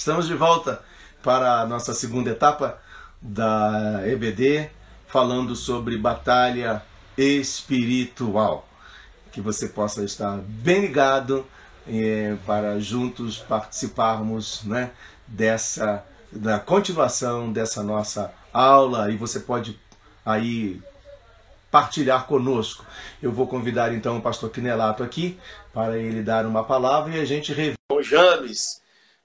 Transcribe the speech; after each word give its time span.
Estamos 0.00 0.26
de 0.26 0.34
volta 0.34 0.82
para 1.22 1.60
a 1.60 1.66
nossa 1.66 1.92
segunda 1.92 2.30
etapa 2.30 2.80
da 3.20 4.00
EBD, 4.06 4.70
falando 5.06 5.54
sobre 5.54 5.98
batalha 5.98 6.82
espiritual. 7.18 8.66
Que 9.30 9.42
você 9.42 9.68
possa 9.68 10.02
estar 10.02 10.38
bem 10.38 10.80
ligado 10.80 11.46
eh, 11.86 12.34
para 12.46 12.80
juntos 12.80 13.40
participarmos 13.40 14.64
né, 14.64 14.90
dessa 15.26 16.02
da 16.32 16.58
continuação 16.58 17.52
dessa 17.52 17.82
nossa 17.82 18.32
aula 18.54 19.10
e 19.10 19.18
você 19.18 19.38
pode 19.38 19.78
aí 20.24 20.80
partilhar 21.70 22.26
conosco. 22.26 22.86
Eu 23.22 23.32
vou 23.32 23.46
convidar 23.46 23.92
então 23.92 24.16
o 24.16 24.22
pastor 24.22 24.48
Quinelato 24.48 25.02
aqui 25.02 25.38
para 25.74 25.98
ele 25.98 26.22
dar 26.22 26.46
uma 26.46 26.64
palavra 26.64 27.18
e 27.18 27.20
a 27.20 27.24
gente 27.26 27.52
rever 27.52 27.76
o 27.92 28.02
James, 28.02 28.80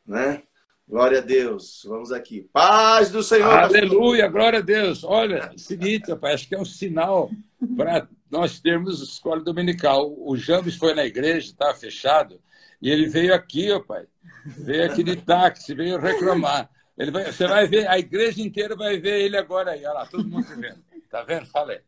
né? 0.06 0.44
Glória 0.88 1.18
a 1.18 1.22
Deus. 1.22 1.84
Vamos 1.88 2.12
aqui. 2.12 2.48
Paz 2.54 3.10
do 3.10 3.24
Senhor. 3.24 3.52
Aleluia, 3.52 4.28
glória 4.28 4.60
a 4.60 4.62
Deus. 4.62 5.04
Olha, 5.04 5.52
é 5.54 5.58
seguinte, 5.58 6.12
rapaz, 6.12 6.36
acho 6.36 6.48
que 6.48 6.56
é 6.56 6.60
um 6.60 6.66
sinal 6.66 7.32
para 7.76 8.08
nós 8.30 8.60
termos 8.60 9.02
escola 9.02 9.42
dominical. 9.42 10.14
O 10.18 10.38
James 10.38 10.76
foi 10.76 10.94
na 10.94 11.04
igreja, 11.04 11.48
estava 11.48 11.74
fechado, 11.74 12.40
e 12.82 12.90
ele 12.90 13.08
veio 13.08 13.34
aqui, 13.34 13.72
ó 13.72 13.80
pai. 13.80 14.06
Veio 14.46 14.86
aqui 14.86 15.04
de 15.04 15.16
táxi, 15.16 15.74
veio 15.74 15.98
reclamar. 15.98 16.70
Ele 16.98 17.10
vai, 17.10 17.32
você 17.32 17.48
vai 17.48 17.68
ver, 17.68 17.88
a 17.88 17.98
igreja 17.98 18.42
inteira 18.42 18.76
vai 18.76 19.00
ver 19.00 19.22
ele 19.22 19.36
agora 19.36 19.72
aí. 19.72 19.84
Olha 19.86 19.94
lá, 19.94 20.06
todo 20.06 20.28
mundo 20.28 20.46
vendo. 20.56 20.84
Tá 21.10 21.24
vendo? 21.24 21.48
Fala 21.48 21.74
aí. 21.74 21.82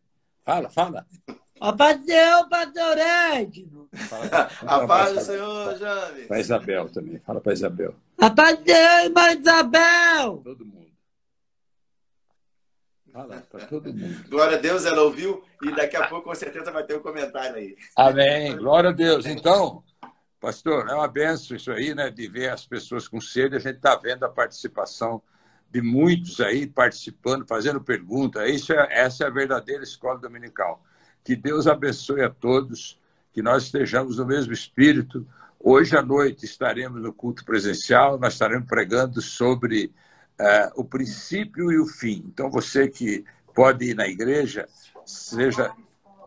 Fala, 0.44 0.70
fala. 0.70 1.06
A 1.60 1.74
paz 1.74 2.00
de 2.00 2.06
Deus, 2.06 2.48
pastor 2.50 2.98
Edno. 2.98 3.90
A 4.66 4.88
paz 4.88 5.14
do 5.14 5.22
Senhor, 5.22 5.78
James. 5.78 6.28
Para 6.28 6.40
Isabel 6.40 6.90
também. 6.90 7.20
Fala 7.20 7.42
para 7.42 7.54
Isabel. 7.54 7.96
A 8.18 8.30
paz 8.30 8.58
de 8.58 8.64
Deus, 8.66 9.04
irmã 9.06 9.32
Isabel. 9.32 10.42
Todo 10.44 10.66
mundo. 10.66 10.88
Fala 13.12 13.44
para 13.50 13.66
todo 13.66 13.94
mundo. 13.94 14.30
Glória 14.30 14.58
a 14.58 14.62
Deus, 14.62 14.86
ela 14.86 15.02
ouviu 15.02 15.44
e 15.64 15.72
daqui 15.72 15.96
a 15.96 16.08
pouco 16.08 16.30
com 16.30 16.36
certeza 16.36 16.72
vai 16.72 16.84
ter 16.84 16.98
um 16.98 17.02
comentário 17.02 17.56
aí. 17.56 17.76
Amém. 17.96 18.56
Glória 18.56 18.92
a 18.92 18.94
Deus. 18.94 19.26
Então, 19.26 19.84
pastor, 20.40 20.88
é 20.88 20.94
uma 20.94 21.08
benção 21.08 21.58
isso 21.58 21.72
aí, 21.72 21.96
né? 21.96 22.12
De 22.12 22.28
ver 22.28 22.50
as 22.50 22.66
pessoas 22.66 23.08
com 23.08 23.20
sede. 23.20 23.56
A 23.56 23.60
gente 23.60 23.78
está 23.78 23.96
vendo 23.96 24.24
a 24.24 24.30
participação 24.30 25.22
de 25.70 25.82
muitos 25.82 26.40
aí 26.40 26.68
participando, 26.68 27.48
fazendo 27.48 27.82
perguntas. 27.82 28.48
Isso 28.50 28.72
é, 28.72 28.88
essa 28.92 29.24
é 29.24 29.28
a 29.28 29.32
verdadeira 29.32 29.84
escola 29.84 30.20
dominical. 30.20 30.84
Que 31.28 31.36
Deus 31.36 31.68
abençoe 31.68 32.24
a 32.24 32.30
todos, 32.30 32.98
que 33.34 33.42
nós 33.42 33.64
estejamos 33.64 34.18
no 34.18 34.26
mesmo 34.26 34.54
espírito. 34.54 35.28
Hoje 35.60 35.98
à 35.98 36.02
noite 36.02 36.46
estaremos 36.46 37.02
no 37.02 37.12
culto 37.12 37.44
presencial, 37.44 38.18
nós 38.18 38.32
estaremos 38.32 38.66
pregando 38.66 39.22
sobre 39.22 39.94
uh, 40.40 40.72
o 40.80 40.86
princípio 40.86 41.70
e 41.70 41.78
o 41.78 41.86
fim. 41.86 42.24
Então, 42.28 42.50
você 42.50 42.88
que 42.88 43.26
pode 43.54 43.90
ir 43.90 43.94
na 43.94 44.08
igreja, 44.08 44.70
seja, 45.06 45.70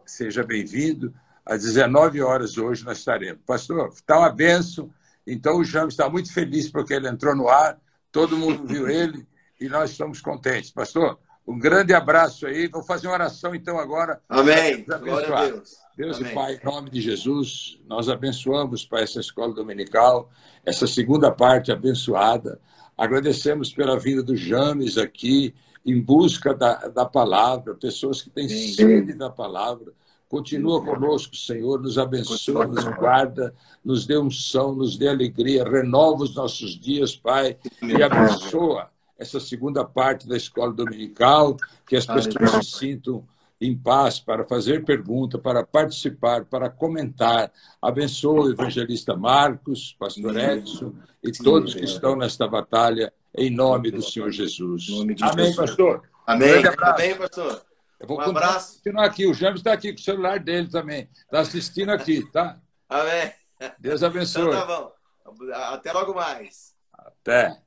seja 0.05 0.45
bem-vindo. 0.45 1.15
Às 1.47 1.63
19 1.63 2.21
horas 2.21 2.59
hoje 2.59 2.85
nós 2.85 2.99
estaremos. 2.99 3.41
Pastor, 3.47 3.89
está 3.89 4.19
uma 4.19 4.31
benção. 4.31 4.93
Então, 5.27 5.57
o 5.57 5.65
James 5.65 5.95
está 5.95 6.11
muito 6.11 6.31
feliz 6.31 6.71
porque 6.71 6.93
ele 6.93 7.09
entrou 7.09 7.35
no 7.35 7.49
ar, 7.49 7.81
todo 8.13 8.37
mundo 8.37 8.67
viu 8.67 8.87
ele 8.87 9.27
e 9.59 9.67
nós 9.67 9.93
estamos 9.93 10.21
contentes. 10.21 10.71
Pastor, 10.71 11.19
um 11.51 11.59
grande 11.59 11.93
abraço 11.93 12.47
aí. 12.47 12.69
Vou 12.69 12.83
fazer 12.83 13.09
uma 13.09 13.15
oração 13.15 13.55
então 13.55 13.79
agora. 13.79 14.21
Amém. 14.29 14.85
Glória 14.85 15.37
a 15.37 15.47
Deus. 15.47 15.77
Deus 15.97 16.17
Amém. 16.19 16.31
e 16.31 16.35
Pai, 16.35 16.61
em 16.63 16.65
nome 16.65 16.91
de 16.91 17.01
Jesus, 17.01 17.81
nós 17.89 18.09
abençoamos 18.09 18.85
para 18.85 19.01
essa 19.01 19.19
escola 19.19 19.53
dominical, 19.53 20.31
essa 20.65 20.87
segunda 20.87 21.31
parte 21.33 21.73
abençoada. 21.73 22.61
Agradecemos 22.97 23.73
pela 23.73 23.99
vinda 23.99 24.23
do 24.23 24.37
James 24.37 24.97
aqui, 24.97 25.53
em 25.85 26.01
busca 26.01 26.55
da, 26.55 26.89
da 26.89 27.05
palavra, 27.05 27.75
pessoas 27.75 28.23
que 28.23 28.31
têm 28.31 28.49
Sim. 28.49 28.73
sede 28.73 29.13
da 29.15 29.29
palavra. 29.29 29.93
Continua 30.29 30.85
conosco, 30.85 31.35
Senhor, 31.35 31.83
nos 31.83 31.99
abençoa, 31.99 32.65
nos 32.65 32.85
guarda, 32.85 33.53
nos 33.85 34.07
dê 34.07 34.17
unção, 34.17 34.73
nos 34.73 34.97
dê 34.97 35.09
alegria, 35.09 35.65
renova 35.65 36.23
os 36.23 36.33
nossos 36.33 36.79
dias, 36.79 37.17
Pai, 37.17 37.59
e 37.83 38.01
abençoa 38.01 38.89
essa 39.21 39.39
segunda 39.39 39.85
parte 39.85 40.27
da 40.27 40.35
escola 40.35 40.73
dominical, 40.73 41.55
que 41.87 41.95
as 41.95 42.07
pessoas 42.07 42.67
se 42.67 42.79
sintam 42.79 43.29
em 43.61 43.77
paz 43.77 44.19
para 44.19 44.47
fazer 44.47 44.83
pergunta, 44.83 45.39
para 45.39 45.63
participar, 45.63 46.47
para 46.47 46.71
comentar. 46.71 47.53
Abençoa 47.83 48.47
o 48.47 48.51
evangelista 48.51 49.15
Marcos, 49.15 49.95
pastor 49.99 50.35
Edson 50.39 50.95
e 51.23 51.31
todos 51.31 51.75
que 51.75 51.85
estão 51.85 52.17
nesta 52.17 52.49
batalha, 52.49 53.13
em 53.37 53.51
nome 53.51 53.91
do 53.91 54.03
Senhor 54.03 54.31
Jesus. 54.31 54.87
Amém, 55.21 55.55
pastor. 55.55 56.09
Amém. 56.27 56.63
Amém, 56.81 57.15
pastor. 57.19 57.63
Eu 58.01 58.09
vou 58.09 58.17
um 58.17 58.23
abraço. 58.23 58.77
continuar 58.77 59.05
aqui. 59.05 59.27
O 59.27 59.35
James 59.35 59.61
está 59.61 59.75
aqui 59.75 59.93
com 59.93 60.01
o 60.01 60.03
celular 60.03 60.41
dele 60.41 60.71
também. 60.71 61.11
Está 61.13 61.41
assistindo 61.41 61.91
aqui, 61.91 62.25
tá? 62.33 62.59
Amém. 62.89 63.31
Deus 63.79 64.03
abençoe. 64.03 64.49
Então 64.49 64.67
tá 64.67 64.67
bom. 64.67 65.53
Até 65.53 65.93
logo 65.93 66.15
mais. 66.15 66.75
Até. 66.95 67.61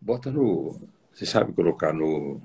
Bota 0.00 0.30
no. 0.30 0.88
Você 1.12 1.26
sabe 1.26 1.52
colocar 1.52 1.92
no. 1.92 2.40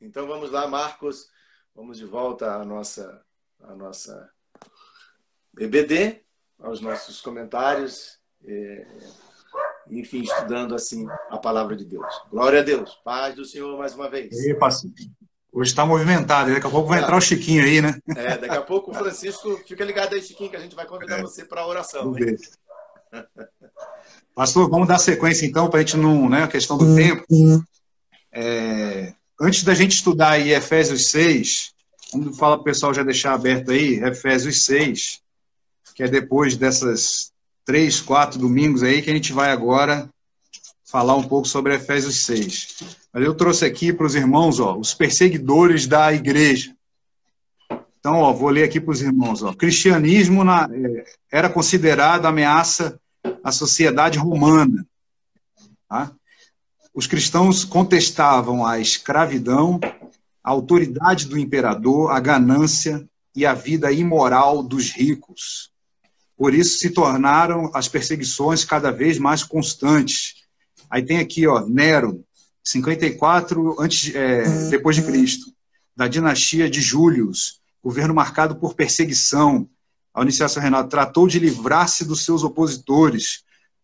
Então 0.00 0.26
vamos 0.26 0.50
lá, 0.50 0.66
Marcos. 0.66 1.28
Vamos 1.74 1.98
de 1.98 2.04
volta 2.04 2.54
à 2.54 2.64
nossa, 2.64 3.24
à 3.60 3.74
nossa 3.74 4.30
BBD, 5.52 6.24
aos 6.58 6.80
nossos 6.80 7.20
comentários. 7.20 8.18
É, 8.44 8.86
enfim, 9.88 10.22
estudando 10.22 10.74
assim 10.74 11.06
a 11.30 11.38
palavra 11.38 11.76
de 11.76 11.84
Deus. 11.84 12.06
Glória 12.30 12.60
a 12.60 12.62
Deus. 12.62 12.94
Paz 13.04 13.34
do 13.34 13.44
Senhor 13.44 13.76
mais 13.78 13.94
uma 13.94 14.08
vez. 14.08 14.32
E. 14.32 14.56
Hoje 15.56 15.70
está 15.70 15.86
movimentado, 15.86 16.52
daqui 16.52 16.66
a 16.66 16.70
pouco 16.70 16.88
vai 16.88 17.00
entrar 17.00 17.16
o 17.16 17.20
Chiquinho 17.20 17.62
aí, 17.62 17.80
né? 17.80 17.96
É, 18.16 18.36
daqui 18.36 18.56
a 18.56 18.62
pouco 18.62 18.90
o 18.90 18.94
Francisco, 18.94 19.56
fica 19.58 19.84
ligado 19.84 20.12
aí, 20.12 20.20
Chiquinho, 20.20 20.50
que 20.50 20.56
a 20.56 20.60
gente 20.60 20.74
vai 20.74 20.84
convidar 20.84 21.20
é. 21.20 21.22
você 21.22 21.44
para 21.44 21.60
a 21.60 21.66
oração. 21.68 22.02
Vamos 22.02 22.18
ver. 22.18 22.36
Pastor, 24.34 24.68
vamos 24.68 24.88
dar 24.88 24.98
sequência 24.98 25.46
então, 25.46 25.70
para 25.70 25.80
a 25.80 25.82
gente 25.82 25.96
não. 25.96 26.28
Né, 26.28 26.42
a 26.42 26.48
questão 26.48 26.76
do 26.76 26.94
tempo. 26.96 27.24
É, 28.32 29.12
antes 29.40 29.62
da 29.62 29.74
gente 29.74 29.92
estudar 29.92 30.30
aí 30.30 30.52
Efésios 30.52 31.08
6, 31.10 31.72
vamos 32.12 32.36
falar 32.36 32.56
para 32.56 32.62
o 32.62 32.64
pessoal 32.64 32.92
já 32.92 33.04
deixar 33.04 33.32
aberto 33.32 33.70
aí, 33.70 34.02
Efésios 34.02 34.64
6, 34.64 35.20
que 35.94 36.02
é 36.02 36.08
depois 36.08 36.56
dessas 36.56 37.32
três, 37.64 38.00
quatro 38.00 38.38
domingos 38.38 38.82
aí, 38.82 39.00
que 39.00 39.10
a 39.10 39.14
gente 39.14 39.32
vai 39.32 39.50
agora 39.50 40.08
falar 40.84 41.16
um 41.16 41.22
pouco 41.22 41.46
sobre 41.46 41.74
Efésios 41.74 42.24
6. 42.24 42.98
Mas 43.12 43.24
eu 43.24 43.34
trouxe 43.34 43.64
aqui 43.64 43.92
para 43.92 44.06
os 44.06 44.16
irmãos 44.16 44.58
ó, 44.58 44.76
os 44.76 44.92
perseguidores 44.92 45.86
da 45.86 46.12
igreja. 46.12 46.74
Então, 47.98 48.18
ó, 48.18 48.32
vou 48.32 48.50
ler 48.50 48.64
aqui 48.64 48.80
para 48.80 48.92
os 48.92 49.00
irmãos. 49.00 49.42
Ó. 49.42 49.52
Cristianismo 49.54 50.44
na, 50.44 50.68
é, 50.70 51.04
era 51.32 51.48
considerado 51.48 52.26
ameaça 52.26 53.00
à 53.44 53.52
sociedade 53.52 54.18
romana. 54.18 54.86
Tá? 55.88 56.10
Os 56.94 57.06
cristãos 57.06 57.64
contestavam 57.64 58.66
a 58.66 58.80
escravidão, 58.80 59.78
a 60.42 60.50
autoridade 60.50 61.26
do 61.26 61.38
imperador, 61.38 62.10
a 62.10 62.18
ganância 62.18 63.06
e 63.36 63.44
a 63.44 63.52
vida 63.52 63.92
imoral 63.92 64.62
dos 64.62 64.90
ricos. 64.90 65.70
Por 66.36 66.54
isso 66.54 66.78
se 66.78 66.90
tornaram 66.90 67.70
as 67.74 67.86
perseguições 67.86 68.64
cada 68.64 68.90
vez 68.90 69.18
mais 69.18 69.44
constantes. 69.44 70.34
Aí 70.90 71.04
tem 71.04 71.18
aqui, 71.18 71.46
ó, 71.46 71.66
Nero, 71.66 72.24
54 72.64 73.80
antes, 73.80 74.14
é, 74.14 74.68
depois 74.70 74.96
de 74.96 75.02
Cristo, 75.02 75.52
da 75.94 76.08
dinastia 76.08 76.68
de 76.68 76.80
Július, 76.80 77.60
governo 77.82 78.14
marcado 78.14 78.56
por 78.56 78.74
perseguição. 78.74 79.68
A 80.14 80.22
iniciação 80.22 80.62
Renato 80.62 80.88
tratou 80.88 81.26
de 81.26 81.40
livrar-se 81.40 82.04
dos 82.04 82.24
seus 82.24 82.44
opositores, 82.44 83.42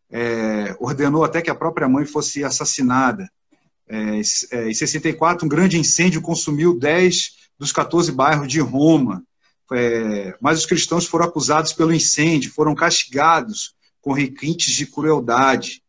é, 0.08 0.76
ordenou 0.78 1.24
até 1.24 1.42
que 1.42 1.50
a 1.50 1.54
própria 1.54 1.88
mãe 1.88 2.04
fosse 2.04 2.44
assassinada. 2.44 3.28
É, 3.88 4.20
é, 4.52 4.70
em 4.70 4.74
64, 4.74 5.44
um 5.44 5.48
grande 5.48 5.76
incêndio 5.76 6.22
consumiu 6.22 6.78
10 6.78 7.32
dos 7.58 7.72
14 7.72 8.12
bairros 8.12 8.46
de 8.46 8.60
Roma. 8.60 9.24
É, 9.72 10.36
mas 10.40 10.60
os 10.60 10.66
cristãos 10.66 11.06
foram 11.06 11.26
acusados 11.26 11.72
pelo 11.72 11.92
incêndio, 11.92 12.52
foram 12.52 12.74
castigados 12.74 13.74
com 14.00 14.12
requintes 14.12 14.74
de 14.74 14.86
crueldade, 14.86 15.82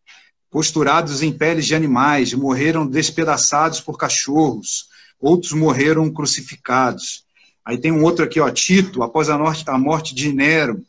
posturados 0.50 1.24
em 1.24 1.32
peles 1.32 1.66
de 1.66 1.74
animais, 1.74 2.34
morreram 2.34 2.86
despedaçados 2.86 3.80
por 3.80 3.98
cachorros, 3.98 4.88
outros 5.20 5.54
morreram 5.54 6.12
crucificados. 6.12 7.24
Aí 7.66 7.78
tem 7.78 7.92
um 7.92 8.04
outro 8.04 8.25
aqui, 8.25 8.40
ó, 8.40 8.50
Tito, 8.50 9.04
após 9.04 9.30
a, 9.30 9.38
morte, 9.38 9.63
a 9.68 9.78
morte 9.78 10.16
de 10.16 10.34
Nero, 10.34 10.84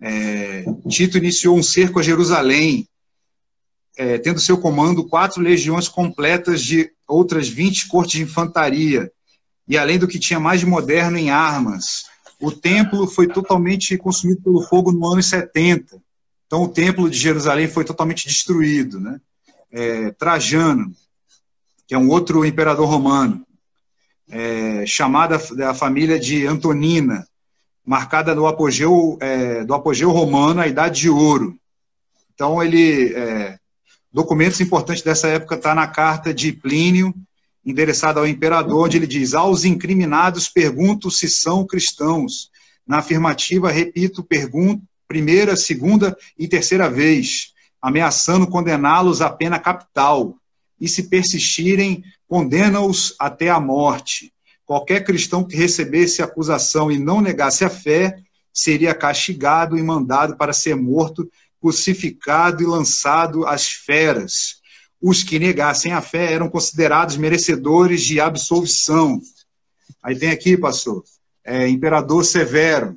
é, 0.00 0.64
Tito 0.88 1.18
iniciou 1.18 1.56
um 1.56 1.62
cerco 1.62 1.98
a 1.98 2.02
Jerusalém, 2.02 2.88
é, 3.96 4.18
tendo 4.18 4.40
seu 4.40 4.58
comando 4.58 5.06
quatro 5.06 5.40
legiões 5.40 5.88
completas 5.88 6.62
de 6.62 6.90
outras 7.06 7.48
20 7.48 7.88
cortes 7.88 8.12
de 8.12 8.22
infantaria, 8.22 9.10
e 9.68 9.78
além 9.78 9.98
do 9.98 10.08
que 10.08 10.18
tinha 10.18 10.40
mais 10.40 10.60
de 10.60 10.66
moderno 10.66 11.16
em 11.16 11.30
armas, 11.30 12.04
o 12.40 12.50
templo 12.50 13.06
foi 13.06 13.26
totalmente 13.26 13.96
consumido 13.96 14.42
pelo 14.42 14.62
fogo 14.62 14.92
no 14.92 15.06
ano 15.06 15.22
70. 15.22 16.02
Então, 16.46 16.62
o 16.62 16.68
templo 16.68 17.08
de 17.08 17.18
Jerusalém 17.18 17.68
foi 17.68 17.84
totalmente 17.84 18.28
destruído. 18.28 19.00
Né? 19.00 19.20
É, 19.70 20.10
Trajano, 20.12 20.94
que 21.86 21.94
é 21.94 21.98
um 21.98 22.10
outro 22.10 22.44
imperador 22.44 22.88
romano, 22.88 23.46
é, 24.30 24.84
chamada 24.86 25.38
da 25.54 25.74
família 25.74 26.18
de 26.18 26.46
Antonina, 26.46 27.26
marcada 27.84 28.34
no 28.34 28.46
apogeu, 28.46 29.18
é, 29.20 29.64
do 29.64 29.74
apogeu 29.74 30.10
romano, 30.10 30.60
a 30.60 30.66
Idade 30.66 31.02
de 31.02 31.10
Ouro. 31.10 31.56
Então, 32.34 32.62
ele 32.62 33.12
é, 33.14 33.58
documentos 34.12 34.60
importantes 34.60 35.02
dessa 35.02 35.28
época 35.28 35.56
está 35.56 35.74
na 35.74 35.86
carta 35.86 36.32
de 36.32 36.52
Plínio, 36.52 37.14
endereçada 37.64 38.20
ao 38.20 38.26
imperador, 38.26 38.86
onde 38.86 38.96
ele 38.96 39.06
diz: 39.06 39.34
Aos 39.34 39.64
incriminados 39.64 40.48
pergunto 40.48 41.10
se 41.10 41.28
são 41.28 41.66
cristãos. 41.66 42.50
Na 42.86 42.98
afirmativa, 42.98 43.70
repito, 43.70 44.22
pergunto 44.22 44.82
primeira, 45.08 45.54
segunda 45.54 46.16
e 46.38 46.48
terceira 46.48 46.88
vez, 46.88 47.52
ameaçando 47.80 48.46
condená-los 48.46 49.20
à 49.20 49.30
pena 49.30 49.58
capital. 49.58 50.34
E 50.80 50.88
se 50.88 51.04
persistirem, 51.04 52.04
condena-os 52.26 53.14
até 53.18 53.48
a 53.48 53.60
morte. 53.60 54.32
Qualquer 54.64 55.04
cristão 55.04 55.44
que 55.44 55.56
recebesse 55.56 56.22
acusação 56.22 56.90
e 56.90 56.98
não 56.98 57.20
negasse 57.20 57.64
a 57.64 57.70
fé 57.70 58.16
seria 58.52 58.94
castigado 58.94 59.76
e 59.76 59.82
mandado 59.82 60.36
para 60.36 60.52
ser 60.52 60.74
morto, 60.76 61.30
crucificado 61.60 62.62
e 62.62 62.66
lançado 62.66 63.46
às 63.46 63.68
feras. 63.68 64.60
Os 65.00 65.22
que 65.22 65.38
negassem 65.38 65.92
a 65.92 66.00
fé 66.00 66.32
eram 66.32 66.48
considerados 66.48 67.16
merecedores 67.16 68.02
de 68.02 68.20
absolvição. 68.20 69.20
Aí 70.02 70.16
tem 70.16 70.30
aqui, 70.30 70.56
pastor, 70.56 71.04
é, 71.44 71.68
Imperador 71.68 72.24
Severo. 72.24 72.96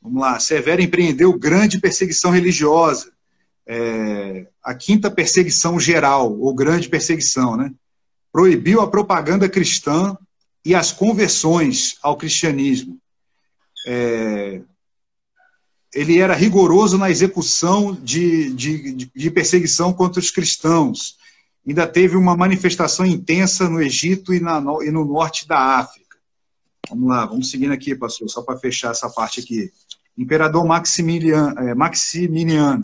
Vamos 0.00 0.22
lá, 0.22 0.38
Severo 0.40 0.80
empreendeu 0.80 1.38
grande 1.38 1.78
perseguição 1.78 2.30
religiosa. 2.30 3.12
É, 3.70 4.46
a 4.64 4.74
quinta 4.74 5.10
perseguição 5.10 5.78
geral, 5.78 6.36
ou 6.38 6.54
grande 6.54 6.88
perseguição, 6.88 7.56
né? 7.56 7.70
proibiu 8.32 8.80
a 8.80 8.90
propaganda 8.90 9.48
cristã 9.48 10.16
e 10.64 10.74
as 10.74 10.92
conversões 10.92 11.96
ao 12.02 12.16
cristianismo. 12.16 12.98
É, 13.86 14.60
ele 15.94 16.18
era 16.18 16.34
rigoroso 16.34 16.98
na 16.98 17.10
execução 17.10 17.94
de, 17.94 18.52
de, 18.52 18.94
de, 18.94 19.30
perseguição 19.30 19.92
contra 19.92 20.20
os 20.20 20.30
cristãos. 20.30 21.16
Ainda 21.66 21.86
teve 21.86 22.16
uma 22.16 22.36
manifestação 22.36 23.06
intensa 23.06 23.68
no 23.68 23.80
Egito 23.80 24.34
e, 24.34 24.40
na, 24.40 24.60
no, 24.60 24.82
e 24.82 24.90
no 24.90 25.04
norte 25.04 25.46
da 25.46 25.58
África. 25.78 26.16
Vamos 26.88 27.08
lá, 27.08 27.26
vamos 27.26 27.50
seguindo 27.50 27.72
aqui, 27.72 27.94
pastor, 27.94 28.28
só 28.28 28.42
para 28.42 28.58
fechar 28.58 28.90
essa 28.90 29.08
parte 29.10 29.40
aqui. 29.40 29.70
Imperador 30.16 30.66
Maximiliano, 30.66 31.58
é, 31.60 31.74
Maximiliano. 31.74 32.82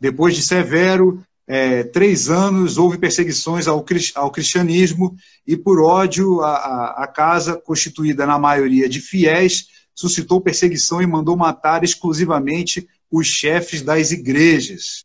Depois 0.00 0.34
de 0.34 0.42
Severo, 0.42 1.22
é, 1.46 1.84
três 1.84 2.28
anos 2.28 2.76
houve 2.76 2.98
perseguições 2.98 3.68
ao, 3.68 3.84
ao 4.16 4.30
cristianismo 4.30 5.16
e, 5.46 5.56
por 5.56 5.80
ódio, 5.80 6.40
a, 6.42 6.56
a, 6.56 7.04
a, 7.04 7.06
casa, 7.06 7.56
constituída 7.56 8.26
na 8.26 8.38
maioria 8.38 8.88
de 8.88 9.00
fiéis, 9.00 9.68
suscitou 9.94 10.40
perseguição 10.40 11.00
e 11.00 11.06
mandou 11.06 11.36
matar 11.36 11.84
exclusivamente 11.84 12.88
os 13.10 13.28
chefes 13.28 13.80
das 13.80 14.10
igrejas. 14.10 15.04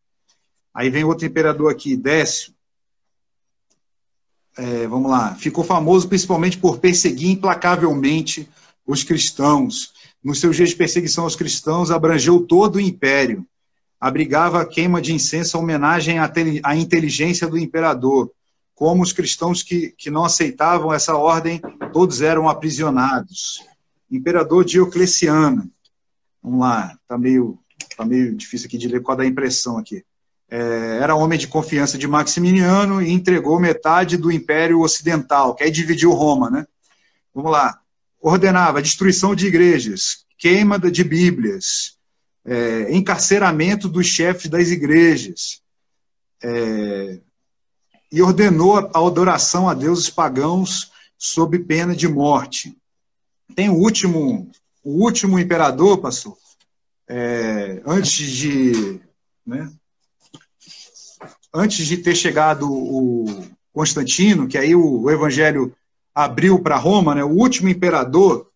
Aí 0.74 0.90
vem 0.90 1.04
outro 1.04 1.28
imperador 1.28 1.72
aqui, 1.72 1.96
Décio. 1.96 2.54
É, 4.58 4.88
vamos 4.88 5.12
lá. 5.12 5.36
Ficou 5.36 5.64
famoso 5.64 6.08
principalmente 6.08 6.58
por 6.58 6.80
perseguir 6.80 7.30
implacavelmente 7.30 8.50
os 8.86 9.04
cristãos. 9.04 9.94
Nos 10.24 10.40
seus 10.40 10.56
dias 10.56 10.70
de 10.70 10.76
perseguição 10.76 11.24
aos 11.24 11.36
cristãos, 11.36 11.92
abrangeu 11.92 12.42
todo 12.42 12.76
o 12.76 12.82
império 12.82 13.46
abrigava 14.02 14.60
a 14.60 14.66
queima 14.66 15.00
de 15.00 15.14
incenso, 15.14 15.56
a 15.56 15.60
homenagem 15.60 16.18
à 16.18 16.76
inteligência 16.76 17.48
do 17.48 17.60
imperador. 17.60 18.32
Como 18.74 19.04
os 19.04 19.14
cristãos 19.14 19.62
que, 19.62 19.94
que 19.96 20.10
não 20.10 20.26
aceitavam 20.26 20.92
essa 20.92 21.16
ordem, 21.16 21.62
todos 21.94 22.20
eram 22.20 22.50
aprisionados. 22.50 23.64
Imperador 24.10 24.66
Diocleciano. 24.66 25.70
Vamos 26.42 26.62
lá, 26.62 26.98
está 27.00 27.16
meio, 27.16 27.60
tá 27.96 28.04
meio 28.04 28.36
difícil 28.36 28.66
aqui 28.66 28.80
de 28.80 28.88
ler 28.88 29.04
qual 29.04 29.16
da 29.16 29.24
impressão 29.24 29.78
aqui. 29.78 30.04
É, 30.50 30.98
era 31.00 31.16
homem 31.16 31.38
de 31.38 31.48
confiança 31.48 31.96
de 31.96 32.08
Maximiliano 32.08 33.04
e 33.04 33.12
entregou 33.12 33.60
metade 33.60 34.18
do 34.18 34.32
Império 34.32 34.82
Ocidental, 34.82 35.54
que 35.54 35.64
aí 35.64 35.70
dividiu 35.70 36.12
Roma, 36.12 36.50
né? 36.50 36.66
Vamos 37.34 37.52
lá. 37.52 37.80
Ordenava 38.20 38.82
destruição 38.82 39.36
de 39.36 39.46
igrejas, 39.46 40.26
queima 40.38 40.80
de 40.80 41.04
Bíblias, 41.04 41.98
é, 42.46 42.96
encarceramento 42.96 43.88
dos 43.88 44.08
chefes 44.08 44.50
das 44.50 44.70
igrejas, 44.70 45.62
é, 46.44 47.20
e 48.12 48.22
ordenou 48.22 48.78
a 48.78 49.08
adoração 49.08 49.70
a 49.70 49.74
deuses 49.74 50.10
pagãos 50.10 50.92
sob 51.18 51.58
pena 51.60 51.96
de 51.96 52.08
morte. 52.08 52.78
Tem 53.56 53.70
o 53.70 53.76
último, 53.76 54.52
o 54.84 55.04
último 55.04 55.40
imperador, 55.40 56.00
pastor, 56.00 56.38
é, 57.08 57.82
antes 57.86 58.30
de, 58.30 59.00
né, 59.46 59.72
antes 61.54 61.86
de 61.86 61.98
ter 61.98 62.16
chegado 62.16 62.72
o 62.72 63.26
Constantino, 63.74 64.48
que 64.48 64.58
aí 64.58 64.76
o, 64.76 65.02
o 65.02 65.12
evangelho 65.12 65.76
abriu 66.14 66.60
para 66.60 66.78
Roma, 66.78 67.16
né, 67.16 67.24
o 67.24 67.30
último 67.30 67.70
imperador 67.70 68.51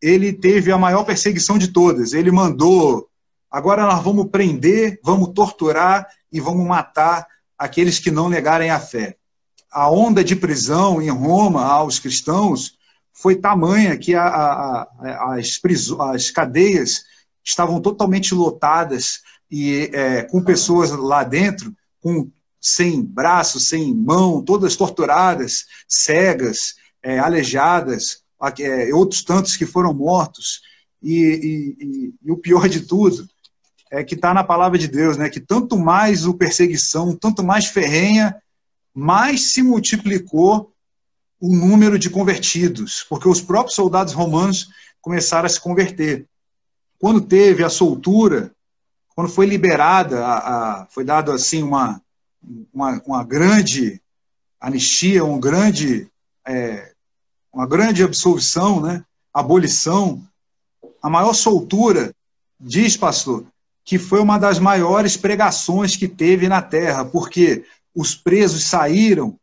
ele 0.00 0.32
teve 0.32 0.70
a 0.70 0.78
maior 0.78 1.04
perseguição 1.04 1.58
de 1.58 1.68
todas. 1.68 2.12
Ele 2.12 2.30
mandou, 2.30 3.08
agora 3.50 3.86
nós 3.86 4.02
vamos 4.02 4.28
prender, 4.30 5.00
vamos 5.02 5.30
torturar 5.30 6.06
e 6.30 6.40
vamos 6.40 6.66
matar 6.66 7.26
aqueles 7.58 7.98
que 7.98 8.10
não 8.10 8.28
negarem 8.28 8.70
a 8.70 8.78
fé. 8.78 9.16
A 9.70 9.90
onda 9.90 10.22
de 10.22 10.36
prisão 10.36 11.00
em 11.02 11.10
Roma 11.10 11.64
aos 11.64 11.98
cristãos 11.98 12.76
foi 13.12 13.36
tamanha 13.36 13.96
que 13.96 14.14
a, 14.14 14.26
a, 14.26 14.82
a, 14.82 15.34
as, 15.34 15.60
as, 16.14 16.30
cadeias 16.30 17.04
estavam 17.42 17.80
totalmente 17.80 18.34
lotadas 18.34 19.20
e 19.50 19.90
é, 19.92 20.22
com 20.22 20.42
pessoas 20.44 20.90
lá 20.90 21.24
dentro 21.24 21.74
com 22.00 22.30
sem 22.60 23.02
braço, 23.02 23.60
sem 23.60 23.94
mão, 23.94 24.42
todas 24.42 24.76
torturadas, 24.76 25.66
cegas, 25.88 26.74
é, 27.02 27.18
aleijadas, 27.18 28.22
é, 28.60 28.94
outros 28.94 29.22
tantos 29.22 29.56
que 29.56 29.66
foram 29.66 29.92
mortos. 29.92 30.60
E, 31.02 31.74
e, 31.80 32.14
e, 32.24 32.30
o 32.30 32.36
pior 32.36 32.68
de 32.68 32.80
tudo 32.80 33.28
é 33.90 34.02
que 34.02 34.14
está 34.14 34.34
na 34.34 34.42
palavra 34.42 34.78
de 34.78 34.88
Deus, 34.88 35.16
né? 35.16 35.28
Que 35.28 35.40
tanto 35.40 35.78
mais 35.78 36.26
o 36.26 36.34
perseguição, 36.34 37.14
tanto 37.14 37.42
mais 37.42 37.66
ferrenha, 37.66 38.36
mais 38.94 39.52
se 39.52 39.62
multiplicou 39.62 40.72
o 41.40 41.54
número 41.54 41.98
de 41.98 42.08
convertidos, 42.08 43.04
porque 43.08 43.28
os 43.28 43.40
próprios 43.40 43.74
soldados 43.74 44.14
romanos 44.14 44.68
começaram 45.00 45.46
a 45.46 45.48
se 45.50 45.60
converter. 45.60 46.26
Quando 46.98 47.20
teve 47.20 47.62
a 47.62 47.68
soltura, 47.68 48.50
quando 49.14 49.28
foi 49.30 49.46
liberada, 49.46 50.24
a, 50.24 50.82
a, 50.82 50.86
foi 50.86 51.04
dado 51.04 51.30
assim 51.30 51.62
uma, 51.62 52.00
uma, 52.72 53.00
uma, 53.06 53.24
grande 53.24 54.00
anistia, 54.60 55.24
um 55.24 55.38
grande 55.38 56.10
é, 56.46 56.92
uma 57.56 57.66
grande 57.66 58.02
absolvição, 58.02 58.82
né? 58.82 59.02
abolição, 59.32 60.22
a 61.02 61.08
maior 61.08 61.32
soltura, 61.32 62.14
diz 62.60 62.98
pastor, 62.98 63.46
que 63.82 63.98
foi 63.98 64.20
uma 64.20 64.36
das 64.36 64.58
maiores 64.58 65.16
pregações 65.16 65.96
que 65.96 66.06
teve 66.06 66.50
na 66.50 66.60
terra, 66.60 67.02
porque 67.06 67.64
os 67.94 68.14
presos 68.14 68.64
saíram 68.64 69.38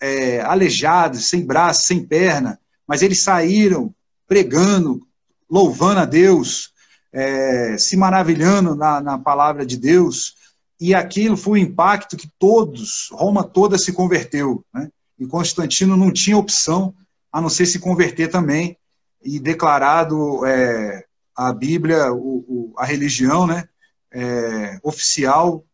é, 0.00 0.40
aleijados, 0.40 1.26
sem 1.26 1.44
braço, 1.44 1.82
sem 1.82 2.02
perna, 2.02 2.58
mas 2.86 3.02
eles 3.02 3.20
saíram 3.20 3.94
pregando, 4.26 5.06
louvando 5.50 6.00
a 6.00 6.06
Deus, 6.06 6.72
é, 7.12 7.76
se 7.76 7.94
maravilhando 7.94 8.74
na, 8.74 9.02
na 9.02 9.18
palavra 9.18 9.66
de 9.66 9.76
Deus, 9.76 10.34
e 10.80 10.94
aquilo 10.94 11.36
foi 11.36 11.60
o 11.60 11.62
impacto 11.62 12.16
que 12.16 12.30
todos, 12.38 13.10
Roma 13.12 13.44
toda 13.44 13.76
se 13.76 13.92
converteu, 13.92 14.64
né? 14.72 14.88
e 15.18 15.26
Constantino 15.26 15.94
não 15.94 16.10
tinha 16.10 16.38
opção 16.38 16.94
a 17.32 17.40
não 17.40 17.48
ser 17.48 17.66
se 17.66 17.78
converter 17.78 18.28
também 18.28 18.76
e 19.22 19.38
declarado 19.38 20.44
é, 20.46 21.04
a 21.36 21.52
Bíblia, 21.52 22.12
o, 22.12 22.44
o, 22.48 22.74
a 22.76 22.84
religião 22.84 23.46
né, 23.46 23.68
é, 24.12 24.78
oficial. 24.82 25.64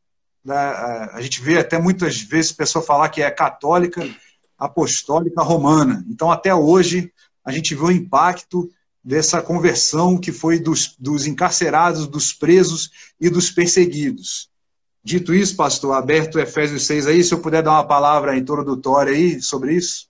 Da, 0.45 1.11
a 1.13 1.21
gente 1.21 1.41
vê 1.41 1.59
até 1.59 1.79
muitas 1.79 2.21
vezes 2.21 2.53
pessoa 2.53 2.85
falar 2.85 3.09
que 3.09 3.23
é 3.23 3.31
católica, 3.31 4.09
apostólica 4.59 5.43
romana. 5.43 6.05
Então, 6.09 6.31
até 6.31 6.55
hoje, 6.55 7.13
a 7.45 7.51
gente 7.51 7.75
vê 7.75 7.83
o 7.83 7.91
impacto 7.91 8.69
dessa 9.03 9.41
conversão 9.41 10.19
que 10.19 10.33
foi 10.33 10.59
dos, 10.59 10.97
dos 10.99 11.27
encarcerados, 11.27 12.09
dos 12.09 12.33
presos 12.33 12.91
e 13.21 13.31
dos 13.31 13.51
perseguidos. 13.51 14.51
Dito 15.03 15.33
isso, 15.33 15.55
pastor, 15.55 15.95
aberto 15.95 16.41
Efésios 16.41 16.85
6 16.87 17.07
aí, 17.07 17.23
se 17.23 17.33
eu 17.33 17.41
puder 17.41 17.63
dar 17.63 17.71
uma 17.71 17.87
palavra 17.87 18.37
introdutória 18.37 19.13
aí 19.13 19.41
sobre 19.41 19.75
isso. 19.75 20.06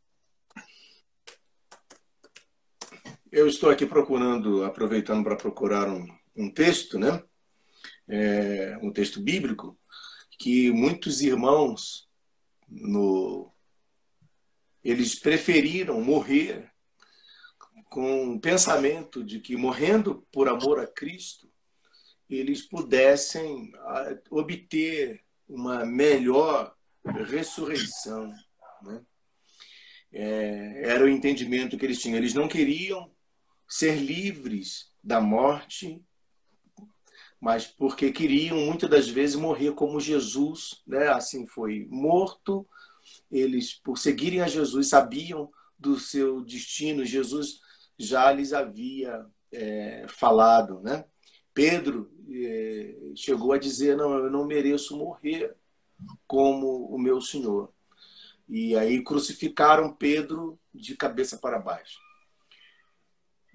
Eu 3.33 3.49
estou 3.49 3.71
aqui 3.71 3.85
procurando, 3.85 4.65
aproveitando 4.65 5.25
para 5.25 5.37
procurar 5.37 5.89
um, 5.89 6.07
um 6.37 6.51
texto, 6.51 6.99
né? 6.99 7.23
É, 8.09 8.79
um 8.83 8.93
texto 8.93 9.21
bíblico 9.21 9.79
que 10.39 10.71
muitos 10.71 11.21
irmãos 11.23 12.09
no 12.69 13.53
eles 14.85 15.19
preferiram 15.19 16.01
morrer 16.01 16.71
com 17.89 18.35
o 18.35 18.41
pensamento 18.41 19.25
de 19.25 19.41
que 19.41 19.57
morrendo 19.57 20.25
por 20.31 20.49
amor 20.49 20.79
a 20.79 20.87
Cristo 20.87 21.51
eles 22.29 22.63
pudessem 22.63 23.73
obter 24.31 25.25
uma 25.49 25.85
melhor 25.85 26.75
ressurreição. 27.05 28.33
Né? 28.83 29.03
É, 30.13 30.91
era 30.91 31.05
o 31.05 31.09
entendimento 31.09 31.77
que 31.77 31.85
eles 31.85 32.01
tinham. 32.01 32.19
Eles 32.19 32.35
não 32.35 32.49
queriam 32.49 33.16
ser 33.69 33.97
livres 33.97 34.91
da 35.03 35.21
morte, 35.21 36.03
mas 37.41 37.67
porque 37.67 38.11
queriam 38.11 38.59
muitas 38.59 38.89
das 38.89 39.09
vezes 39.09 39.37
morrer 39.37 39.73
como 39.73 40.01
Jesus, 40.01 40.83
né? 40.87 41.09
Assim 41.09 41.47
foi 41.47 41.87
morto. 41.91 42.67
Eles, 43.31 43.75
por 43.75 43.99
seguirem 43.99 44.41
a 44.41 44.49
Jesus, 44.49 44.89
sabiam 44.89 45.51
do 45.79 45.99
seu 45.99 46.41
destino. 46.43 47.05
Jesus 47.05 47.61
já 47.99 48.33
lhes 48.33 48.53
havia 48.53 49.25
é, 49.53 50.07
falado, 50.09 50.81
né? 50.81 51.05
Pedro 51.53 52.11
é, 52.31 53.13
chegou 53.15 53.53
a 53.53 53.59
dizer: 53.59 53.97
Não, 53.97 54.15
eu 54.15 54.31
não 54.31 54.47
mereço 54.47 54.97
morrer 54.97 55.55
como 56.27 56.87
o 56.87 56.99
meu 56.99 57.21
Senhor. 57.21 57.73
E 58.49 58.77
aí 58.77 59.03
crucificaram 59.03 59.93
Pedro 59.93 60.59
de 60.75 60.97
cabeça 60.97 61.39
para 61.39 61.59
baixo. 61.59 62.06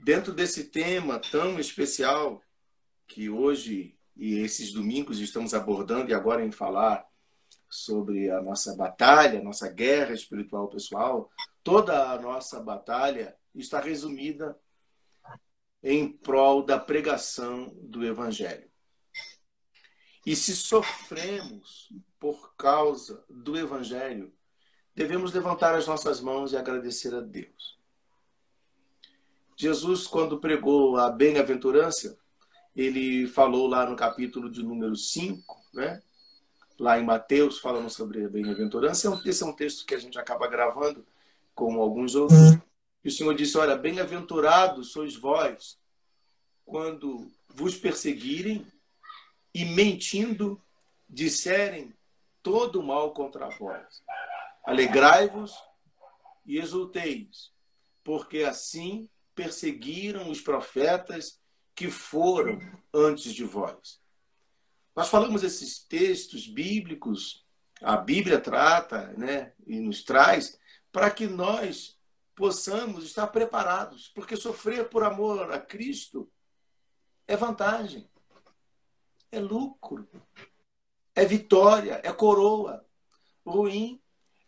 Dentro 0.03 0.33
desse 0.33 0.63
tema 0.63 1.19
tão 1.19 1.59
especial 1.59 2.41
que 3.07 3.29
hoje 3.29 3.95
e 4.15 4.39
esses 4.39 4.73
domingos 4.73 5.19
estamos 5.19 5.53
abordando 5.53 6.09
e 6.09 6.13
agora 6.13 6.43
em 6.43 6.51
falar 6.51 7.05
sobre 7.69 8.31
a 8.31 8.41
nossa 8.41 8.75
batalha, 8.75 9.43
nossa 9.43 9.69
guerra 9.69 10.13
espiritual 10.13 10.67
pessoal, 10.69 11.29
toda 11.63 12.11
a 12.11 12.19
nossa 12.19 12.59
batalha 12.59 13.37
está 13.53 13.79
resumida 13.79 14.59
em 15.83 16.11
prol 16.11 16.63
da 16.63 16.79
pregação 16.79 17.71
do 17.79 18.03
evangelho. 18.03 18.69
E 20.25 20.35
se 20.35 20.55
sofremos 20.55 21.89
por 22.19 22.55
causa 22.55 23.23
do 23.29 23.55
evangelho, 23.55 24.33
devemos 24.95 25.31
levantar 25.31 25.75
as 25.75 25.85
nossas 25.85 26.19
mãos 26.19 26.53
e 26.53 26.57
agradecer 26.57 27.13
a 27.13 27.21
Deus. 27.21 27.80
Jesus, 29.61 30.07
quando 30.07 30.39
pregou 30.39 30.97
a 30.97 31.07
bem-aventurança, 31.11 32.17
ele 32.75 33.27
falou 33.27 33.67
lá 33.67 33.87
no 33.87 33.95
capítulo 33.95 34.49
de 34.49 34.63
número 34.63 34.95
5, 34.95 35.55
né? 35.71 36.01
lá 36.79 36.99
em 36.99 37.03
Mateus, 37.03 37.59
falando 37.59 37.87
sobre 37.87 38.25
a 38.25 38.27
bem-aventurança. 38.27 39.07
É 39.07 39.29
esse 39.29 39.43
é 39.43 39.45
um 39.45 39.53
texto 39.53 39.85
que 39.85 39.93
a 39.93 39.99
gente 39.99 40.17
acaba 40.17 40.47
gravando, 40.47 41.05
como 41.53 41.79
alguns 41.79 42.15
outros. 42.15 42.57
E 43.03 43.09
o 43.09 43.11
Senhor 43.11 43.35
disse: 43.35 43.55
Olha, 43.55 43.75
bem-aventurados 43.75 44.93
sois 44.93 45.15
vós, 45.15 45.77
quando 46.65 47.31
vos 47.47 47.77
perseguirem 47.77 48.65
e 49.53 49.63
mentindo 49.63 50.59
disserem 51.07 51.93
todo 52.41 52.81
mal 52.81 53.13
contra 53.13 53.47
vós. 53.59 54.01
Alegrai-vos 54.65 55.53
e 56.47 56.57
exulteis, 56.57 57.51
porque 58.03 58.39
assim 58.39 59.07
perseguiram 59.41 60.29
os 60.29 60.39
profetas 60.39 61.41
que 61.73 61.89
foram 61.89 62.59
antes 62.93 63.33
de 63.33 63.43
vós. 63.43 63.99
Nós 64.95 65.09
falamos 65.09 65.43
esses 65.43 65.79
textos 65.79 66.45
bíblicos, 66.45 67.43
a 67.81 67.97
Bíblia 67.97 68.39
trata 68.39 69.07
né, 69.17 69.53
e 69.65 69.79
nos 69.79 70.03
traz 70.03 70.59
para 70.91 71.09
que 71.09 71.25
nós 71.25 71.99
possamos 72.35 73.03
estar 73.03 73.25
preparados, 73.27 74.09
porque 74.09 74.35
sofrer 74.35 74.89
por 74.89 75.03
amor 75.03 75.51
a 75.51 75.59
Cristo 75.59 76.31
é 77.27 77.35
vantagem, 77.35 78.07
é 79.31 79.39
lucro, 79.39 80.07
é 81.15 81.25
vitória, 81.25 81.99
é 82.03 82.13
coroa. 82.13 82.85
Ruim 83.43 83.99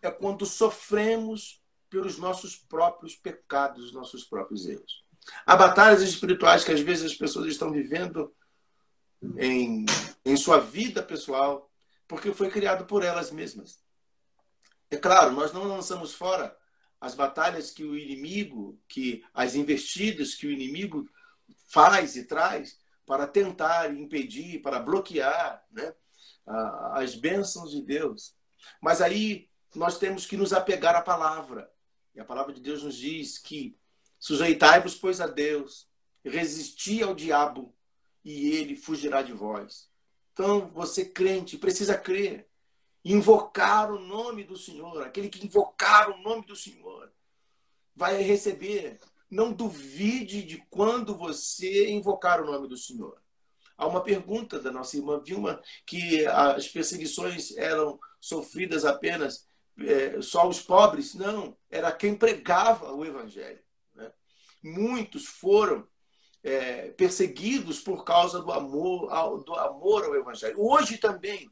é 0.03 0.12
quando 0.12 0.45
sofremos 0.45 1.62
pelos 1.93 2.17
nossos 2.17 2.55
próprios 2.55 3.15
pecados, 3.15 3.93
nossos 3.93 4.23
próprios 4.23 4.65
erros. 4.65 5.05
Há 5.45 5.55
batalhas 5.55 6.01
espirituais 6.01 6.63
que 6.63 6.71
às 6.71 6.79
vezes 6.79 7.12
as 7.12 7.15
pessoas 7.15 7.45
estão 7.45 7.71
vivendo 7.71 8.33
em, 9.38 9.85
em 10.25 10.35
sua 10.35 10.59
vida 10.59 11.03
pessoal, 11.03 11.69
porque 12.07 12.33
foi 12.33 12.50
criado 12.50 12.85
por 12.85 13.03
elas 13.03 13.29
mesmas. 13.29 13.79
É 14.89 14.97
claro, 14.97 15.33
nós 15.33 15.53
não 15.53 15.65
lançamos 15.65 16.15
fora 16.15 16.57
as 17.00 17.13
batalhas 17.13 17.69
que 17.69 17.83
o 17.83 17.95
inimigo, 17.95 18.81
que 18.88 19.23
as 19.31 19.53
investidas 19.53 20.33
que 20.33 20.47
o 20.47 20.51
inimigo 20.51 21.07
faz 21.67 22.15
e 22.15 22.23
traz 22.23 22.79
para 23.05 23.27
tentar 23.27 23.93
impedir, 23.93 24.63
para 24.63 24.79
bloquear 24.79 25.63
né, 25.71 25.93
as 26.93 27.13
bênçãos 27.13 27.69
de 27.69 27.83
Deus. 27.83 28.35
Mas 28.81 29.00
aí 29.00 29.47
nós 29.75 30.00
temos 30.00 30.25
que 30.25 30.35
nos 30.35 30.53
apegar 30.53 30.95
à 30.95 31.01
palavra. 31.01 31.71
E 32.15 32.20
a 32.20 32.25
palavra 32.25 32.53
de 32.53 32.62
Deus 32.62 32.84
nos 32.84 32.96
diz 32.96 33.38
que 33.38 33.77
sujeitai-vos, 34.20 34.96
pois, 34.96 35.20
a 35.20 35.27
Deus, 35.27 35.88
resisti 36.24 37.01
ao 37.01 37.13
diabo 37.13 37.74
e 38.24 38.51
ele 38.51 38.75
fugirá 38.75 39.22
de 39.22 39.34
vós. 39.34 39.89
Então, 40.32 40.70
você 40.72 41.05
crente 41.05 41.58
precisa 41.58 41.98
crer, 41.98 42.48
invocar 43.03 43.91
o 43.91 44.00
nome 44.00 44.43
do 44.43 44.58
Senhor. 44.58 45.03
Aquele 45.03 45.29
que 45.29 45.46
invocar 45.46 46.10
o 46.10 46.22
nome 46.22 46.46
do 46.46 46.55
Senhor 46.55 47.12
vai 47.96 48.22
receber. 48.22 49.00
Não 49.29 49.51
duvide 49.51 50.43
de 50.43 50.58
quando 50.70 51.17
você 51.17 51.89
invocar 51.89 52.41
o 52.41 52.46
nome 52.46 52.67
do 52.67 52.77
Senhor. 52.77 53.22
Há 53.75 53.88
uma 53.88 54.01
pergunta 54.01 54.60
da 54.60 54.72
nossa 54.72 54.96
irmã 54.96 55.20
Vilma 55.20 55.62
que 55.86 56.25
as 56.27 56.67
perseguições 56.67 57.55
eram 57.58 58.00
sofridas 58.22 58.86
apenas 58.86 59.48
é, 59.79 60.21
só 60.21 60.47
os 60.47 60.61
pobres, 60.61 61.15
não, 61.15 61.55
era 61.69 61.91
quem 61.91 62.15
pregava 62.15 62.93
o 62.93 63.05
evangelho. 63.05 63.59
Né? 63.95 64.11
Muitos 64.61 65.25
foram 65.25 65.87
é, 66.43 66.89
perseguidos 66.89 67.79
por 67.79 68.03
causa 68.03 68.41
do 68.41 68.51
amor, 68.51 69.11
ao, 69.11 69.43
do 69.43 69.53
amor 69.55 70.05
ao 70.05 70.15
evangelho. 70.15 70.55
Hoje 70.59 70.97
também, 70.97 71.49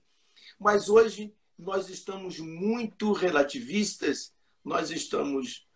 mas 0.59 0.89
hoje 0.89 1.33
nós 1.57 1.89
estamos 1.89 2.39
muito 2.39 3.11
relativistas, 3.11 4.33
nós 4.63 4.91
estamos, 4.91 5.67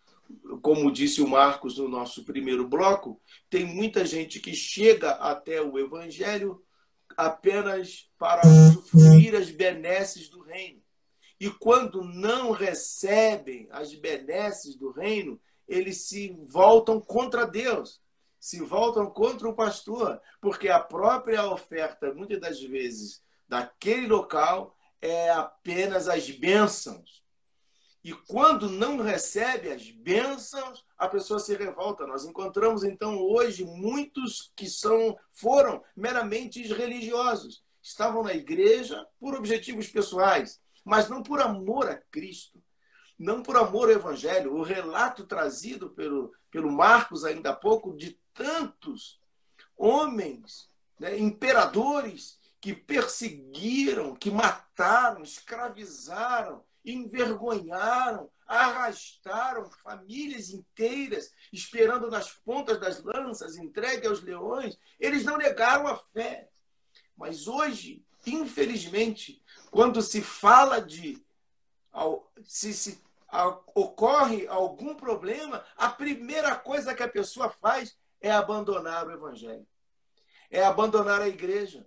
como 0.62 0.92
disse 0.92 1.20
o 1.20 1.28
Marcos 1.28 1.78
no 1.78 1.88
nosso 1.88 2.24
primeiro 2.24 2.68
bloco, 2.68 3.20
tem 3.50 3.64
muita 3.64 4.04
gente 4.04 4.38
que 4.38 4.54
chega 4.54 5.12
até 5.12 5.60
o 5.60 5.78
evangelho 5.78 6.62
apenas 7.16 8.10
para 8.18 8.42
usufruir 8.46 9.34
as 9.34 9.50
benesses 9.50 10.28
do 10.28 10.42
reino 10.42 10.85
e 11.38 11.50
quando 11.50 12.02
não 12.02 12.50
recebem 12.50 13.68
as 13.70 13.94
benesses 13.94 14.76
do 14.76 14.90
reino, 14.90 15.40
eles 15.68 16.02
se 16.02 16.30
voltam 16.46 17.00
contra 17.00 17.46
Deus, 17.46 18.00
se 18.38 18.60
voltam 18.60 19.10
contra 19.10 19.48
o 19.48 19.54
pastor, 19.54 20.20
porque 20.40 20.68
a 20.68 20.80
própria 20.80 21.44
oferta, 21.46 22.14
muitas 22.14 22.40
das 22.40 22.60
vezes, 22.62 23.22
daquele 23.48 24.06
local 24.06 24.76
é 25.00 25.30
apenas 25.30 26.08
as 26.08 26.30
bênçãos. 26.30 27.24
E 28.02 28.12
quando 28.12 28.70
não 28.70 29.02
recebe 29.02 29.68
as 29.72 29.90
bênçãos, 29.90 30.84
a 30.96 31.08
pessoa 31.08 31.40
se 31.40 31.56
revolta. 31.56 32.06
Nós 32.06 32.24
encontramos 32.24 32.84
então 32.84 33.18
hoje 33.18 33.64
muitos 33.64 34.52
que 34.54 34.70
são 34.70 35.18
foram 35.32 35.82
meramente 35.96 36.62
religiosos, 36.72 37.64
estavam 37.82 38.22
na 38.22 38.32
igreja 38.32 39.04
por 39.18 39.34
objetivos 39.34 39.88
pessoais, 39.88 40.60
mas 40.86 41.08
não 41.08 41.20
por 41.20 41.40
amor 41.40 41.90
a 41.90 41.96
Cristo, 41.96 42.62
não 43.18 43.42
por 43.42 43.56
amor 43.56 43.88
ao 43.88 43.96
Evangelho. 43.96 44.54
O 44.54 44.62
relato 44.62 45.26
trazido 45.26 45.90
pelo, 45.90 46.32
pelo 46.48 46.70
Marcos 46.70 47.24
ainda 47.24 47.50
há 47.50 47.56
pouco 47.56 47.92
de 47.96 48.16
tantos 48.32 49.20
homens, 49.76 50.70
né, 51.00 51.18
imperadores, 51.18 52.38
que 52.60 52.72
perseguiram, 52.72 54.14
que 54.14 54.30
mataram, 54.30 55.22
escravizaram, 55.22 56.64
envergonharam, 56.84 58.30
arrastaram 58.46 59.68
famílias 59.68 60.50
inteiras, 60.50 61.32
esperando 61.52 62.08
nas 62.08 62.30
pontas 62.30 62.78
das 62.78 63.02
lanças, 63.02 63.56
entregue 63.56 64.06
aos 64.06 64.22
leões. 64.22 64.78
Eles 65.00 65.24
não 65.24 65.36
negaram 65.36 65.88
a 65.88 65.96
fé. 65.96 66.48
Mas 67.16 67.48
hoje, 67.48 68.04
infelizmente, 68.24 69.42
quando 69.76 70.00
se 70.00 70.22
fala 70.22 70.80
de. 70.80 71.22
Se, 72.44 72.72
se 72.72 72.98
ocorre 73.74 74.48
algum 74.48 74.94
problema, 74.94 75.62
a 75.76 75.90
primeira 75.90 76.56
coisa 76.56 76.94
que 76.94 77.02
a 77.02 77.08
pessoa 77.08 77.50
faz 77.50 77.94
é 78.18 78.30
abandonar 78.30 79.06
o 79.06 79.12
evangelho. 79.12 79.66
É 80.50 80.64
abandonar 80.64 81.20
a 81.20 81.28
igreja. 81.28 81.86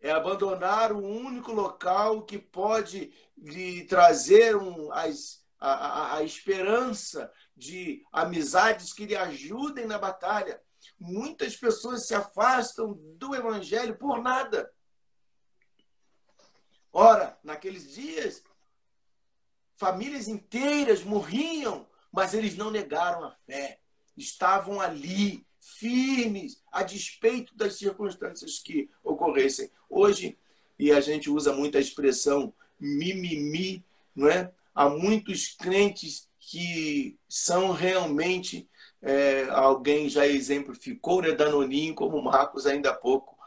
É 0.00 0.10
abandonar 0.10 0.92
o 0.92 1.04
único 1.04 1.52
local 1.52 2.22
que 2.22 2.38
pode 2.38 3.12
lhe 3.36 3.84
trazer 3.84 4.56
um, 4.56 4.90
as, 4.90 5.44
a, 5.58 5.72
a, 5.72 6.16
a 6.16 6.22
esperança 6.22 7.30
de 7.54 8.02
amizades 8.10 8.94
que 8.94 9.04
lhe 9.04 9.14
ajudem 9.16 9.86
na 9.86 9.98
batalha. 9.98 10.58
Muitas 10.98 11.54
pessoas 11.54 12.06
se 12.06 12.14
afastam 12.14 12.94
do 13.18 13.34
evangelho 13.34 13.98
por 13.98 14.22
nada. 14.22 14.72
Ora, 16.92 17.38
naqueles 17.42 17.94
dias, 17.94 18.42
famílias 19.76 20.28
inteiras 20.28 21.02
morriam, 21.04 21.86
mas 22.12 22.34
eles 22.34 22.56
não 22.56 22.70
negaram 22.70 23.24
a 23.24 23.30
fé. 23.46 23.80
Estavam 24.16 24.80
ali, 24.80 25.46
firmes, 25.60 26.62
a 26.72 26.82
despeito 26.82 27.54
das 27.54 27.76
circunstâncias 27.76 28.58
que 28.58 28.90
ocorressem. 29.04 29.70
Hoje, 29.88 30.38
e 30.78 30.90
a 30.90 31.00
gente 31.00 31.30
usa 31.30 31.52
muito 31.52 31.76
a 31.76 31.80
expressão 31.80 32.52
mimimi, 32.78 33.84
não 34.14 34.28
é? 34.28 34.52
Há 34.74 34.88
muitos 34.88 35.48
crentes 35.48 36.28
que 36.38 37.18
são 37.28 37.72
realmente, 37.72 38.68
é, 39.02 39.44
alguém 39.50 40.08
já 40.08 40.26
exemplificou, 40.26 41.22
né? 41.22 41.32
Danoninho, 41.32 41.94
como 41.94 42.16
o 42.16 42.24
Marcos 42.24 42.66
ainda 42.66 42.90
há 42.90 42.94
pouco 42.94 43.38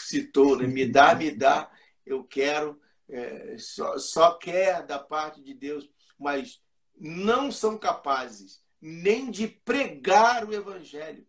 citou, 0.00 0.56
né? 0.56 0.66
Me 0.66 0.86
dá, 0.86 1.14
me 1.14 1.30
dá, 1.30 1.70
eu 2.04 2.22
quero, 2.22 2.78
é, 3.08 3.56
só, 3.58 3.98
só 3.98 4.34
quer 4.34 4.86
da 4.86 4.98
parte 4.98 5.42
de 5.42 5.54
Deus, 5.54 5.88
mas 6.18 6.62
não 6.98 7.50
são 7.50 7.78
capazes 7.78 8.62
nem 8.80 9.30
de 9.30 9.48
pregar 9.48 10.44
o 10.44 10.52
evangelho. 10.52 11.26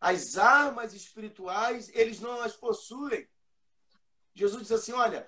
As 0.00 0.36
armas 0.36 0.94
espirituais, 0.94 1.90
eles 1.94 2.20
não 2.20 2.40
as 2.40 2.56
possuem. 2.56 3.28
Jesus 4.34 4.62
diz 4.62 4.72
assim: 4.72 4.92
olha, 4.92 5.26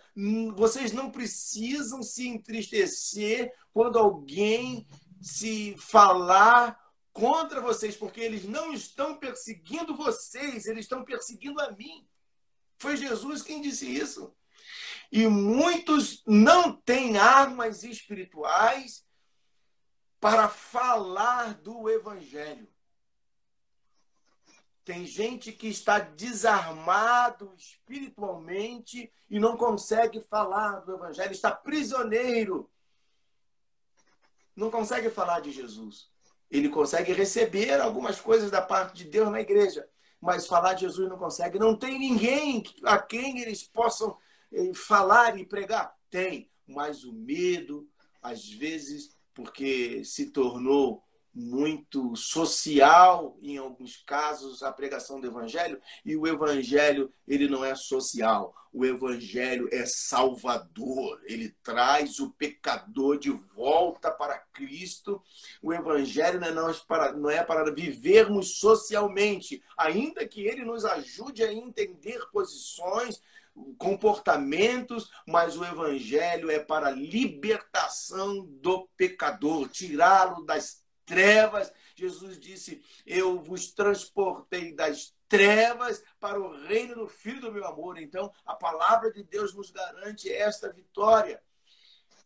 vocês 0.55 0.93
não 0.93 1.11
precisam 1.11 2.03
se 2.03 2.29
entristecer 2.29 3.53
quando 3.73 3.99
alguém 3.99 4.87
se 5.21 5.77
falar 5.79 6.79
contra 7.13 7.61
vocês, 7.61 7.97
porque 7.97 8.21
eles 8.21 8.45
não 8.45 8.73
estão 8.73 9.17
perseguindo 9.17 9.97
vocês, 9.97 10.67
eles 10.67 10.85
estão 10.85 11.05
perseguindo 11.05 11.61
a 11.61 11.71
mim. 11.73 12.07
Foi 12.79 12.97
Jesus 12.97 13.43
quem 13.43 13.61
disse 13.61 13.87
isso. 13.87 14.35
E 15.11 15.27
muitos 15.27 16.23
não 16.27 16.73
têm 16.73 17.19
armas 17.19 17.83
espirituais 17.83 19.05
para 20.21 20.49
falar 20.49 21.55
do 21.55 21.89
evangelho. 21.89 22.69
Tem 24.85 25.07
gente 25.07 25.51
que 25.51 25.67
está 25.67 25.99
desarmado 25.99 27.55
espiritualmente 27.57 29.11
e 29.31 29.41
não 29.41 29.57
consegue 29.57 30.21
falar 30.21 30.81
do 30.81 30.95
Evangelho, 30.95 31.33
está 31.33 31.51
prisioneiro. 31.51 32.71
Não 34.55 34.71
consegue 34.71 35.09
falar 35.09 35.41
de 35.41 35.51
Jesus. 35.51 36.11
Ele 36.51 36.69
consegue 36.69 37.15
receber 37.15 37.81
algumas 37.81 38.21
coisas 38.21 38.51
da 38.51 38.61
parte 38.61 38.95
de 38.97 39.05
Deus 39.07 39.31
na 39.31 39.41
igreja, 39.41 39.89
mas 40.21 40.47
falar 40.47 40.75
de 40.75 40.83
Jesus 40.83 41.09
não 41.09 41.17
consegue. 41.17 41.59
Não 41.59 41.75
tem 41.75 41.99
ninguém 41.99 42.63
a 42.85 42.99
quem 42.99 43.41
eles 43.41 43.65
possam 43.65 44.17
falar 44.75 45.39
e 45.39 45.45
pregar. 45.45 45.95
Tem, 46.11 46.51
mas 46.67 47.05
o 47.05 47.13
medo, 47.13 47.89
às 48.23 48.49
vezes, 48.49 49.17
porque 49.35 50.05
se 50.05 50.31
tornou 50.31 51.03
muito 51.35 52.15
social 52.15 53.37
em 53.43 53.59
alguns 53.59 53.97
casos 53.97 54.63
a 54.63 54.71
pregação 54.71 55.21
do 55.21 55.27
evangelho 55.27 55.81
e 56.05 56.17
o 56.17 56.29
evangelho 56.29 57.13
ele 57.27 57.49
não 57.49 57.65
é 57.65 57.75
social. 57.75 58.55
O 58.73 58.85
evangelho 58.85 59.69
é 59.73 59.85
salvador. 59.85 61.21
Ele 61.25 61.51
traz 61.63 62.21
o 62.21 62.31
pecador 62.31 63.19
de 63.19 63.31
volta 63.31 64.11
para 64.13 64.39
Cristo. 64.39 65.21
O 65.61 65.73
evangelho 65.73 66.39
não 66.39 66.71
é 66.71 66.75
para 66.87 67.13
não 67.13 67.31
é 67.31 67.43
para 67.43 67.73
vivermos 67.73 68.59
socialmente 68.59 69.63
ainda 69.77 70.27
que 70.27 70.47
ele 70.47 70.65
nos 70.65 70.85
ajude 70.85 71.43
a 71.43 71.53
entender 71.53 72.21
posições 72.31 73.21
comportamentos, 73.79 75.11
mas 75.27 75.57
o 75.57 75.65
evangelho 75.65 76.51
é 76.51 76.59
para 76.59 76.91
libertação 76.91 78.47
do 78.47 78.89
pecador, 78.97 79.69
tirá-lo 79.69 80.45
das 80.45 80.85
trevas. 81.05 81.73
Jesus 81.95 82.39
disse: 82.39 82.83
Eu 83.07 83.41
vos 83.41 83.73
transportei 83.73 84.75
das 84.75 85.15
trevas 85.29 86.03
para 86.19 86.41
o 86.41 86.67
reino 86.67 86.95
do 86.95 87.07
Filho 87.07 87.41
do 87.41 87.53
meu 87.53 87.67
amor. 87.67 87.99
Então, 87.99 88.33
a 88.45 88.55
palavra 88.55 89.13
de 89.13 89.23
Deus 89.23 89.55
nos 89.55 89.71
garante 89.71 90.31
esta 90.31 90.73
vitória. 90.73 91.43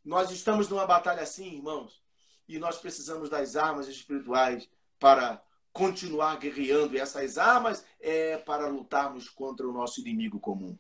Nós 0.05 0.31
estamos 0.31 0.69
numa 0.69 0.87
batalha 0.87 1.23
assim, 1.23 1.57
irmãos, 1.57 2.03
e 2.49 2.59
nós 2.59 2.79
precisamos 2.79 3.29
das 3.29 3.57
armas 3.57 3.89
espirituais 3.89 4.69
para 4.99 5.43
continuar 5.73 6.39
guerreando. 6.39 6.95
E 6.95 6.99
essas 6.99 7.37
armas 7.37 7.85
é 8.01 8.39
para 8.39 8.69
lutarmos 8.69 9.29
contra 9.29 9.69
o 9.69 9.73
nosso 9.73 10.01
inimigo 10.01 10.41
comum. 10.41 10.79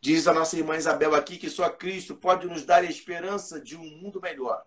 Diz 0.00 0.26
a 0.26 0.34
nossa 0.34 0.56
irmã 0.56 0.76
Isabel 0.76 1.14
aqui 1.14 1.38
que 1.38 1.48
só 1.48 1.70
Cristo 1.70 2.14
pode 2.14 2.46
nos 2.46 2.64
dar 2.64 2.82
a 2.82 2.86
esperança 2.86 3.60
de 3.60 3.76
um 3.76 3.84
mundo 3.98 4.20
melhor. 4.20 4.64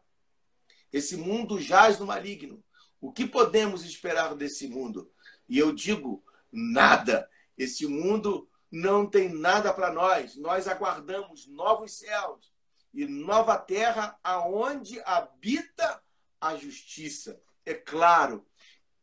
Esse 0.92 1.16
mundo 1.16 1.60
jaz 1.62 2.00
no 2.00 2.06
maligno. 2.06 2.64
O 3.00 3.12
que 3.12 3.26
podemos 3.26 3.84
esperar 3.86 4.36
desse 4.36 4.68
mundo? 4.68 5.12
E 5.48 5.58
eu 5.58 5.72
digo, 5.72 6.24
nada. 6.52 7.30
Esse 7.58 7.86
mundo 7.86 8.50
não 8.72 9.06
tem 9.06 9.30
nada 9.30 9.74
para 9.74 9.92
nós. 9.92 10.36
Nós 10.36 10.68
aguardamos 10.68 11.48
novos 11.48 12.00
céus 12.00 12.52
e 12.94 13.06
nova 13.06 13.58
terra 13.58 14.18
aonde 14.24 15.00
habita 15.06 16.02
a 16.42 16.56
justiça. 16.56 17.40
É 17.66 17.74
claro, 17.74 18.46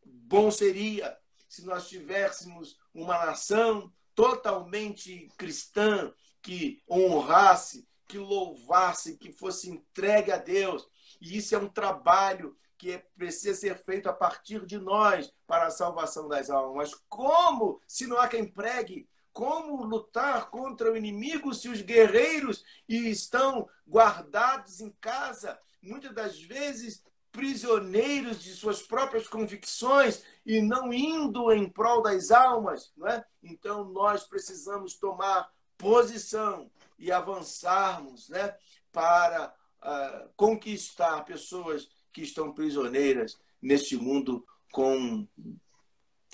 bom 0.05 0.51
seria 0.51 1.17
se 1.49 1.65
nós 1.65 1.89
tivéssemos 1.89 2.79
uma 2.93 3.27
nação 3.27 3.93
totalmente 4.15 5.29
cristã 5.37 6.13
que 6.43 6.83
honrasse, 6.89 7.89
que 8.07 8.19
louvasse, 8.19 9.17
que 9.17 9.33
fosse 9.33 9.71
entregue 9.71 10.31
a 10.31 10.37
Deus. 10.37 10.87
E 11.21 11.39
isso 11.39 11.55
é 11.55 11.59
um 11.59 11.69
trabalho 11.69 12.57
que 12.77 12.93
é, 12.93 12.99
precisa 13.17 13.55
ser 13.55 13.77
feito 13.79 14.09
a 14.09 14.13
partir 14.13 14.67
de 14.67 14.79
nós 14.79 15.33
para 15.47 15.67
a 15.67 15.71
salvação 15.71 16.29
das 16.29 16.51
almas. 16.51 16.91
Mas 16.91 17.01
como, 17.09 17.81
se 17.87 18.07
não 18.07 18.19
há 18.19 18.29
quem 18.29 18.47
pregue, 18.47 19.09
como 19.33 19.83
lutar 19.85 20.49
contra 20.51 20.93
o 20.93 20.97
inimigo 20.97 21.53
se 21.55 21.69
os 21.69 21.81
guerreiros 21.81 22.65
estão 22.89 23.69
guardados 23.89 24.81
em 24.81 24.91
casa, 25.01 25.59
muitas 25.83 26.15
das 26.15 26.41
vezes 26.41 27.03
prisioneiros 27.35 28.41
de 28.41 28.53
suas 28.53 28.81
próprias 28.81 29.27
convicções 29.27 30.23
e 30.47 30.63
não 30.63 30.93
indo 30.93 31.53
em 31.53 31.69
prol 31.69 32.01
das 32.01 32.31
almas, 32.31 32.93
não 32.97 33.09
é? 33.09 33.25
Então 33.43 33.85
nós 33.85 34.23
precisamos 34.23 34.95
tomar 34.95 35.51
posição 35.77 36.71
e 36.97 37.11
avançarmos, 37.11 38.29
né, 38.29 38.57
para 38.93 39.53
uh, 39.83 40.31
conquistar 40.37 41.25
pessoas 41.25 41.89
que 42.13 42.23
estão 42.23 42.55
prisioneiras 42.55 43.37
neste 43.61 43.97
mundo 43.97 44.47
com 44.71 45.27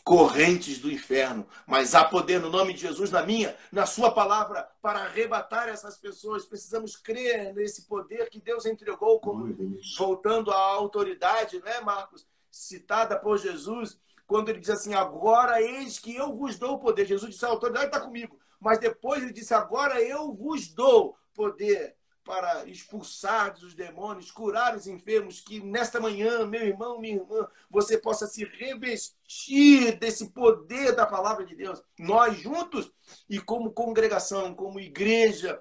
correntes 0.04 0.78
do 0.78 0.90
inferno. 0.90 1.46
Mas 1.66 1.94
há 1.94 2.04
poder 2.04 2.40
no 2.40 2.50
nome 2.50 2.72
de 2.72 2.80
Jesus, 2.80 3.10
na 3.10 3.22
minha, 3.22 3.56
na 3.70 3.86
sua 3.86 4.10
palavra, 4.10 4.68
para 4.82 5.00
arrebatar 5.00 5.68
essas 5.68 5.96
pessoas. 5.96 6.44
Precisamos 6.44 6.96
crer 6.96 7.54
nesse 7.54 7.82
poder 7.82 8.28
que 8.30 8.40
Deus 8.40 8.66
entregou, 8.66 9.20
como 9.20 9.54
voltando 9.96 10.50
à 10.50 10.58
autoridade, 10.58 11.60
né, 11.62 11.80
Marcos? 11.80 12.26
Citada 12.50 13.16
por 13.16 13.38
Jesus, 13.38 14.00
quando 14.26 14.48
ele 14.48 14.60
diz 14.60 14.70
assim: 14.70 14.94
Agora 14.94 15.62
eis 15.62 15.98
que 15.98 16.14
eu 16.14 16.34
vos 16.34 16.58
dou 16.58 16.74
o 16.74 16.78
poder. 16.78 17.06
Jesus 17.06 17.30
disse: 17.30 17.44
A 17.44 17.48
autoridade 17.48 17.86
está 17.86 18.00
comigo. 18.00 18.38
Mas 18.60 18.78
depois 18.78 19.22
ele 19.22 19.32
disse: 19.32 19.54
Agora 19.54 20.00
eu 20.02 20.34
vos 20.34 20.68
dou 20.68 21.16
poder 21.34 21.96
para 22.24 22.66
expulsar 22.66 23.56
os 23.56 23.74
demônios, 23.74 24.30
curar 24.30 24.76
os 24.76 24.87
enfermos, 24.87 25.40
que 25.40 25.61
nesta 25.61 26.00
manhã, 26.00 26.46
meu 26.46 26.64
irmão, 26.66 27.00
minha 27.00 27.16
irmã, 27.16 27.48
você 27.70 27.98
possa 27.98 28.26
se 28.26 28.44
revestir 28.44 29.98
desse 29.98 30.30
poder 30.30 30.94
da 30.94 31.06
palavra 31.06 31.44
de 31.44 31.56
Deus. 31.56 31.83
Nós 31.98 32.38
juntos 32.38 32.90
e 33.28 33.40
como 33.40 33.72
congregação, 33.72 34.54
como 34.54 34.80
igreja, 34.80 35.61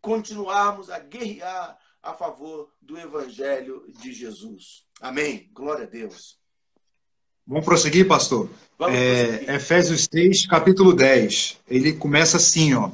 continuarmos 0.00 0.90
a 0.90 0.98
guerrear 0.98 1.78
a 2.02 2.12
favor 2.12 2.72
do 2.80 2.98
evangelho 2.98 3.84
de 4.00 4.12
Jesus. 4.12 4.84
Amém. 5.00 5.50
Glória 5.52 5.84
a 5.84 5.88
Deus. 5.88 6.38
Vamos 7.46 7.64
prosseguir, 7.64 8.08
pastor? 8.08 8.50
Vamos 8.76 8.96
é, 8.96 9.54
Efésios 9.54 10.08
6, 10.12 10.46
capítulo 10.46 10.92
10. 10.92 11.60
Ele 11.68 11.92
começa 11.92 12.38
assim, 12.38 12.74
ó. 12.74 12.90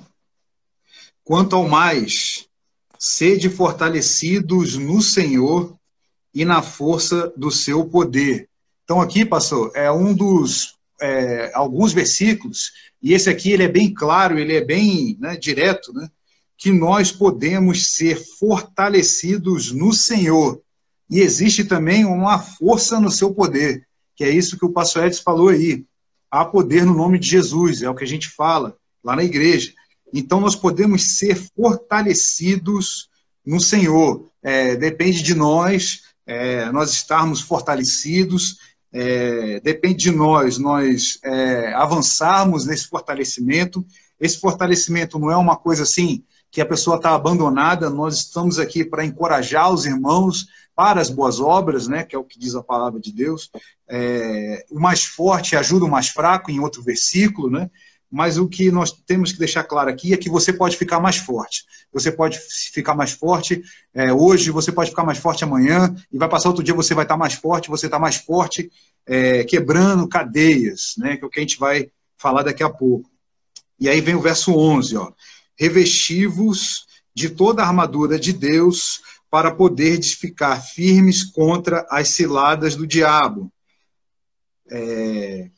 Quanto 1.24 1.56
ao 1.56 1.66
mais, 1.66 2.48
sede 3.02 3.50
fortalecidos 3.50 4.76
no 4.76 5.02
Senhor 5.02 5.76
e 6.32 6.44
na 6.44 6.62
força 6.62 7.32
do 7.36 7.50
seu 7.50 7.84
poder. 7.84 8.48
Então 8.84 9.00
aqui, 9.00 9.24
pastor, 9.24 9.72
é 9.74 9.90
um 9.90 10.14
dos 10.14 10.76
é, 11.00 11.50
alguns 11.52 11.92
versículos 11.92 12.70
e 13.02 13.12
esse 13.12 13.28
aqui 13.28 13.50
ele 13.50 13.64
é 13.64 13.68
bem 13.68 13.92
claro, 13.92 14.38
ele 14.38 14.54
é 14.54 14.64
bem 14.64 15.16
né, 15.18 15.36
direto, 15.36 15.92
né? 15.92 16.08
Que 16.56 16.70
nós 16.70 17.10
podemos 17.10 17.92
ser 17.92 18.22
fortalecidos 18.38 19.72
no 19.72 19.92
Senhor 19.92 20.62
e 21.10 21.18
existe 21.18 21.64
também 21.64 22.04
uma 22.04 22.38
força 22.38 23.00
no 23.00 23.10
seu 23.10 23.34
poder, 23.34 23.84
que 24.14 24.22
é 24.22 24.30
isso 24.30 24.56
que 24.56 24.64
o 24.64 24.72
pastor 24.72 25.06
Edson 25.06 25.24
falou 25.24 25.48
aí. 25.48 25.84
Há 26.30 26.44
poder 26.44 26.86
no 26.86 26.94
nome 26.94 27.18
de 27.18 27.28
Jesus, 27.28 27.82
é 27.82 27.90
o 27.90 27.96
que 27.96 28.04
a 28.04 28.08
gente 28.08 28.28
fala 28.28 28.76
lá 29.02 29.16
na 29.16 29.24
igreja. 29.24 29.72
Então 30.12 30.40
nós 30.40 30.54
podemos 30.54 31.16
ser 31.18 31.36
fortalecidos 31.56 33.08
no 33.44 33.60
Senhor. 33.60 34.28
É, 34.42 34.76
depende 34.76 35.22
de 35.22 35.34
nós, 35.34 36.02
é, 36.26 36.70
nós 36.70 36.90
estarmos 36.92 37.40
fortalecidos, 37.40 38.58
é, 38.92 39.60
depende 39.60 40.04
de 40.04 40.10
nós, 40.10 40.58
nós 40.58 41.18
é, 41.24 41.72
avançarmos 41.74 42.66
nesse 42.66 42.86
fortalecimento. 42.88 43.84
Esse 44.20 44.38
fortalecimento 44.38 45.18
não 45.18 45.30
é 45.30 45.36
uma 45.36 45.56
coisa 45.56 45.84
assim 45.84 46.24
que 46.50 46.60
a 46.60 46.66
pessoa 46.66 46.96
está 46.96 47.14
abandonada, 47.14 47.88
nós 47.88 48.18
estamos 48.18 48.58
aqui 48.58 48.84
para 48.84 49.04
encorajar 49.04 49.72
os 49.72 49.86
irmãos 49.86 50.46
para 50.74 51.00
as 51.00 51.08
boas 51.08 51.40
obras, 51.40 51.88
né, 51.88 52.04
que 52.04 52.14
é 52.14 52.18
o 52.18 52.24
que 52.24 52.38
diz 52.38 52.54
a 52.54 52.62
palavra 52.62 53.00
de 53.00 53.10
Deus. 53.10 53.50
É, 53.88 54.64
o 54.70 54.78
mais 54.78 55.02
forte 55.02 55.56
ajuda 55.56 55.86
o 55.86 55.90
mais 55.90 56.08
fraco, 56.08 56.50
em 56.50 56.60
outro 56.60 56.82
versículo, 56.82 57.50
né? 57.50 57.70
Mas 58.12 58.36
o 58.36 58.46
que 58.46 58.70
nós 58.70 58.92
temos 58.92 59.32
que 59.32 59.38
deixar 59.38 59.64
claro 59.64 59.88
aqui 59.88 60.12
é 60.12 60.18
que 60.18 60.28
você 60.28 60.52
pode 60.52 60.76
ficar 60.76 61.00
mais 61.00 61.16
forte. 61.16 61.64
Você 61.90 62.12
pode 62.12 62.38
ficar 62.70 62.94
mais 62.94 63.12
forte 63.12 63.62
é, 63.94 64.12
hoje, 64.12 64.50
você 64.50 64.70
pode 64.70 64.90
ficar 64.90 65.02
mais 65.02 65.16
forte 65.16 65.42
amanhã, 65.44 65.96
e 66.12 66.18
vai 66.18 66.28
passar 66.28 66.50
outro 66.50 66.62
dia, 66.62 66.74
você 66.74 66.92
vai 66.92 67.06
estar 67.06 67.16
mais 67.16 67.32
forte, 67.32 67.70
você 67.70 67.86
está 67.86 67.98
mais 67.98 68.16
forte, 68.16 68.70
é, 69.06 69.44
quebrando 69.44 70.06
cadeias, 70.06 70.92
né, 70.98 71.16
que 71.16 71.24
é 71.24 71.26
o 71.26 71.30
que 71.30 71.40
a 71.40 71.42
gente 71.42 71.58
vai 71.58 71.90
falar 72.18 72.42
daqui 72.42 72.62
a 72.62 72.68
pouco. 72.68 73.10
E 73.80 73.88
aí 73.88 74.02
vem 74.02 74.14
o 74.14 74.20
verso 74.20 74.52
11, 74.54 74.94
ó. 74.98 75.10
Revestivos 75.58 76.86
de 77.14 77.30
toda 77.30 77.62
a 77.62 77.66
armadura 77.66 78.18
de 78.18 78.34
Deus 78.34 79.00
para 79.30 79.50
poder 79.50 80.02
ficar 80.02 80.60
firmes 80.60 81.24
contra 81.24 81.86
as 81.88 82.08
ciladas 82.08 82.76
do 82.76 82.86
diabo. 82.86 83.50
É, 84.70 85.50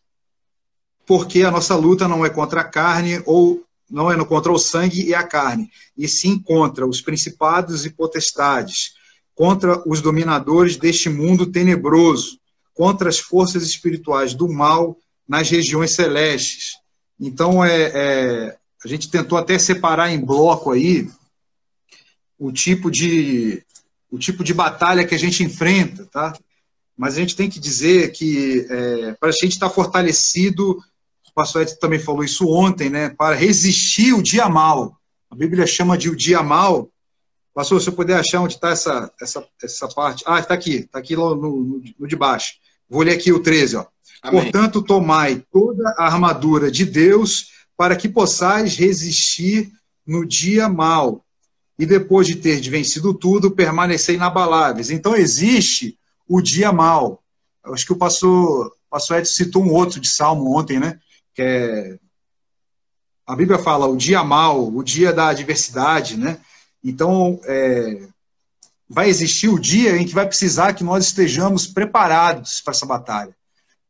porque 1.06 1.42
a 1.42 1.50
nossa 1.50 1.74
luta 1.76 2.08
não 2.08 2.24
é 2.24 2.30
contra 2.30 2.60
a 2.60 2.64
carne 2.64 3.22
ou 3.26 3.64
não 3.90 4.10
é 4.10 4.24
contra 4.24 4.50
o 4.50 4.58
sangue 4.58 5.04
e 5.04 5.14
a 5.14 5.22
carne, 5.22 5.70
e 5.96 6.08
sim 6.08 6.38
contra 6.38 6.86
os 6.86 7.00
principados 7.00 7.84
e 7.84 7.90
potestades, 7.90 8.94
contra 9.34 9.82
os 9.88 10.00
dominadores 10.00 10.76
deste 10.76 11.08
mundo 11.08 11.46
tenebroso, 11.46 12.38
contra 12.72 13.08
as 13.08 13.18
forças 13.18 13.62
espirituais 13.62 14.34
do 14.34 14.48
mal 14.48 14.96
nas 15.28 15.48
regiões 15.48 15.92
celestes. 15.92 16.72
Então, 17.20 17.64
é, 17.64 17.90
é, 17.94 18.56
a 18.84 18.88
gente 18.88 19.10
tentou 19.10 19.38
até 19.38 19.58
separar 19.58 20.10
em 20.10 20.24
bloco 20.24 20.72
aí 20.72 21.08
o 22.38 22.52
tipo 22.52 22.90
de 22.90 23.62
o 24.10 24.18
tipo 24.18 24.44
de 24.44 24.54
batalha 24.54 25.04
que 25.04 25.14
a 25.14 25.18
gente 25.18 25.42
enfrenta, 25.42 26.06
tá? 26.06 26.36
Mas 26.96 27.16
a 27.16 27.20
gente 27.20 27.34
tem 27.34 27.50
que 27.50 27.58
dizer 27.58 28.12
que 28.12 28.64
é, 28.70 29.12
para 29.14 29.30
a 29.30 29.32
gente 29.32 29.52
estar 29.52 29.68
tá 29.68 29.74
fortalecido 29.74 30.80
o 31.34 31.40
pastor 31.42 31.62
Edson 31.62 31.76
também 31.80 31.98
falou 31.98 32.22
isso 32.22 32.48
ontem, 32.48 32.88
né? 32.88 33.08
Para 33.10 33.34
resistir 33.34 34.14
o 34.14 34.22
dia 34.22 34.48
mal. 34.48 34.96
A 35.28 35.34
Bíblia 35.34 35.66
chama 35.66 35.98
de 35.98 36.08
o 36.08 36.14
dia 36.14 36.44
mal. 36.44 36.88
Pastor, 37.52 37.82
se 37.82 37.88
eu 37.88 37.92
puder 37.92 38.16
achar 38.16 38.40
onde 38.40 38.54
está 38.54 38.70
essa, 38.70 39.12
essa, 39.20 39.44
essa 39.60 39.88
parte. 39.88 40.22
Ah, 40.28 40.38
está 40.38 40.54
aqui, 40.54 40.76
está 40.76 41.00
aqui 41.00 41.16
no, 41.16 41.34
no, 41.34 41.82
no, 41.98 42.06
de 42.06 42.14
baixo. 42.14 42.54
Vou 42.88 43.02
ler 43.02 43.14
aqui 43.14 43.32
o 43.32 43.40
13, 43.40 43.76
ó. 43.76 43.86
Portanto, 44.30 44.80
tomai 44.80 45.44
toda 45.52 45.92
a 45.98 46.06
armadura 46.06 46.70
de 46.70 46.84
Deus 46.84 47.50
para 47.76 47.96
que 47.96 48.08
possais 48.08 48.76
resistir 48.76 49.72
no 50.06 50.24
dia 50.24 50.68
mal. 50.68 51.24
E 51.76 51.84
depois 51.84 52.28
de 52.28 52.36
ter 52.36 52.60
vencido 52.60 53.12
tudo, 53.12 53.50
permanecer 53.50 54.14
inabaláveis. 54.14 54.88
Então, 54.88 55.16
existe 55.16 55.98
o 56.28 56.40
dia 56.40 56.72
mal. 56.72 57.24
Acho 57.64 57.86
que 57.86 57.92
o 57.92 57.96
pastor, 57.96 58.68
o 58.68 58.72
pastor 58.88 59.18
Edson 59.18 59.32
citou 59.34 59.64
um 59.64 59.72
outro 59.72 59.98
de 59.98 60.08
Salmo 60.08 60.56
ontem, 60.56 60.78
né? 60.78 61.00
Que 61.34 61.42
é, 61.42 61.98
a 63.26 63.34
Bíblia 63.34 63.58
fala 63.58 63.86
o 63.86 63.96
dia 63.96 64.22
mal, 64.22 64.68
o 64.68 64.82
dia 64.82 65.12
da 65.12 65.28
adversidade, 65.28 66.16
né? 66.16 66.38
Então, 66.82 67.40
é, 67.44 68.06
vai 68.88 69.08
existir 69.08 69.48
o 69.48 69.58
dia 69.58 69.96
em 69.96 70.06
que 70.06 70.14
vai 70.14 70.26
precisar 70.26 70.74
que 70.74 70.84
nós 70.84 71.06
estejamos 71.06 71.66
preparados 71.66 72.60
para 72.60 72.72
essa 72.72 72.86
batalha. 72.86 73.34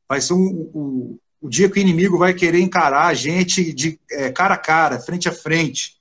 Vai 0.08 0.20
ser 0.20 0.34
um, 0.34 1.18
o, 1.40 1.48
dia 1.48 1.68
que 1.68 1.78
o 1.78 1.80
inimigo 1.80 2.16
vai 2.16 2.32
querer 2.32 2.60
encarar 2.60 3.08
a 3.08 3.14
gente 3.14 3.72
de 3.72 3.98
é, 4.10 4.30
cara 4.30 4.54
a 4.54 4.58
cara, 4.58 5.00
frente 5.00 5.28
a 5.28 5.32
frente. 5.32 5.96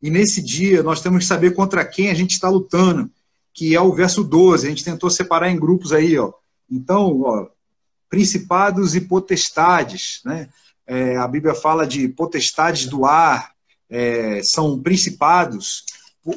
E 0.00 0.10
nesse 0.10 0.42
dia 0.42 0.82
nós 0.82 1.00
temos 1.00 1.20
que 1.20 1.26
saber 1.26 1.54
contra 1.54 1.84
quem 1.84 2.10
a 2.10 2.14
gente 2.14 2.32
está 2.32 2.48
lutando, 2.48 3.10
que 3.52 3.74
é 3.74 3.80
o 3.80 3.92
verso 3.92 4.24
12. 4.24 4.66
A 4.66 4.70
gente 4.70 4.84
tentou 4.84 5.10
separar 5.10 5.50
em 5.50 5.58
grupos 5.58 5.92
aí, 5.92 6.18
ó. 6.18 6.32
Então, 6.70 7.20
ó, 7.22 7.48
principados 8.08 8.94
e 8.94 9.00
potestades, 9.02 10.20
né? 10.24 10.48
É, 10.88 11.18
a 11.18 11.28
Bíblia 11.28 11.54
fala 11.54 11.86
de 11.86 12.08
potestades 12.08 12.86
do 12.86 13.04
ar, 13.04 13.52
é, 13.90 14.42
são 14.42 14.80
principados. 14.80 15.84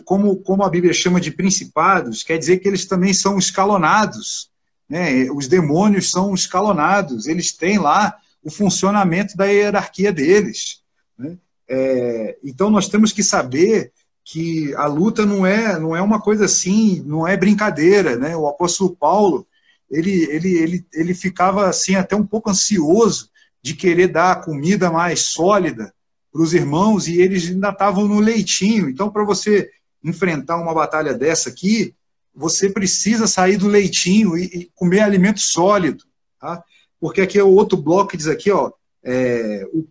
Como, 0.04 0.36
como 0.38 0.64
a 0.64 0.70
Bíblia 0.70 0.94
chama 0.94 1.22
de 1.22 1.32
principados, 1.32 2.22
quer 2.22 2.38
dizer 2.38 2.60
que 2.60 2.68
eles 2.68 2.86
também 2.86 3.14
são 3.14 3.38
escalonados. 3.38 4.52
Né? 4.90 5.32
Os 5.32 5.48
demônios 5.48 6.12
são 6.12 6.34
escalonados, 6.34 7.28
eles 7.28 7.54
têm 7.54 7.80
lá 7.80 8.18
o 8.44 8.52
funcionamento 8.52 9.38
da 9.38 9.46
hierarquia 9.46 10.12
deles. 10.12 10.82
Né? 11.18 11.38
É, 11.70 12.38
então 12.44 12.70
nós 12.70 12.90
temos 12.90 13.14
que 13.14 13.24
saber 13.24 13.94
que 14.24 14.76
a 14.76 14.86
luta 14.86 15.26
não 15.26 15.46
é, 15.46 15.80
não 15.80 15.96
é 15.96 16.02
uma 16.02 16.22
coisa 16.22 16.44
assim, 16.44 17.02
não 17.06 17.26
é 17.26 17.38
brincadeira. 17.38 18.18
Né? 18.18 18.36
O 18.36 18.48
apóstolo 18.48 18.96
Paulo 18.98 19.48
ele, 19.90 20.24
ele, 20.30 20.54
ele, 20.58 20.86
ele 20.94 21.14
ficava 21.14 21.68
assim 21.68 21.96
até 21.96 22.16
um 22.16 22.26
pouco 22.26 22.50
ansioso 22.50 23.31
de 23.62 23.76
querer 23.76 24.08
dar 24.08 24.44
comida 24.44 24.92
mais 24.92 25.22
sólida 25.22 25.94
para 26.32 26.42
os 26.42 26.54
irmãos 26.54 27.08
e 27.08 27.22
eles 27.22 27.50
ainda 27.50 27.70
estavam 27.70 28.08
no 28.08 28.20
leitinho. 28.20 28.90
Então, 28.90 29.10
para 29.10 29.24
você 29.24 29.70
enfrentar 30.04 30.58
uma 30.58 30.74
batalha 30.74 31.14
dessa 31.14 31.50
aqui, 31.50 31.94
você 32.34 32.70
precisa 32.70 33.28
sair 33.28 33.58
do 33.58 33.68
leitinho 33.68 34.38
e, 34.38 34.46
e 34.46 34.72
comer 34.74 35.02
alimento 35.02 35.40
sólido, 35.40 36.04
tá? 36.40 36.64
Porque 37.00 37.22
aqui 37.22 37.38
é 37.38 37.44
o 37.44 37.50
outro 37.52 37.78
bloco 37.78 38.12
que 38.12 38.18
diz 38.18 38.28
aqui, 38.28 38.52
ó, 38.52 38.72
é, 39.04 39.68
o 39.74 39.88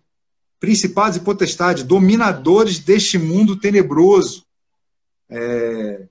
principados 0.61 1.17
e 1.17 1.21
potestades, 1.21 1.83
dominadores 1.83 2.79
deste 2.79 3.19
mundo 3.19 3.57
tenebroso. 3.57 4.45
É, 5.29 6.07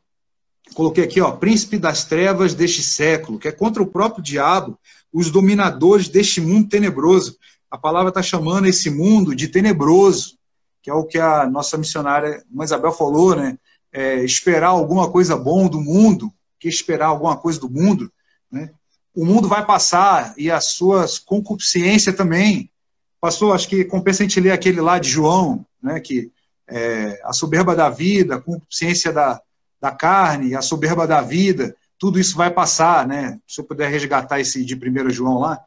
coloquei 0.74 1.04
aqui, 1.04 1.22
ó, 1.22 1.32
príncipe 1.32 1.78
das 1.78 2.04
trevas 2.04 2.56
deste 2.56 2.82
século, 2.82 3.38
que 3.38 3.48
é 3.48 3.52
contra 3.52 3.84
o 3.84 3.88
próprio 3.88 4.24
diabo, 4.24 4.78
os 5.12 5.32
dominadores 5.32 6.08
deste 6.08 6.40
mundo 6.40 6.70
tenebroso. 6.70 7.38
A 7.70 7.78
palavra 7.78 8.10
está 8.10 8.22
chamando 8.22 8.68
esse 8.68 8.90
mundo 8.90 9.36
de 9.36 9.48
tenebroso, 9.48 10.38
que 10.82 10.90
é 10.90 10.94
o 10.94 11.06
que 11.06 11.20
a 11.20 11.48
nossa 11.48 11.78
missionária 11.78 12.44
Isabel 12.62 12.92
falou, 12.92 13.36
né? 13.36 13.58
É, 13.92 14.24
esperar 14.24 14.70
alguma 14.70 15.10
coisa 15.10 15.36
bom 15.36 15.68
do 15.68 15.82
mundo, 15.82 16.32
que 16.60 16.68
esperar 16.68 17.08
alguma 17.08 17.36
coisa 17.36 17.60
do 17.60 17.70
mundo, 17.70 18.12
né? 18.52 18.72
O 19.16 19.26
mundo 19.26 19.48
vai 19.48 19.66
passar 19.66 20.34
e 20.38 20.52
as 20.52 20.66
suas 20.66 21.18
concupiscências 21.18 22.16
também. 22.16 22.72
Pastor, 23.20 23.54
acho 23.54 23.68
que 23.68 23.84
compensa 23.84 24.24
a 24.24 24.26
gente 24.28 24.40
ler 24.40 24.52
aquele 24.52 24.80
lá 24.80 25.00
de 25.00 25.10
João, 25.10 25.66
né? 25.82 26.00
Que 26.00 26.32
é, 26.68 27.20
a 27.24 27.34
soberba 27.34 27.76
da 27.76 27.90
vida, 27.90 28.36
a 28.36 28.42
concupiscência 28.42 29.12
da, 29.12 29.42
da 29.82 29.92
carne, 29.92 30.56
a 30.56 30.62
soberba 30.62 31.08
da 31.08 31.22
vida, 31.22 31.76
tudo 32.00 32.18
isso 32.18 32.38
vai 32.38 32.50
passar, 32.50 33.06
né? 33.06 33.38
Se 33.46 33.60
eu 33.60 33.66
puder 33.66 33.92
resgatar 33.92 34.40
esse 34.40 34.64
de 34.64 34.74
1 34.74 35.10
João 35.10 35.40
lá. 35.40 35.60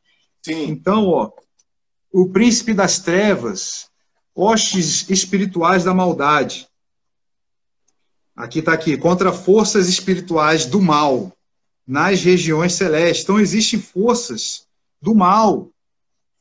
Sim. 0.43 0.65
Então, 0.65 1.07
ó, 1.09 1.31
o 2.11 2.29
príncipe 2.31 2.73
das 2.73 2.99
trevas, 2.99 3.91
hostes 4.35 5.09
espirituais 5.11 5.85
da 5.85 5.95
maldade. 5.95 6.67
Aqui 8.35 8.61
está 8.61 8.73
aqui, 8.73 8.97
contra 8.97 9.31
forças 9.31 9.89
espirituais 9.89 10.65
do 10.65 10.81
mal 10.81 11.31
nas 11.87 12.23
regiões 12.23 12.73
celestes. 12.73 13.25
Então, 13.25 13.39
existem 13.39 13.79
forças 13.79 14.67
do 15.01 15.15
mal. 15.15 15.69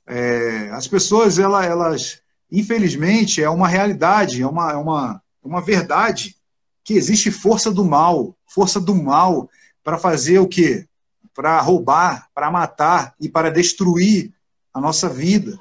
É, 0.08 0.70
as 0.72 0.88
pessoas, 0.88 1.38
elas, 1.38 1.66
elas, 1.66 2.22
infelizmente, 2.50 3.44
é 3.44 3.50
uma 3.50 3.68
realidade, 3.68 4.42
é 4.42 4.48
uma, 4.48 4.72
é 4.72 4.76
uma, 4.76 5.22
é 5.44 5.48
uma 5.48 5.62
verdade 5.62 6.36
que 6.84 6.94
existe 6.94 7.30
força 7.30 7.70
do 7.70 7.84
mal, 7.84 8.36
força 8.48 8.80
do 8.80 8.96
mal 8.96 9.50
para 9.84 9.98
fazer 9.98 10.39
o 10.39 10.48
quê? 10.48 10.86
Para 11.34 11.60
roubar, 11.62 12.30
para 12.34 12.52
matar 12.52 13.15
e 13.20 13.30
para 13.30 13.50
destruir 13.50 14.32
a 14.74 14.80
nossa 14.80 15.10
vida. 15.10 15.60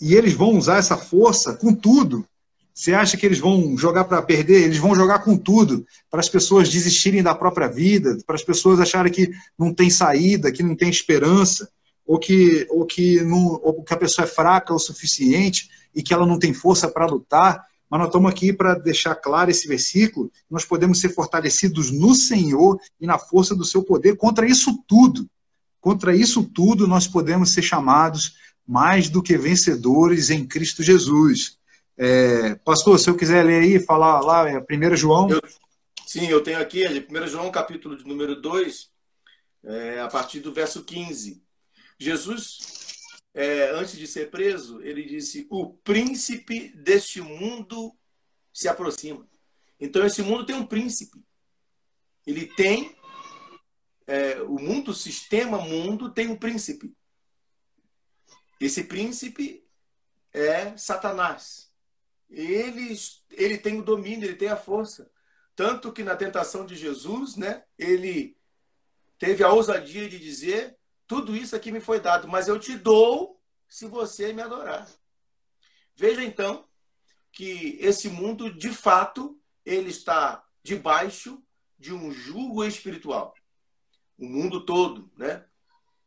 E 0.00 0.14
eles 0.14 0.34
vão 0.34 0.56
usar 0.56 0.78
essa 0.78 0.96
força 0.96 1.54
com 1.54 1.74
tudo. 1.74 2.26
Você 2.74 2.92
acha 2.92 3.16
que 3.16 3.24
eles 3.24 3.38
vão 3.38 3.76
jogar 3.78 4.04
para 4.04 4.20
perder? 4.20 4.64
Eles 4.64 4.76
vão 4.76 4.94
jogar 4.94 5.20
com 5.20 5.36
tudo 5.36 5.86
para 6.10 6.20
as 6.20 6.28
pessoas 6.28 6.68
desistirem 6.68 7.22
da 7.22 7.34
própria 7.34 7.68
vida, 7.68 8.18
para 8.26 8.36
as 8.36 8.42
pessoas 8.42 8.78
acharem 8.78 9.10
que 9.10 9.30
não 9.58 9.72
tem 9.72 9.88
saída, 9.88 10.52
que 10.52 10.62
não 10.62 10.76
tem 10.76 10.90
esperança, 10.90 11.70
ou 12.06 12.18
que, 12.18 12.66
ou 12.70 12.84
que, 12.84 13.22
não, 13.22 13.58
ou 13.62 13.82
que 13.82 13.94
a 13.94 13.96
pessoa 13.96 14.26
é 14.26 14.28
fraca 14.28 14.74
o 14.74 14.78
suficiente 14.78 15.70
e 15.94 16.02
que 16.02 16.12
ela 16.12 16.26
não 16.26 16.38
tem 16.38 16.52
força 16.52 16.86
para 16.86 17.06
lutar. 17.06 17.64
Mas 17.88 18.00
nós 18.00 18.08
estamos 18.08 18.30
aqui 18.30 18.52
para 18.52 18.74
deixar 18.74 19.14
claro 19.14 19.50
esse 19.50 19.68
versículo. 19.68 20.30
Nós 20.50 20.64
podemos 20.64 21.00
ser 21.00 21.10
fortalecidos 21.10 21.90
no 21.90 22.14
Senhor 22.14 22.78
e 23.00 23.06
na 23.06 23.18
força 23.18 23.54
do 23.54 23.64
seu 23.64 23.82
poder. 23.82 24.16
Contra 24.16 24.46
isso 24.46 24.82
tudo, 24.88 25.28
contra 25.80 26.14
isso 26.14 26.42
tudo, 26.42 26.88
nós 26.88 27.06
podemos 27.06 27.50
ser 27.52 27.62
chamados 27.62 28.34
mais 28.66 29.08
do 29.08 29.22
que 29.22 29.38
vencedores 29.38 30.30
em 30.30 30.44
Cristo 30.44 30.82
Jesus. 30.82 31.58
É, 31.96 32.56
pastor, 32.56 32.98
se 32.98 33.08
eu 33.08 33.16
quiser 33.16 33.44
ler 33.44 33.62
aí, 33.62 33.78
falar 33.78 34.20
lá, 34.20 34.50
é 34.50 34.58
1 34.58 34.96
João. 34.96 35.30
Eu, 35.30 35.40
sim, 36.04 36.26
eu 36.26 36.42
tenho 36.42 36.60
aqui, 36.60 36.84
1 36.86 37.26
João, 37.28 37.50
capítulo 37.50 37.96
de 37.96 38.04
número 38.04 38.40
2, 38.40 38.90
é, 39.64 40.00
a 40.00 40.08
partir 40.08 40.40
do 40.40 40.52
verso 40.52 40.82
15. 40.82 41.40
Jesus, 41.98 42.58
é, 43.38 43.68
antes 43.72 43.98
de 43.98 44.06
ser 44.06 44.30
preso, 44.30 44.80
ele 44.80 45.04
disse: 45.04 45.46
O 45.50 45.74
príncipe 45.74 46.68
deste 46.70 47.20
mundo 47.20 47.94
se 48.50 48.66
aproxima. 48.66 49.28
Então, 49.78 50.06
esse 50.06 50.22
mundo 50.22 50.46
tem 50.46 50.56
um 50.56 50.64
príncipe. 50.64 51.22
Ele 52.26 52.46
tem. 52.46 52.96
É, 54.06 54.40
o 54.40 54.58
mundo, 54.58 54.92
o 54.92 54.94
sistema 54.94 55.58
mundo, 55.58 56.10
tem 56.10 56.28
um 56.28 56.36
príncipe. 56.36 56.96
Esse 58.58 58.84
príncipe 58.84 59.68
é 60.32 60.74
Satanás. 60.78 61.70
Ele, 62.30 62.96
ele 63.32 63.58
tem 63.58 63.78
o 63.78 63.84
domínio, 63.84 64.24
ele 64.24 64.36
tem 64.36 64.48
a 64.48 64.56
força. 64.56 65.10
Tanto 65.54 65.92
que 65.92 66.02
na 66.02 66.16
tentação 66.16 66.64
de 66.64 66.74
Jesus, 66.74 67.36
né, 67.36 67.64
ele 67.78 68.34
teve 69.18 69.44
a 69.44 69.52
ousadia 69.52 70.08
de 70.08 70.18
dizer: 70.18 70.78
Tudo 71.06 71.36
isso 71.36 71.54
aqui 71.54 71.70
me 71.70 71.80
foi 71.80 72.00
dado, 72.00 72.26
mas 72.28 72.48
eu 72.48 72.58
te 72.58 72.76
dou 72.76 73.40
se 73.68 73.86
você 73.86 74.32
me 74.32 74.42
adorar. 74.42 74.88
Veja 75.94 76.22
então 76.22 76.66
que 77.32 77.76
esse 77.80 78.08
mundo, 78.08 78.52
de 78.52 78.70
fato, 78.70 79.40
ele 79.64 79.90
está 79.90 80.44
debaixo 80.62 81.42
de 81.78 81.92
um 81.92 82.10
jugo 82.10 82.64
espiritual. 82.64 83.34
O 84.18 84.26
mundo 84.26 84.64
todo, 84.64 85.10
né? 85.16 85.44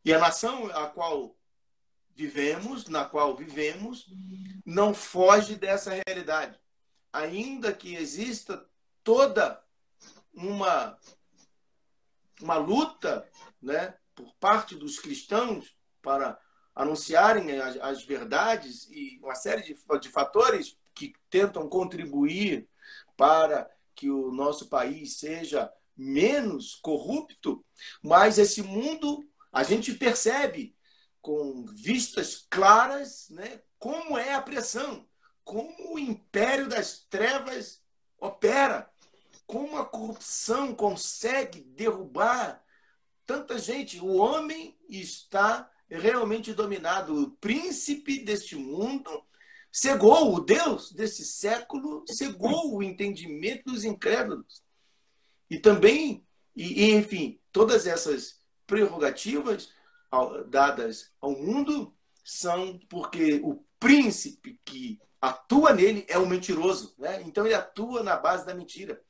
E 0.04 0.12
a 0.12 0.18
nação 0.18 0.66
a 0.66 0.88
qual 0.88 1.36
vivemos, 2.14 2.86
na 2.88 3.04
qual 3.04 3.36
vivemos, 3.36 4.06
não 4.64 4.92
foge 4.92 5.54
dessa 5.56 5.92
realidade. 6.06 6.58
Ainda 7.12 7.72
que 7.72 7.94
exista 7.94 8.68
toda 9.02 9.62
uma 10.32 10.98
uma 12.42 12.56
luta, 12.56 13.28
né, 13.60 13.94
por 14.20 14.34
parte 14.34 14.74
dos 14.74 14.98
cristãos 14.98 15.74
para 16.02 16.38
anunciarem 16.74 17.58
as, 17.60 17.76
as 17.78 18.04
verdades 18.04 18.88
e 18.90 19.18
uma 19.22 19.34
série 19.34 19.62
de, 19.62 19.76
de 20.00 20.08
fatores 20.08 20.76
que 20.94 21.14
tentam 21.28 21.68
contribuir 21.68 22.68
para 23.16 23.70
que 23.94 24.10
o 24.10 24.30
nosso 24.30 24.68
país 24.68 25.18
seja 25.18 25.72
menos 25.96 26.76
corrupto, 26.76 27.64
mas 28.02 28.38
esse 28.38 28.62
mundo 28.62 29.28
a 29.52 29.62
gente 29.62 29.94
percebe 29.94 30.74
com 31.20 31.66
vistas 31.66 32.46
claras, 32.48 33.28
né, 33.30 33.60
como 33.78 34.16
é 34.16 34.34
a 34.34 34.40
pressão, 34.40 35.06
como 35.44 35.94
o 35.94 35.98
império 35.98 36.68
das 36.68 37.00
trevas 37.10 37.82
opera, 38.18 38.90
como 39.46 39.76
a 39.76 39.84
corrupção 39.84 40.74
consegue 40.74 41.60
derrubar 41.60 42.62
tanta 43.30 43.56
gente. 43.60 44.00
O 44.00 44.16
homem 44.16 44.76
está 44.88 45.70
realmente 45.88 46.52
dominado. 46.52 47.14
O 47.14 47.30
príncipe 47.30 48.18
deste 48.18 48.56
mundo 48.56 49.24
cegou 49.70 50.34
o 50.34 50.40
Deus 50.40 50.90
desse 50.90 51.24
século, 51.24 52.04
cegou 52.08 52.74
o 52.74 52.82
entendimento 52.82 53.70
dos 53.70 53.84
incrédulos. 53.84 54.64
E 55.48 55.60
também, 55.60 56.26
e, 56.56 56.90
enfim, 56.90 57.40
todas 57.52 57.86
essas 57.86 58.40
prerrogativas 58.66 59.72
dadas 60.48 61.12
ao 61.20 61.30
mundo 61.30 61.94
são 62.24 62.80
porque 62.88 63.40
o 63.44 63.64
príncipe 63.78 64.58
que 64.64 64.98
atua 65.20 65.72
nele 65.72 66.04
é 66.08 66.18
o 66.18 66.26
mentiroso, 66.26 66.96
né? 66.98 67.22
Então 67.22 67.46
ele 67.46 67.54
atua 67.54 68.02
na 68.02 68.16
base 68.16 68.44
da 68.44 68.54
mentira. 68.54 69.00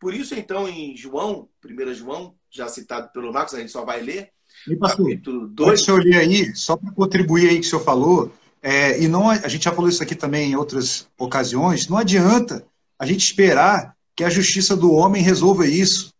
Por 0.00 0.12
isso, 0.12 0.34
então, 0.34 0.68
em 0.68 0.96
João, 0.96 1.48
1 1.64 1.94
João, 1.94 2.36
já 2.50 2.68
citado 2.68 3.10
pelo 3.12 3.32
Marcos, 3.32 3.54
a 3.54 3.60
gente 3.60 3.72
só 3.72 3.84
vai 3.84 4.00
ler. 4.00 4.30
E, 4.68 4.76
pastor, 4.76 5.06
capítulo 5.06 5.48
2. 5.48 5.88
eu 5.88 5.96
ler 5.96 6.16
aí, 6.16 6.54
só 6.54 6.76
para 6.76 6.92
contribuir 6.92 7.48
aí 7.48 7.60
que 7.60 7.66
o 7.66 7.70
senhor 7.70 7.82
falou, 7.82 8.32
é, 8.62 9.00
e 9.02 9.08
não, 9.08 9.30
a 9.30 9.48
gente 9.48 9.64
já 9.64 9.72
falou 9.72 9.88
isso 9.88 10.02
aqui 10.02 10.14
também 10.14 10.50
em 10.50 10.56
outras 10.56 11.08
ocasiões, 11.18 11.88
não 11.88 11.96
adianta 11.96 12.64
a 12.98 13.06
gente 13.06 13.24
esperar 13.24 13.96
que 14.14 14.24
a 14.24 14.28
justiça 14.28 14.76
do 14.76 14.92
homem 14.92 15.22
resolva 15.22 15.66
isso. 15.66 16.12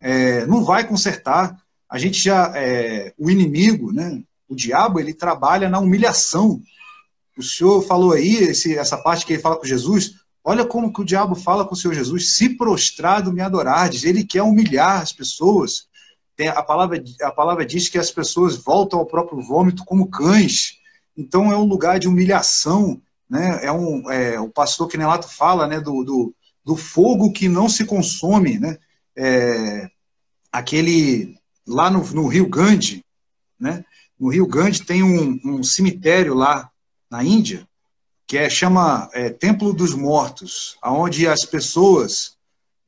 É, 0.00 0.46
não 0.46 0.64
vai 0.64 0.86
consertar 0.86 1.62
a 1.92 1.98
gente 1.98 2.18
já, 2.18 2.50
é, 2.56 3.12
o 3.18 3.30
inimigo, 3.30 3.92
né, 3.92 4.22
o 4.48 4.54
diabo, 4.54 4.98
ele 4.98 5.12
trabalha 5.12 5.68
na 5.68 5.78
humilhação. 5.78 6.58
O 7.36 7.42
senhor 7.42 7.82
falou 7.82 8.12
aí, 8.12 8.36
esse, 8.36 8.78
essa 8.78 8.96
parte 8.96 9.26
que 9.26 9.34
ele 9.34 9.42
fala 9.42 9.56
com 9.56 9.66
Jesus, 9.66 10.14
olha 10.44 10.64
como 10.64 10.92
que 10.92 11.00
o 11.00 11.04
diabo 11.04 11.34
fala 11.34 11.64
com 11.64 11.74
o 11.74 11.76
Senhor 11.76 11.94
Jesus, 11.94 12.34
se 12.34 12.50
prostrado 12.50 13.32
me 13.32 13.40
adorardes, 13.40 14.04
ele 14.04 14.24
quer 14.24 14.42
humilhar 14.42 15.00
as 15.00 15.12
pessoas. 15.12 15.86
Tem, 16.36 16.48
a, 16.48 16.62
palavra, 16.62 17.02
a 17.22 17.30
palavra 17.30 17.64
diz 17.64 17.88
que 17.88 17.98
as 17.98 18.10
pessoas 18.10 18.56
voltam 18.56 18.98
ao 18.98 19.06
próprio 19.06 19.40
vômito 19.40 19.84
como 19.84 20.10
cães. 20.10 20.78
Então 21.16 21.52
é 21.52 21.56
um 21.56 21.64
lugar 21.64 21.98
de 21.98 22.08
humilhação, 22.08 23.00
né? 23.28 23.60
É 23.62 23.70
um, 23.70 24.10
é, 24.10 24.40
o 24.40 24.48
pastor 24.48 24.88
Quinelato 24.88 25.28
fala, 25.28 25.66
né, 25.66 25.80
do, 25.80 26.02
do, 26.02 26.34
do 26.64 26.76
fogo 26.76 27.32
que 27.32 27.48
não 27.48 27.68
se 27.68 27.84
consome, 27.84 28.58
né? 28.58 28.78
É, 29.16 29.88
aquele 30.50 31.36
lá 31.66 31.90
no, 31.90 32.04
no, 32.12 32.26
Rio 32.26 32.48
Gandhi, 32.48 33.04
né? 33.60 33.84
No 34.18 34.28
Rio 34.28 34.46
Gandhi 34.46 34.84
tem 34.84 35.02
um, 35.02 35.38
um 35.44 35.62
cemitério 35.62 36.34
lá 36.34 36.70
na 37.10 37.22
Índia 37.22 37.68
que 38.32 38.38
é 38.38 38.48
chama 38.48 39.10
é, 39.12 39.28
Templo 39.28 39.74
dos 39.74 39.92
Mortos, 39.94 40.78
aonde 40.80 41.28
as 41.28 41.44
pessoas 41.44 42.34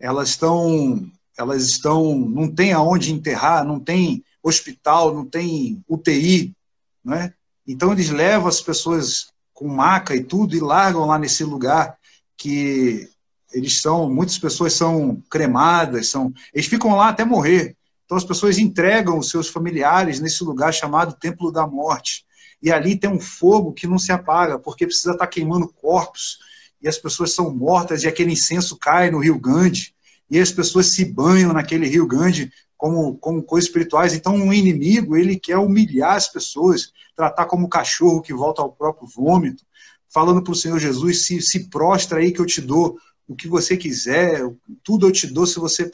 elas 0.00 0.30
estão 0.30 1.06
elas 1.36 1.64
estão 1.64 2.18
não 2.18 2.48
tem 2.48 2.72
aonde 2.72 3.12
enterrar, 3.12 3.62
não 3.62 3.78
tem 3.78 4.24
hospital, 4.42 5.12
não 5.12 5.22
tem 5.22 5.84
UTI, 5.86 6.56
né? 7.04 7.34
Então 7.68 7.92
eles 7.92 8.08
levam 8.08 8.48
as 8.48 8.62
pessoas 8.62 9.26
com 9.52 9.68
maca 9.68 10.16
e 10.16 10.24
tudo 10.24 10.56
e 10.56 10.60
largam 10.60 11.04
lá 11.04 11.18
nesse 11.18 11.44
lugar 11.44 11.98
que 12.38 13.06
eles 13.52 13.82
são 13.82 14.08
muitas 14.08 14.38
pessoas 14.38 14.72
são 14.72 15.22
cremadas, 15.28 16.08
são 16.08 16.32
eles 16.54 16.68
ficam 16.68 16.96
lá 16.96 17.10
até 17.10 17.22
morrer. 17.22 17.76
Então 18.06 18.16
as 18.16 18.24
pessoas 18.24 18.56
entregam 18.56 19.18
os 19.18 19.28
seus 19.28 19.48
familiares 19.48 20.20
nesse 20.20 20.42
lugar 20.42 20.72
chamado 20.72 21.18
Templo 21.20 21.52
da 21.52 21.66
Morte. 21.66 22.24
E 22.64 22.72
ali 22.72 22.96
tem 22.96 23.10
um 23.10 23.20
fogo 23.20 23.74
que 23.74 23.86
não 23.86 23.98
se 23.98 24.10
apaga, 24.10 24.58
porque 24.58 24.86
precisa 24.86 25.12
estar 25.12 25.26
queimando 25.26 25.68
corpos. 25.68 26.38
E 26.80 26.88
as 26.88 26.96
pessoas 26.96 27.34
são 27.34 27.54
mortas 27.54 28.02
e 28.02 28.08
aquele 28.08 28.32
incenso 28.32 28.78
cai 28.78 29.10
no 29.10 29.18
Rio 29.18 29.38
Grande. 29.38 29.94
E 30.30 30.40
as 30.40 30.50
pessoas 30.50 30.86
se 30.86 31.04
banham 31.04 31.52
naquele 31.52 31.86
Rio 31.86 32.06
Grande 32.06 32.50
como, 32.74 33.18
como 33.18 33.42
coisas 33.42 33.68
espirituais. 33.68 34.14
Então, 34.14 34.34
um 34.34 34.50
inimigo, 34.50 35.14
ele 35.14 35.38
quer 35.38 35.58
humilhar 35.58 36.14
as 36.14 36.32
pessoas, 36.32 36.90
tratar 37.14 37.44
como 37.44 37.68
cachorro 37.68 38.22
que 38.22 38.32
volta 38.32 38.62
ao 38.62 38.72
próprio 38.72 39.06
vômito, 39.14 39.62
falando 40.08 40.42
para 40.42 40.52
o 40.52 40.56
Senhor 40.56 40.78
Jesus: 40.78 41.26
se, 41.26 41.42
se 41.42 41.68
prostra 41.68 42.20
aí 42.20 42.32
que 42.32 42.40
eu 42.40 42.46
te 42.46 42.62
dou 42.62 42.96
o 43.28 43.36
que 43.36 43.46
você 43.46 43.76
quiser, 43.76 44.40
tudo 44.82 45.06
eu 45.06 45.12
te 45.12 45.26
dou 45.26 45.46
se 45.46 45.58
você 45.58 45.90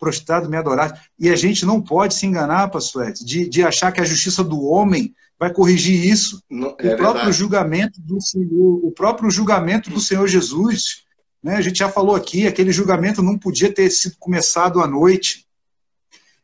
prostrado 0.00 0.50
me 0.50 0.56
adorar. 0.56 1.00
E 1.16 1.30
a 1.30 1.36
gente 1.36 1.64
não 1.64 1.80
pode 1.80 2.14
se 2.14 2.26
enganar, 2.26 2.72
pastor 2.72 3.08
Ed, 3.08 3.24
de, 3.24 3.48
de 3.48 3.62
achar 3.62 3.92
que 3.92 4.00
a 4.00 4.04
justiça 4.04 4.42
do 4.42 4.64
homem 4.64 5.14
vai 5.42 5.52
corrigir 5.52 6.06
isso. 6.06 6.40
Não, 6.48 6.68
é 6.68 6.70
o 6.70 6.96
próprio 6.96 7.14
verdade. 7.14 7.32
julgamento 7.32 8.00
do 8.00 8.20
Senhor, 8.20 8.80
o 8.86 8.92
próprio 8.92 9.28
julgamento 9.28 9.90
do 9.90 10.00
Senhor 10.00 10.28
Jesus, 10.28 11.02
né? 11.42 11.56
A 11.56 11.60
gente 11.60 11.80
já 11.80 11.88
falou 11.88 12.14
aqui, 12.14 12.46
aquele 12.46 12.70
julgamento 12.70 13.20
não 13.20 13.36
podia 13.36 13.74
ter 13.74 13.90
sido 13.90 14.14
começado 14.20 14.80
à 14.80 14.86
noite. 14.86 15.44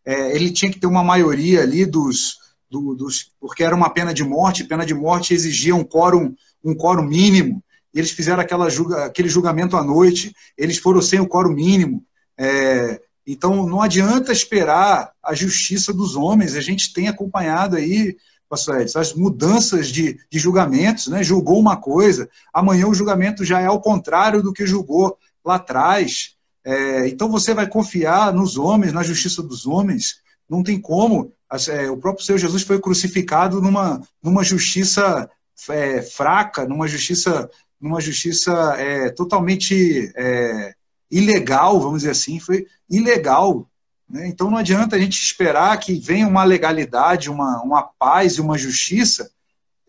É, 0.05 0.35
ele 0.35 0.51
tinha 0.51 0.73
que 0.73 0.81
ter 0.81 0.89
uma 0.89 1.05
maioria 1.05 1.63
ali 1.63 1.87
dos, 1.87 2.39
do, 2.69 2.93
dos, 2.93 3.31
porque 3.39 3.63
era 3.63 3.77
uma 3.77 3.89
pena 3.89 4.13
de 4.13 4.25
morte, 4.25 4.65
pena 4.65 4.85
de 4.85 4.95
morte 4.95 5.33
exigia 5.33 5.77
um 5.77 5.85
quórum, 5.85 6.35
um 6.65 6.75
quórum 6.75 7.05
mínimo. 7.05 7.63
Eles 7.95 8.11
fizeram 8.11 8.41
aquela 8.41 8.69
julga, 8.69 9.05
aquele 9.05 9.29
julgamento 9.29 9.77
à 9.77 9.85
noite. 9.85 10.35
Eles 10.57 10.79
foram 10.79 11.01
sem 11.01 11.21
o 11.21 11.29
quórum 11.29 11.53
mínimo. 11.53 12.05
É, 12.37 13.01
então, 13.25 13.65
não 13.65 13.81
adianta 13.81 14.33
esperar 14.33 15.13
a 15.23 15.35
justiça 15.35 15.93
dos 15.93 16.17
homens. 16.17 16.57
A 16.57 16.61
gente 16.61 16.93
tem 16.93 17.07
acompanhado 17.07 17.77
aí 17.77 18.17
pastor 18.49 18.81
Edson, 18.81 18.99
as 18.99 19.15
mudanças 19.15 19.89
de, 19.89 20.19
de 20.31 20.39
julgamentos, 20.39 21.09
né? 21.09 21.23
Julgou 21.23 21.59
uma 21.59 21.77
coisa, 21.77 22.29
amanhã 22.53 22.87
o 22.87 22.95
julgamento 22.95 23.45
já 23.45 23.61
é 23.61 23.67
ao 23.67 23.81
contrário 23.81 24.43
do 24.43 24.53
que 24.53 24.67
julgou 24.67 25.19
lá 25.45 25.57
atrás. 25.57 26.37
É, 26.65 27.09
então 27.09 27.31
você 27.31 27.55
vai 27.55 27.69
confiar 27.69 28.33
nos 28.33 28.57
homens, 28.57 28.93
na 28.93 29.03
justiça 29.03 29.43
dos 29.43 29.67
homens. 29.67 30.21
Não 30.49 30.63
tem 30.63 30.81
como. 30.81 31.33
É, 31.69 31.91
o 31.91 31.97
próprio 31.97 32.25
Senhor 32.25 32.39
Jesus 32.39 32.63
foi 32.63 32.81
crucificado 32.81 33.61
numa, 33.61 34.03
numa 34.23 34.43
justiça 34.43 35.31
é, 35.71 36.03
fraca, 36.03 36.67
numa 36.67 36.87
justiça, 36.87 37.49
numa 37.81 38.01
justiça 38.01 38.53
é, 38.79 39.11
totalmente 39.11 40.13
é, 40.17 40.75
ilegal, 41.11 41.81
vamos 41.81 42.01
dizer 42.01 42.11
assim, 42.11 42.39
foi 42.39 42.67
ilegal. 42.89 43.69
Né? 44.09 44.29
Então 44.29 44.51
não 44.51 44.57
adianta 44.57 44.97
a 44.97 44.99
gente 44.99 45.21
esperar 45.21 45.79
que 45.79 45.95
venha 45.95 46.27
uma 46.27 46.45
legalidade, 46.45 47.31
uma, 47.31 47.63
uma 47.63 47.83
paz 47.83 48.35
e 48.35 48.41
uma 48.41 48.57
justiça 48.57 49.31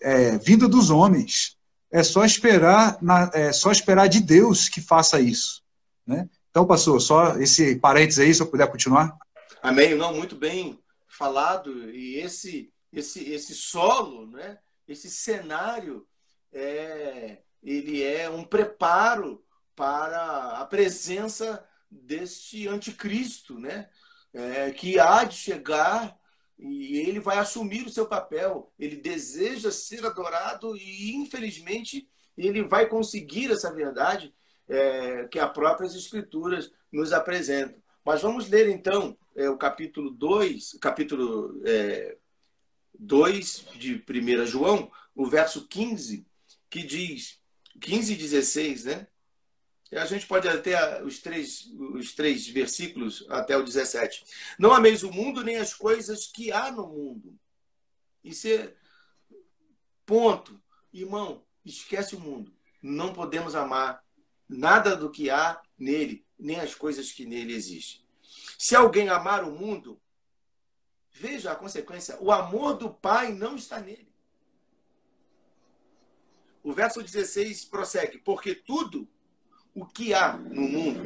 é, 0.01 0.37
vinda 0.37 0.67
dos 0.67 0.89
homens. 0.89 1.57
É 1.91 2.03
só 2.03 2.23
esperar, 2.23 2.97
na, 3.01 3.31
é 3.33 3.51
só 3.51 3.71
esperar 3.71 4.07
de 4.07 4.19
Deus 4.19 4.69
que 4.69 4.81
faça 4.81 5.19
isso. 5.19 5.63
Né? 6.05 6.29
Então, 6.49 6.65
pastor, 6.65 7.01
só 7.01 7.37
esse 7.37 7.75
parênteses 7.77 8.19
aí, 8.19 8.33
se 8.33 8.41
eu 8.41 8.47
puder 8.47 8.69
continuar. 8.69 9.17
Amém. 9.61 9.95
Não, 9.95 10.13
muito 10.13 10.35
bem 10.35 10.79
falado. 11.07 11.89
E 11.91 12.17
esse, 12.17 12.71
esse, 12.91 13.23
esse 13.31 13.53
solo, 13.53 14.27
né? 14.27 14.57
esse 14.87 15.09
cenário, 15.09 16.05
é, 16.51 17.39
ele 17.63 18.03
é 18.03 18.29
um 18.29 18.43
preparo 18.43 19.43
para 19.75 20.57
a 20.59 20.65
presença 20.65 21.63
deste 21.89 22.67
anticristo, 22.67 23.57
né? 23.57 23.89
É, 24.33 24.71
que 24.71 24.99
há 24.99 25.23
de 25.23 25.35
chegar 25.35 26.17
e 26.57 26.97
ele 26.97 27.19
vai 27.19 27.37
assumir 27.37 27.85
o 27.85 27.89
seu 27.89 28.05
papel. 28.05 28.71
Ele 28.77 28.97
deseja 28.97 29.71
ser 29.71 30.05
adorado 30.05 30.75
e, 30.75 31.15
infelizmente, 31.15 32.09
ele 32.37 32.63
vai 32.63 32.87
conseguir 32.87 33.51
essa 33.51 33.73
verdade 33.73 34.33
é, 34.67 35.27
que 35.27 35.39
as 35.39 35.51
próprias 35.51 35.95
Escrituras 35.95 36.71
nos 36.91 37.13
apresentam. 37.13 37.81
Mas 38.05 38.21
vamos 38.21 38.49
ler 38.49 38.69
então 38.69 39.17
é, 39.35 39.49
o 39.49 39.57
capítulo 39.57 40.11
2, 40.11 40.77
capítulo 40.81 41.61
é, 41.65 42.17
2 42.97 43.65
de 43.75 44.03
1 44.09 44.45
João, 44.45 44.91
o 45.15 45.25
verso 45.25 45.67
15, 45.67 46.25
que 46.69 46.83
diz, 46.83 47.39
15 47.79 48.13
e 48.13 48.15
16, 48.15 48.85
né? 48.85 49.07
A 49.91 50.05
gente 50.05 50.27
pode 50.27 50.47
até 50.47 51.03
os 51.03 51.19
três, 51.19 51.65
os 51.95 52.13
três 52.13 52.47
versículos 52.47 53.25
até 53.29 53.57
o 53.57 53.63
17. 53.63 54.23
Não 54.59 54.71
ameis 54.71 55.01
o 55.01 55.11
mundo 55.11 55.43
nem 55.43 55.57
as 55.57 55.73
coisas 55.73 56.27
que 56.27 56.51
há 56.51 56.71
no 56.71 56.87
mundo. 56.87 57.39
Isso 58.23 58.47
é 58.47 58.73
ponto. 60.05 60.61
Irmão, 60.93 61.43
esquece 61.65 62.15
o 62.15 62.19
mundo. 62.19 62.53
Não 62.81 63.13
podemos 63.13 63.55
amar 63.55 64.03
nada 64.47 64.95
do 64.95 65.09
que 65.09 65.29
há 65.29 65.59
nele, 65.77 66.25
nem 66.37 66.59
as 66.59 66.75
coisas 66.75 67.11
que 67.11 67.25
nele 67.25 67.53
existem. 67.53 68.05
Se 68.57 68.75
alguém 68.75 69.09
amar 69.09 69.43
o 69.43 69.51
mundo, 69.51 69.99
veja 71.11 71.51
a 71.51 71.55
consequência: 71.55 72.17
o 72.21 72.31
amor 72.31 72.77
do 72.77 72.93
Pai 72.93 73.33
não 73.33 73.55
está 73.55 73.79
nele. 73.79 74.13
O 76.61 76.73
verso 76.73 77.01
16 77.01 77.65
prossegue: 77.65 78.19
porque 78.19 78.53
tudo 78.53 79.09
o 79.79 79.85
que 79.85 80.13
há 80.13 80.33
no 80.33 80.61
mundo. 80.61 80.99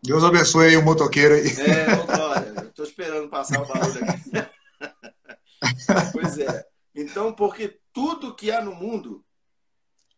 Deus 0.00 0.22
abençoe 0.22 0.68
aí 0.68 0.76
o 0.76 0.84
motoqueiro 0.84 1.34
aí. 1.34 1.48
É. 1.48 2.68
Estou 2.68 2.84
esperando 2.84 3.28
passar 3.28 3.60
o 3.60 3.66
barulho 3.66 4.00
aqui. 4.04 4.30
pois 6.12 6.38
é. 6.38 6.64
Então, 6.94 7.32
porque 7.32 7.80
tudo 7.92 8.34
que 8.34 8.52
há 8.52 8.62
no 8.62 8.74
mundo, 8.74 9.24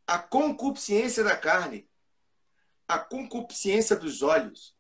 a 0.07 0.19
concupiscência 0.19 1.25
da 1.25 1.35
carne, 1.35 1.89
a 2.87 2.99
concupiscência 2.99 3.97
dos 3.97 4.23
olhos 4.23 4.77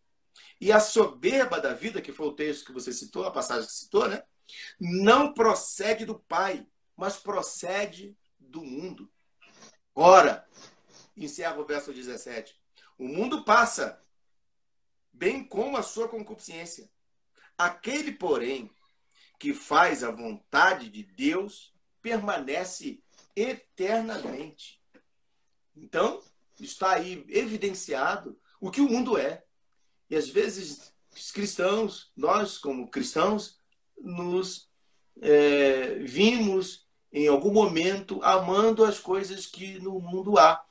e 0.61 0.71
a 0.71 0.81
soberba 0.81 1.59
da 1.59 1.73
vida, 1.73 2.03
que 2.03 2.13
foi 2.13 2.27
o 2.27 2.35
texto 2.35 2.67
que 2.67 2.73
você 2.73 2.93
citou, 2.93 3.25
a 3.25 3.31
passagem 3.31 3.67
que 3.67 3.73
citou, 3.73 4.07
né? 4.07 4.23
Não 4.79 5.33
procede 5.33 6.05
do 6.05 6.19
Pai, 6.19 6.67
mas 6.95 7.17
procede 7.17 8.15
do 8.39 8.63
mundo. 8.63 9.11
Ora, 9.95 10.49
encerra 11.17 11.59
o 11.59 11.65
verso 11.65 11.93
17: 11.93 12.59
o 12.99 13.09
mundo 13.09 13.45
passa, 13.45 14.03
bem 15.13 15.45
como 15.45 15.77
a 15.77 15.83
sua 15.83 16.09
concupiscência. 16.09 16.91
Aquele, 17.57 18.13
porém, 18.13 18.71
que 19.39 19.55
faz 19.55 20.05
a 20.05 20.11
vontade 20.11 20.89
de 20.89 21.03
Deus 21.03 21.75
permanece 22.03 23.03
eternamente. 23.35 24.81
Então, 25.77 26.23
está 26.59 26.93
aí 26.93 27.25
evidenciado 27.29 28.39
o 28.61 28.71
que 28.71 28.81
o 28.81 28.89
mundo 28.89 29.17
é. 29.17 29.45
E 30.09 30.17
às 30.17 30.29
vezes, 30.29 30.93
os 31.15 31.31
cristãos, 31.33 32.13
nós 32.17 32.59
como 32.59 32.91
cristãos, 32.91 33.59
nos 33.99 34.71
é, 35.21 35.95
vimos 36.01 36.87
em 37.13 37.27
algum 37.29 37.53
momento, 37.53 38.21
amando 38.23 38.85
as 38.85 38.99
coisas 38.99 39.47
que 39.47 39.79
no 39.81 40.01
mundo 40.01 40.39
há. 40.39 40.65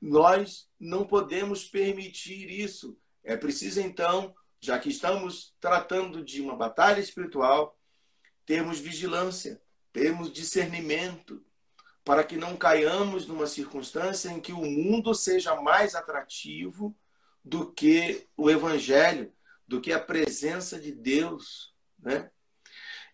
Nós 0.00 0.68
não 0.78 1.04
podemos 1.06 1.64
permitir 1.64 2.50
isso. 2.50 2.98
É 3.22 3.36
preciso, 3.36 3.80
então, 3.80 4.34
já 4.60 4.78
que 4.78 4.88
estamos 4.88 5.54
tratando 5.60 6.24
de 6.24 6.40
uma 6.40 6.56
batalha 6.56 7.00
espiritual, 7.00 7.78
termos 8.44 8.78
vigilância, 8.78 9.60
termos 9.92 10.32
discernimento, 10.32 11.44
para 12.04 12.24
que 12.24 12.36
não 12.36 12.56
caiamos 12.56 13.26
numa 13.26 13.46
circunstância 13.46 14.28
em 14.30 14.40
que 14.40 14.52
o 14.52 14.64
mundo 14.64 15.14
seja 15.14 15.54
mais 15.60 15.94
atrativo 15.94 16.96
do 17.44 17.70
que 17.72 18.26
o 18.36 18.50
Evangelho, 18.50 19.32
do 19.68 19.80
que 19.80 19.92
a 19.92 20.00
presença 20.00 20.80
de 20.80 20.90
Deus. 20.90 21.74
Né? 21.98 22.30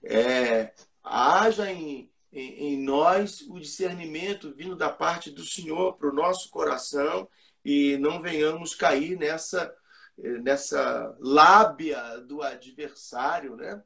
É, 0.03 0.73
haja 1.03 1.71
em, 1.71 2.11
em, 2.33 2.75
em 2.75 2.83
nós 2.83 3.43
o 3.43 3.59
discernimento 3.59 4.53
vindo 4.53 4.77
da 4.77 4.91
parte 4.91 5.31
do 5.31 5.45
Senhor 5.45 5.97
para 5.97 6.09
o 6.09 6.14
nosso 6.14 6.51
coração 6.51 7.29
e 7.64 7.97
não 7.99 8.21
venhamos 8.21 8.75
cair 8.75 9.19
nessa, 9.19 9.75
nessa 10.17 11.17
lábia 11.21 12.19
do 12.21 12.43
adversário, 12.43 13.57
né? 13.57 13.83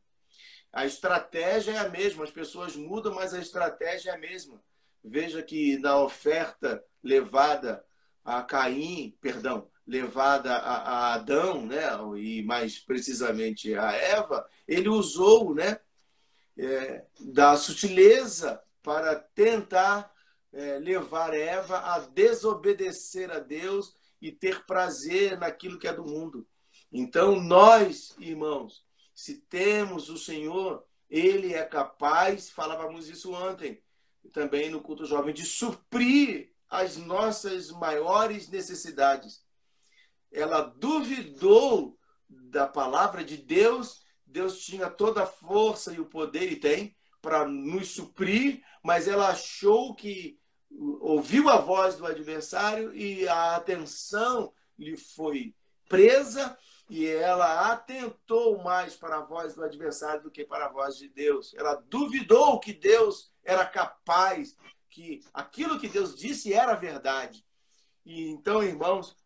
A 0.73 0.87
estratégia 0.87 1.73
é 1.73 1.79
a 1.79 1.89
mesma, 1.89 2.25
as 2.25 2.31
pessoas 2.31 2.75
mudam, 2.75 3.15
mas 3.15 3.35
a 3.35 3.39
estratégia 3.39 4.11
é 4.11 4.15
a 4.15 4.19
mesma. 4.19 4.63
Veja 5.05 5.43
que 5.43 5.79
na 5.79 5.99
oferta 5.99 6.83
levada 7.03 7.85
a 8.25 8.43
Caim, 8.43 9.17
perdão, 9.21 9.69
levada 9.87 10.55
a, 10.55 10.77
a 10.77 11.15
Adão, 11.15 11.67
né, 11.67 11.83
e 12.17 12.43
mais 12.43 12.79
precisamente 12.79 13.75
a 13.75 13.93
Eva, 13.93 14.49
ele 14.67 14.89
usou, 14.89 15.55
né, 15.55 15.79
é, 16.57 17.05
da 17.21 17.57
sutileza 17.57 18.63
para 18.83 19.17
tentar 19.17 20.13
é, 20.53 20.79
levar 20.79 21.35
Eva 21.35 21.79
a 21.79 21.99
desobedecer 22.01 23.31
a 23.31 23.39
Deus 23.39 23.95
e 24.21 24.31
ter 24.31 24.65
prazer 24.67 25.39
naquilo 25.39 25.79
que 25.79 25.89
é 25.89 25.93
do 25.93 26.05
mundo. 26.05 26.47
Então, 26.93 27.41
nós, 27.41 28.15
irmãos, 28.19 28.85
se 29.15 29.39
temos 29.39 30.09
o 30.09 30.19
Senhor, 30.19 30.85
Ele 31.09 31.55
é 31.55 31.65
capaz, 31.65 32.51
falávamos 32.51 33.09
isso 33.09 33.33
ontem, 33.33 33.83
também 34.33 34.71
no 34.71 34.81
culto 34.81 35.05
jovem, 35.07 35.35
de 35.35 35.45
suprir 35.45 36.53
as 36.69 36.97
nossas 36.97 37.71
maiores 37.71 38.49
necessidades. 38.49 39.45
Ela 40.31 40.61
duvidou 40.63 41.99
da 42.29 42.67
palavra 42.67 43.25
de 43.25 43.37
Deus 43.37 44.02
Deus 44.33 44.59
tinha 44.65 44.91
toda 44.91 45.23
a 45.23 45.27
força 45.27 45.93
e 45.93 46.01
o 46.01 46.07
poder, 46.07 46.51
e 46.51 46.57
tem, 46.57 46.97
para 47.21 47.47
nos 47.47 47.89
suprir, 47.89 48.63
mas 48.83 49.07
ela 49.07 49.29
achou 49.29 49.95
que 49.95 50.39
ouviu 51.01 51.49
a 51.49 51.59
voz 51.59 51.97
do 51.97 52.07
adversário 52.07 52.95
e 52.95 53.29
a 53.29 53.57
atenção 53.57 54.53
lhe 54.79 54.97
foi 54.97 55.55
presa 55.89 56.57
e 56.89 57.07
ela 57.07 57.71
atentou 57.71 58.63
mais 58.63 58.97
para 58.97 59.19
a 59.19 59.25
voz 59.25 59.55
do 59.55 59.63
adversário 59.63 60.25
do 60.25 60.31
que 60.31 60.45
para 60.45 60.67
a 60.67 60.69
voz 60.69 60.97
de 60.97 61.09
Deus. 61.09 61.55
Ela 61.55 61.75
duvidou 61.75 62.59
que 62.59 62.73
Deus 62.73 63.33
era 63.45 63.65
capaz, 63.65 64.57
que 64.91 65.23
aquilo 65.33 65.79
que 65.79 65.89
Deus 65.89 66.15
disse 66.15 66.53
era 66.53 66.75
verdade. 66.75 67.45
E 68.05 68.29
então, 68.29 68.63
irmãos, 68.63 69.17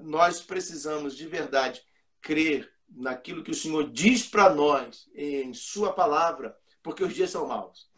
nós 0.00 0.40
precisamos 0.40 1.16
de 1.16 1.26
verdade 1.26 1.84
crer 2.20 2.72
naquilo 2.88 3.42
que 3.42 3.50
o 3.50 3.54
Senhor 3.54 3.90
diz 3.90 4.26
para 4.26 4.52
nós 4.54 5.08
em 5.14 5.52
Sua 5.52 5.92
palavra, 5.92 6.56
porque 6.82 7.04
os 7.04 7.14
dias 7.14 7.30
são 7.30 7.46
maus. 7.46 7.88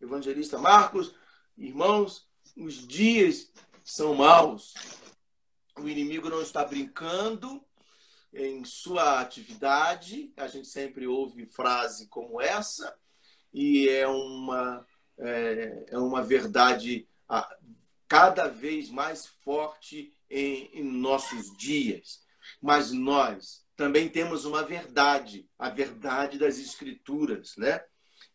Evangelista 0.00 0.58
Marcos, 0.58 1.14
irmãos, 1.56 2.28
os 2.56 2.86
dias 2.86 3.52
são 3.84 4.14
maus. 4.14 4.74
O 5.78 5.88
inimigo 5.88 6.28
não 6.28 6.42
está 6.42 6.64
brincando, 6.64 7.64
em 8.32 8.64
sua 8.64 9.20
atividade. 9.20 10.32
A 10.36 10.46
gente 10.46 10.68
sempre 10.68 11.06
ouve 11.06 11.46
frase 11.46 12.08
como 12.08 12.40
essa, 12.40 12.96
e 13.52 13.88
é 13.88 14.08
uma, 14.08 14.86
é, 15.18 15.86
é 15.88 15.98
uma 15.98 16.22
verdade 16.22 17.06
cada 18.08 18.48
vez 18.48 18.88
mais 18.88 19.26
forte 19.26 20.16
em, 20.30 20.70
em 20.72 20.84
nossos 20.84 21.54
dias. 21.56 22.22
Mas 22.60 22.92
nós 22.92 23.61
também 23.76 24.08
temos 24.08 24.44
uma 24.44 24.62
verdade, 24.62 25.48
a 25.58 25.68
verdade 25.68 26.38
das 26.38 26.58
Escrituras, 26.58 27.56
né? 27.56 27.82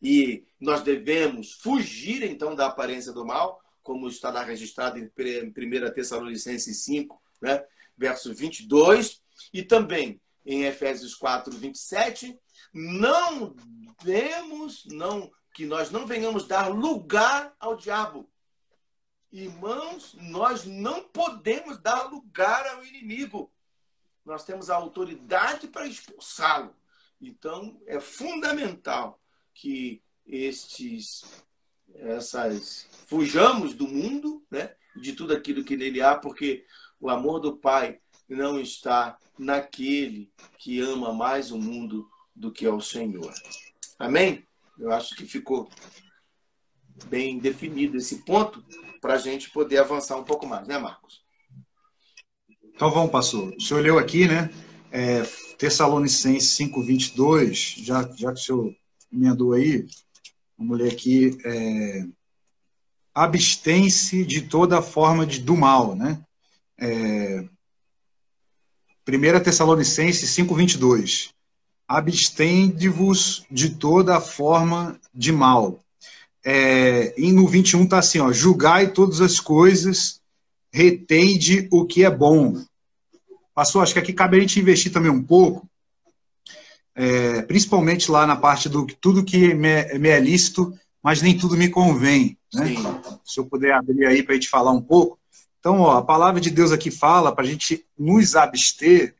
E 0.01 0.45
nós 0.59 0.81
devemos 0.81 1.53
fugir 1.53 2.23
então 2.23 2.55
da 2.55 2.67
aparência 2.67 3.11
do 3.11 3.25
mal, 3.25 3.61
como 3.81 4.07
está 4.07 4.29
lá 4.29 4.43
registrado 4.43 4.99
em 4.99 5.05
1 5.05 5.93
Tessalonicenses 5.93 6.83
5, 6.83 7.21
né? 7.41 7.63
verso 7.97 8.33
22, 8.33 9.21
e 9.53 9.63
também 9.63 10.21
em 10.45 10.65
Efésios 10.65 11.15
4, 11.15 11.51
27, 11.57 12.37
não 12.73 13.55
demos, 14.03 14.85
não, 14.85 15.31
que 15.53 15.65
nós 15.65 15.89
não 15.89 16.05
venhamos 16.05 16.47
dar 16.47 16.67
lugar 16.67 17.53
ao 17.59 17.75
diabo. 17.75 18.29
Irmãos, 19.31 20.15
nós 20.19 20.65
não 20.65 21.03
podemos 21.03 21.81
dar 21.81 22.03
lugar 22.03 22.65
ao 22.67 22.83
inimigo. 22.83 23.51
Nós 24.27 24.43
temos 24.43 24.69
a 24.69 24.75
autoridade 24.75 25.69
para 25.69 25.87
expulsá-lo. 25.87 26.75
Então, 27.21 27.81
é 27.87 27.97
fundamental 27.97 29.21
que 29.53 30.03
estes 30.25 31.23
essas 31.95 32.89
fujamos 33.07 33.73
do 33.73 33.87
mundo, 33.87 34.45
né? 34.51 34.75
De 34.97 35.13
tudo 35.13 35.33
aquilo 35.33 35.63
que 35.63 35.77
nele 35.77 36.01
há, 36.01 36.13
porque 36.13 36.65
o 36.99 37.09
amor 37.09 37.39
do 37.39 37.55
Pai 37.55 38.01
não 38.27 38.59
está 38.59 39.17
naquele 39.39 40.29
que 40.57 40.81
ama 40.81 41.13
mais 41.13 41.49
o 41.49 41.57
mundo 41.57 42.05
do 42.35 42.51
que 42.51 42.65
ao 42.65 42.81
Senhor. 42.81 43.33
Amém? 43.97 44.45
Eu 44.77 44.91
acho 44.91 45.15
que 45.15 45.25
ficou 45.25 45.69
bem 47.05 47.39
definido 47.39 47.95
esse 47.95 48.25
ponto 48.25 48.61
para 48.99 49.13
a 49.13 49.17
gente 49.17 49.49
poder 49.51 49.77
avançar 49.77 50.17
um 50.17 50.25
pouco 50.25 50.45
mais, 50.45 50.67
né, 50.67 50.77
Marcos? 50.77 51.25
Então 52.77 52.91
vamos, 52.91 53.09
pastor. 53.09 53.55
O 53.57 53.59
senhor 53.59 53.81
leu 53.81 53.97
aqui, 53.97 54.27
né? 54.27 54.51
É, 54.91 55.23
Tessalonicenses 55.57 56.55
5,22, 56.59 57.83
já, 57.83 58.03
já 58.15 58.31
que 58.31 58.39
o 58.39 58.43
senhor 58.43 58.75
emendou 59.11 59.53
aí, 59.53 59.87
vamos 60.55 60.77
ler 60.77 60.93
aqui. 60.93 61.35
É, 61.43 62.05
Abstém-se 63.15 64.23
de 64.23 64.41
toda 64.43 64.79
forma 64.79 65.25
de, 65.25 65.39
do 65.39 65.57
mal, 65.57 65.95
né? 65.95 66.21
É, 66.79 67.43
1 69.09 69.43
Tessalonicenses 69.43 70.29
5,22. 70.29 71.31
Abstende-vos 71.87 73.43
de 73.49 73.71
toda 73.71 74.21
forma 74.21 74.99
de 75.11 75.31
mal. 75.31 75.83
É, 76.45 77.19
e 77.19 77.31
no 77.31 77.47
21 77.47 77.85
está 77.85 77.97
assim, 77.97 78.19
ó, 78.19 78.31
julgai 78.31 78.91
todas 78.91 79.19
as 79.19 79.39
coisas, 79.39 80.16
retende 80.77 81.67
o 81.71 81.85
que 81.85 82.05
é 82.05 82.09
bom. 82.11 82.53
Passou, 83.55 83.81
acho 83.81 83.93
que 83.93 83.99
aqui 83.99 84.13
cabe 84.13 84.37
a 84.37 84.39
gente 84.39 84.59
investir 84.59 84.91
também 84.91 85.09
um 85.09 85.23
pouco, 85.23 85.67
é, 86.93 87.41
principalmente 87.41 88.11
lá 88.11 88.27
na 88.27 88.35
parte 88.35 88.69
do 88.69 88.85
tudo 88.85 89.25
que 89.25 89.55
me, 89.55 89.83
me 89.97 90.09
é 90.09 90.19
lícito, 90.19 90.71
mas 91.01 91.23
nem 91.23 91.35
tudo 91.35 91.57
me 91.57 91.67
convém. 91.67 92.37
Né? 92.53 92.75
Se 93.25 93.39
eu 93.39 93.45
puder 93.47 93.73
abrir 93.73 94.05
aí 94.05 94.21
para 94.21 94.33
a 94.33 94.35
gente 94.35 94.49
falar 94.49 94.71
um 94.71 94.81
pouco. 94.81 95.17
Então, 95.59 95.79
ó, 95.79 95.97
a 95.97 96.03
palavra 96.03 96.39
de 96.39 96.51
Deus 96.51 96.71
aqui 96.71 96.91
fala 96.91 97.33
para 97.33 97.43
a 97.43 97.47
gente 97.47 97.83
nos 97.97 98.35
abster 98.35 99.15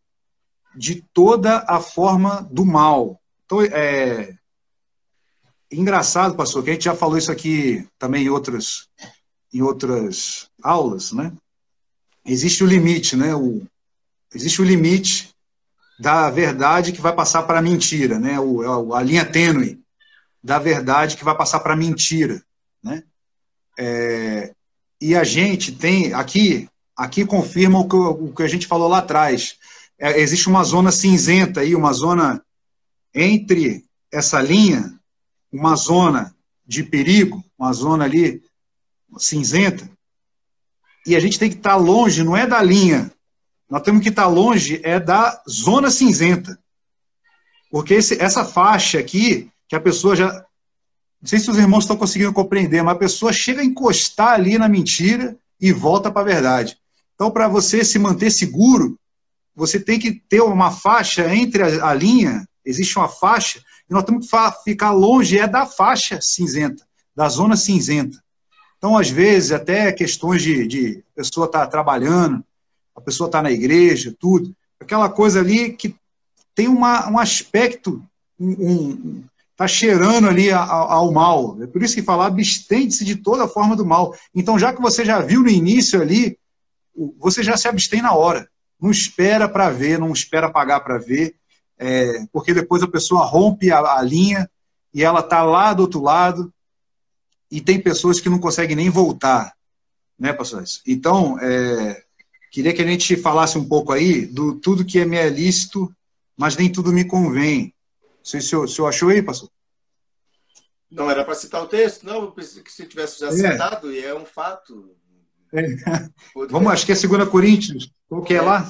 de 0.75 1.03
toda 1.11 1.65
a 1.67 1.79
forma 1.79 2.47
do 2.51 2.63
mal. 2.63 3.19
Então, 3.45 3.63
é 3.63 4.35
engraçado, 5.71 6.35
pastor, 6.35 6.63
que 6.63 6.69
a 6.69 6.73
gente 6.73 6.85
já 6.85 6.95
falou 6.95 7.17
isso 7.17 7.31
aqui 7.31 7.87
também 7.97 8.25
em 8.25 8.29
outras, 8.29 8.87
em 9.51 9.63
outras 9.63 10.49
aulas, 10.61 11.11
né? 11.11 11.33
Existe 12.27 12.63
o 12.63 12.67
limite, 12.67 13.15
né? 13.15 13.33
O, 13.33 13.65
existe 14.35 14.61
o 14.61 14.65
limite 14.65 15.29
da 15.97 16.29
verdade 16.29 16.91
que 16.91 17.01
vai 17.01 17.15
passar 17.15 17.43
para 17.43 17.59
a 17.59 17.61
mentira, 17.61 18.19
né? 18.19 18.37
O, 18.39 18.93
a 18.93 19.01
linha 19.01 19.25
tênue 19.25 19.79
da 20.43 20.59
verdade 20.59 21.15
que 21.15 21.23
vai 21.23 21.35
passar 21.35 21.61
para 21.61 21.73
a 21.73 21.77
mentira, 21.77 22.43
né? 22.83 23.01
É, 23.79 24.53
e 24.99 25.15
a 25.15 25.23
gente 25.23 25.71
tem 25.71 26.13
aqui, 26.13 26.67
aqui 26.95 27.25
confirma 27.25 27.79
o 27.79 27.87
que, 27.87 27.95
o 27.95 28.33
que 28.33 28.43
a 28.43 28.47
gente 28.47 28.67
falou 28.67 28.89
lá 28.89 28.99
atrás. 28.99 29.55
É, 29.97 30.19
existe 30.19 30.49
uma 30.49 30.63
zona 30.63 30.91
cinzenta 30.91 31.61
aí, 31.61 31.75
uma 31.75 31.93
zona 31.93 32.43
entre 33.13 33.85
essa 34.11 34.41
linha, 34.41 34.99
uma 35.51 35.75
zona 35.75 36.35
de 36.65 36.83
perigo, 36.83 37.43
uma 37.57 37.71
zona 37.71 38.03
ali 38.03 38.43
cinzenta, 39.17 39.89
e 41.07 41.15
a 41.15 41.19
gente 41.19 41.39
tem 41.39 41.49
que 41.49 41.55
estar 41.55 41.77
longe, 41.77 42.23
não 42.23 42.35
é 42.35 42.45
da 42.45 42.61
linha, 42.61 43.11
nós 43.69 43.81
temos 43.81 44.03
que 44.03 44.09
estar 44.09 44.27
longe 44.27 44.79
é 44.83 44.99
da 44.99 45.41
zona 45.49 45.89
cinzenta. 45.89 46.59
Porque 47.71 47.95
esse, 47.95 48.21
essa 48.21 48.45
faixa 48.45 48.99
aqui, 48.99 49.49
que 49.67 49.75
a 49.75 49.81
pessoa 49.81 50.15
já. 50.15 50.31
Não 51.21 51.27
sei 51.27 51.39
se 51.39 51.49
os 51.49 51.57
irmãos 51.57 51.83
estão 51.83 51.97
conseguindo 51.97 52.31
compreender, 52.31 52.83
mas 52.83 52.95
a 52.95 52.99
pessoa 52.99 53.33
chega 53.33 53.61
a 53.61 53.65
encostar 53.65 54.33
ali 54.33 54.57
na 54.57 54.69
mentira 54.69 55.35
e 55.59 55.71
volta 55.71 56.11
para 56.11 56.21
a 56.21 56.25
verdade. 56.33 56.77
Então, 57.15 57.31
para 57.31 57.47
você 57.47 57.83
se 57.83 57.97
manter 57.97 58.29
seguro, 58.29 58.97
você 59.55 59.79
tem 59.79 59.97
que 59.97 60.11
ter 60.11 60.41
uma 60.41 60.71
faixa 60.71 61.33
entre 61.33 61.63
a, 61.63 61.89
a 61.89 61.93
linha, 61.93 62.47
existe 62.63 62.97
uma 62.99 63.09
faixa, 63.09 63.59
e 63.89 63.93
nós 63.93 64.03
temos 64.03 64.29
que 64.29 64.63
ficar 64.63 64.91
longe 64.91 65.39
é 65.39 65.47
da 65.47 65.65
faixa 65.65 66.19
cinzenta, 66.21 66.85
da 67.15 67.27
zona 67.27 67.57
cinzenta. 67.57 68.21
Então, 68.77 68.97
às 68.97 69.09
vezes, 69.09 69.51
até 69.51 69.91
questões 69.91 70.41
de, 70.41 70.67
de 70.67 71.03
pessoa 71.15 71.47
estar 71.47 71.61
tá 71.61 71.67
trabalhando, 71.67 72.43
a 72.95 73.01
pessoa 73.01 73.27
está 73.27 73.41
na 73.41 73.51
igreja, 73.51 74.15
tudo, 74.19 74.55
aquela 74.79 75.09
coisa 75.09 75.39
ali 75.39 75.71
que 75.73 75.95
tem 76.53 76.67
uma, 76.67 77.09
um 77.09 77.19
aspecto, 77.19 78.03
um, 78.39 78.49
um, 78.49 79.23
tá 79.55 79.67
cheirando 79.67 80.27
ali 80.27 80.51
ao, 80.51 80.91
ao, 80.91 81.11
mal. 81.11 81.57
É 81.61 81.67
por 81.67 81.81
isso 81.81 81.95
que 81.95 82.03
fala, 82.03 82.27
abstende-se 82.27 83.03
de 83.03 83.15
toda 83.15 83.47
forma 83.47 83.75
do 83.75 83.85
mal. 83.85 84.15
Então, 84.33 84.57
já 84.57 84.73
que 84.73 84.81
você 84.81 85.03
já 85.03 85.19
viu 85.19 85.41
no 85.41 85.49
início 85.49 86.01
ali, 86.01 86.37
você 87.19 87.43
já 87.43 87.57
se 87.57 87.67
abstém 87.67 88.01
na 88.01 88.13
hora. 88.13 88.47
Não 88.79 88.91
espera 88.91 89.49
para 89.49 89.69
ver, 89.69 89.99
não 89.99 90.11
espera 90.11 90.51
pagar 90.51 90.81
para 90.81 90.99
ver, 90.99 91.35
é, 91.79 92.25
porque 92.31 92.53
depois 92.53 92.81
a 92.83 92.87
pessoa 92.87 93.25
rompe 93.25 93.71
a, 93.71 93.79
a 93.79 94.01
linha 94.01 94.49
e 94.93 95.03
ela 95.03 95.19
está 95.19 95.43
lá 95.43 95.73
do 95.73 95.81
outro 95.81 96.01
lado 96.01 96.51
e 97.49 97.61
tem 97.61 97.79
pessoas 97.79 98.19
que 98.19 98.29
não 98.29 98.39
conseguem 98.39 98.75
nem 98.75 98.89
voltar, 98.89 99.53
né, 100.19 100.33
pastores? 100.33 100.81
Então, 100.85 101.39
é, 101.39 102.03
queria 102.51 102.73
que 102.73 102.81
a 102.81 102.87
gente 102.87 103.15
falasse 103.17 103.57
um 103.57 103.67
pouco 103.67 103.91
aí 103.91 104.25
do 104.25 104.55
tudo 104.55 104.85
que 104.85 104.99
é 104.99 105.05
me 105.05 105.17
é 105.17 105.29
lícito, 105.29 105.93
mas 106.35 106.55
nem 106.55 106.71
tudo 106.71 106.93
me 106.93 107.05
convém. 107.05 107.73
Não 108.01 108.25
sei 108.25 108.41
se 108.41 108.55
o 108.55 108.67
senhor 108.67 108.87
achou 108.87 109.09
aí, 109.09 109.21
pastor. 109.21 109.49
Não 110.89 111.09
era 111.11 111.23
para 111.25 111.35
citar 111.35 111.61
o 111.63 111.67
texto, 111.67 112.05
não, 112.05 112.21
eu 112.21 112.31
pensei 112.31 112.63
que 112.63 112.71
você 112.71 112.85
tivesse 112.85 113.19
já 113.19 113.27
é. 113.27 113.31
citado, 113.31 113.91
e 113.91 114.03
é 114.03 114.15
um 114.15 114.25
fato. 114.25 114.95
É. 115.53 115.63
Vamos, 116.49 116.71
acho 116.71 116.85
que 116.85 116.91
é 116.91 116.95
2 116.95 117.29
Coríntios. 117.29 117.91
Qual 118.07 118.21
que 118.21 118.33
é, 118.33 118.37
é. 118.37 118.41
lá? 118.41 118.69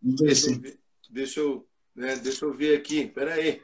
Deixa 0.00 0.50
eu, 0.50 0.60
ver, 0.60 0.78
deixa, 1.10 1.40
eu, 1.40 1.66
né, 1.94 2.16
deixa 2.16 2.44
eu 2.44 2.52
ver 2.52 2.78
aqui, 2.78 3.06
peraí. 3.06 3.60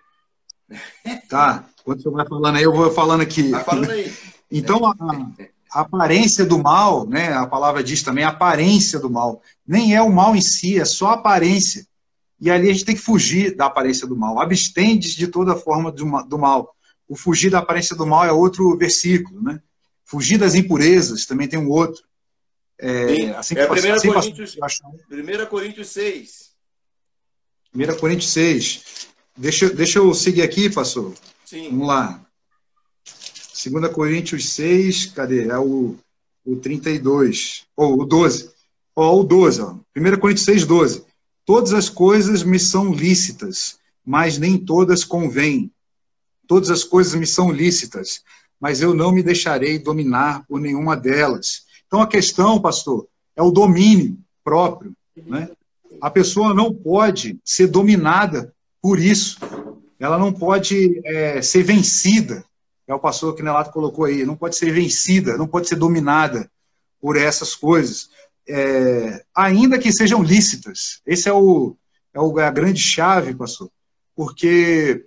Tá, 1.28 1.64
quando 1.84 2.02
você 2.02 2.10
vai 2.10 2.26
falando 2.26 2.56
aí, 2.56 2.62
eu 2.62 2.72
vou 2.72 2.92
falando 2.92 3.20
aqui. 3.20 3.50
Vai 3.50 3.64
falando 3.64 3.90
aí. 3.90 4.12
Então, 4.50 4.84
a, 4.86 4.94
a 5.72 5.80
aparência 5.80 6.44
do 6.44 6.58
mal, 6.58 7.06
né, 7.06 7.32
a 7.32 7.46
palavra 7.46 7.82
diz 7.82 8.02
também, 8.02 8.24
a 8.24 8.28
aparência 8.28 8.98
do 8.98 9.08
mal. 9.08 9.40
Nem 9.66 9.94
é 9.94 10.02
o 10.02 10.12
mal 10.12 10.36
em 10.36 10.40
si, 10.40 10.78
é 10.78 10.84
só 10.84 11.08
a 11.08 11.14
aparência. 11.14 11.86
E 12.38 12.50
ali 12.50 12.68
a 12.68 12.72
gente 12.72 12.84
tem 12.84 12.94
que 12.94 13.00
fugir 13.00 13.56
da 13.56 13.66
aparência 13.66 14.06
do 14.06 14.16
mal. 14.16 14.40
Abstendes 14.40 15.14
de 15.14 15.28
toda 15.28 15.56
forma 15.56 15.90
do 15.90 16.38
mal. 16.38 16.74
O 17.08 17.16
fugir 17.16 17.50
da 17.50 17.60
aparência 17.60 17.96
do 17.96 18.06
mal 18.06 18.24
é 18.24 18.32
outro 18.32 18.76
versículo, 18.76 19.40
né? 19.42 19.60
Fugir 20.04 20.38
das 20.38 20.54
impurezas 20.54 21.24
também 21.24 21.48
tem 21.48 21.58
um 21.58 21.70
outro. 21.70 22.02
É, 22.78 23.30
assim 23.36 23.54
é 23.54 23.70
1 23.70 23.72
assim, 23.72 24.08
Coríntios, 24.08 24.56
1 25.10 25.46
Coríntios 25.46 25.88
6. 25.90 26.50
1 27.74 27.96
Coríntios 27.98 28.32
6. 28.32 29.08
Deixa, 29.36 29.70
deixa 29.70 29.98
eu 29.98 30.12
seguir 30.12 30.42
aqui, 30.42 30.68
pastor. 30.68 31.14
Sim. 31.44 31.70
Vamos 31.70 31.88
lá. 31.88 32.24
2 33.70 33.92
Coríntios 33.92 34.50
6, 34.50 35.06
cadê? 35.06 35.48
É 35.48 35.58
o, 35.58 35.96
o 36.44 36.56
32. 36.56 37.64
Ou 37.76 38.02
o 38.02 38.04
12. 38.04 38.50
Ó, 38.94 39.20
o 39.20 39.24
12, 39.24 39.60
ó. 39.62 39.76
1 39.96 40.18
Coríntios 40.18 40.44
6, 40.44 40.66
12. 40.66 41.04
Todas 41.44 41.72
as 41.72 41.88
coisas 41.88 42.42
me 42.42 42.58
são 42.58 42.92
lícitas, 42.92 43.78
mas 44.04 44.38
nem 44.38 44.58
todas 44.58 45.04
convêm. 45.04 45.70
Todas 46.46 46.70
as 46.70 46.84
coisas 46.84 47.14
me 47.14 47.26
são 47.26 47.50
lícitas, 47.50 48.22
mas 48.60 48.80
eu 48.80 48.94
não 48.94 49.10
me 49.10 49.22
deixarei 49.22 49.78
dominar 49.78 50.44
por 50.46 50.60
nenhuma 50.60 50.96
delas. 50.96 51.64
Então 51.86 52.00
a 52.00 52.06
questão, 52.06 52.60
pastor, 52.60 53.06
é 53.34 53.42
o 53.42 53.50
domínio 53.50 54.18
próprio, 54.44 54.92
né? 55.16 55.50
a 56.00 56.10
pessoa 56.10 56.52
não 56.52 56.72
pode 56.74 57.38
ser 57.44 57.68
dominada 57.68 58.52
por 58.82 58.98
isso. 58.98 59.38
Ela 59.98 60.18
não 60.18 60.32
pode 60.32 61.00
é, 61.06 61.40
ser 61.40 61.62
vencida. 61.62 62.44
É 62.88 62.92
o 62.92 62.98
pastor 62.98 63.36
que 63.36 63.42
Nelato 63.42 63.70
colocou 63.70 64.04
aí. 64.04 64.26
Não 64.26 64.34
pode 64.34 64.56
ser 64.56 64.72
vencida, 64.72 65.38
não 65.38 65.46
pode 65.46 65.68
ser 65.68 65.76
dominada 65.76 66.50
por 67.00 67.16
essas 67.16 67.54
coisas. 67.54 68.10
É, 68.48 69.24
ainda 69.32 69.78
que 69.78 69.92
sejam 69.92 70.20
lícitas. 70.20 71.00
Esse 71.06 71.28
é, 71.28 71.32
o, 71.32 71.76
é, 72.12 72.20
o, 72.20 72.40
é 72.40 72.44
a 72.44 72.50
grande 72.50 72.80
chave, 72.80 73.32
pastor. 73.32 73.70
Porque 74.16 75.06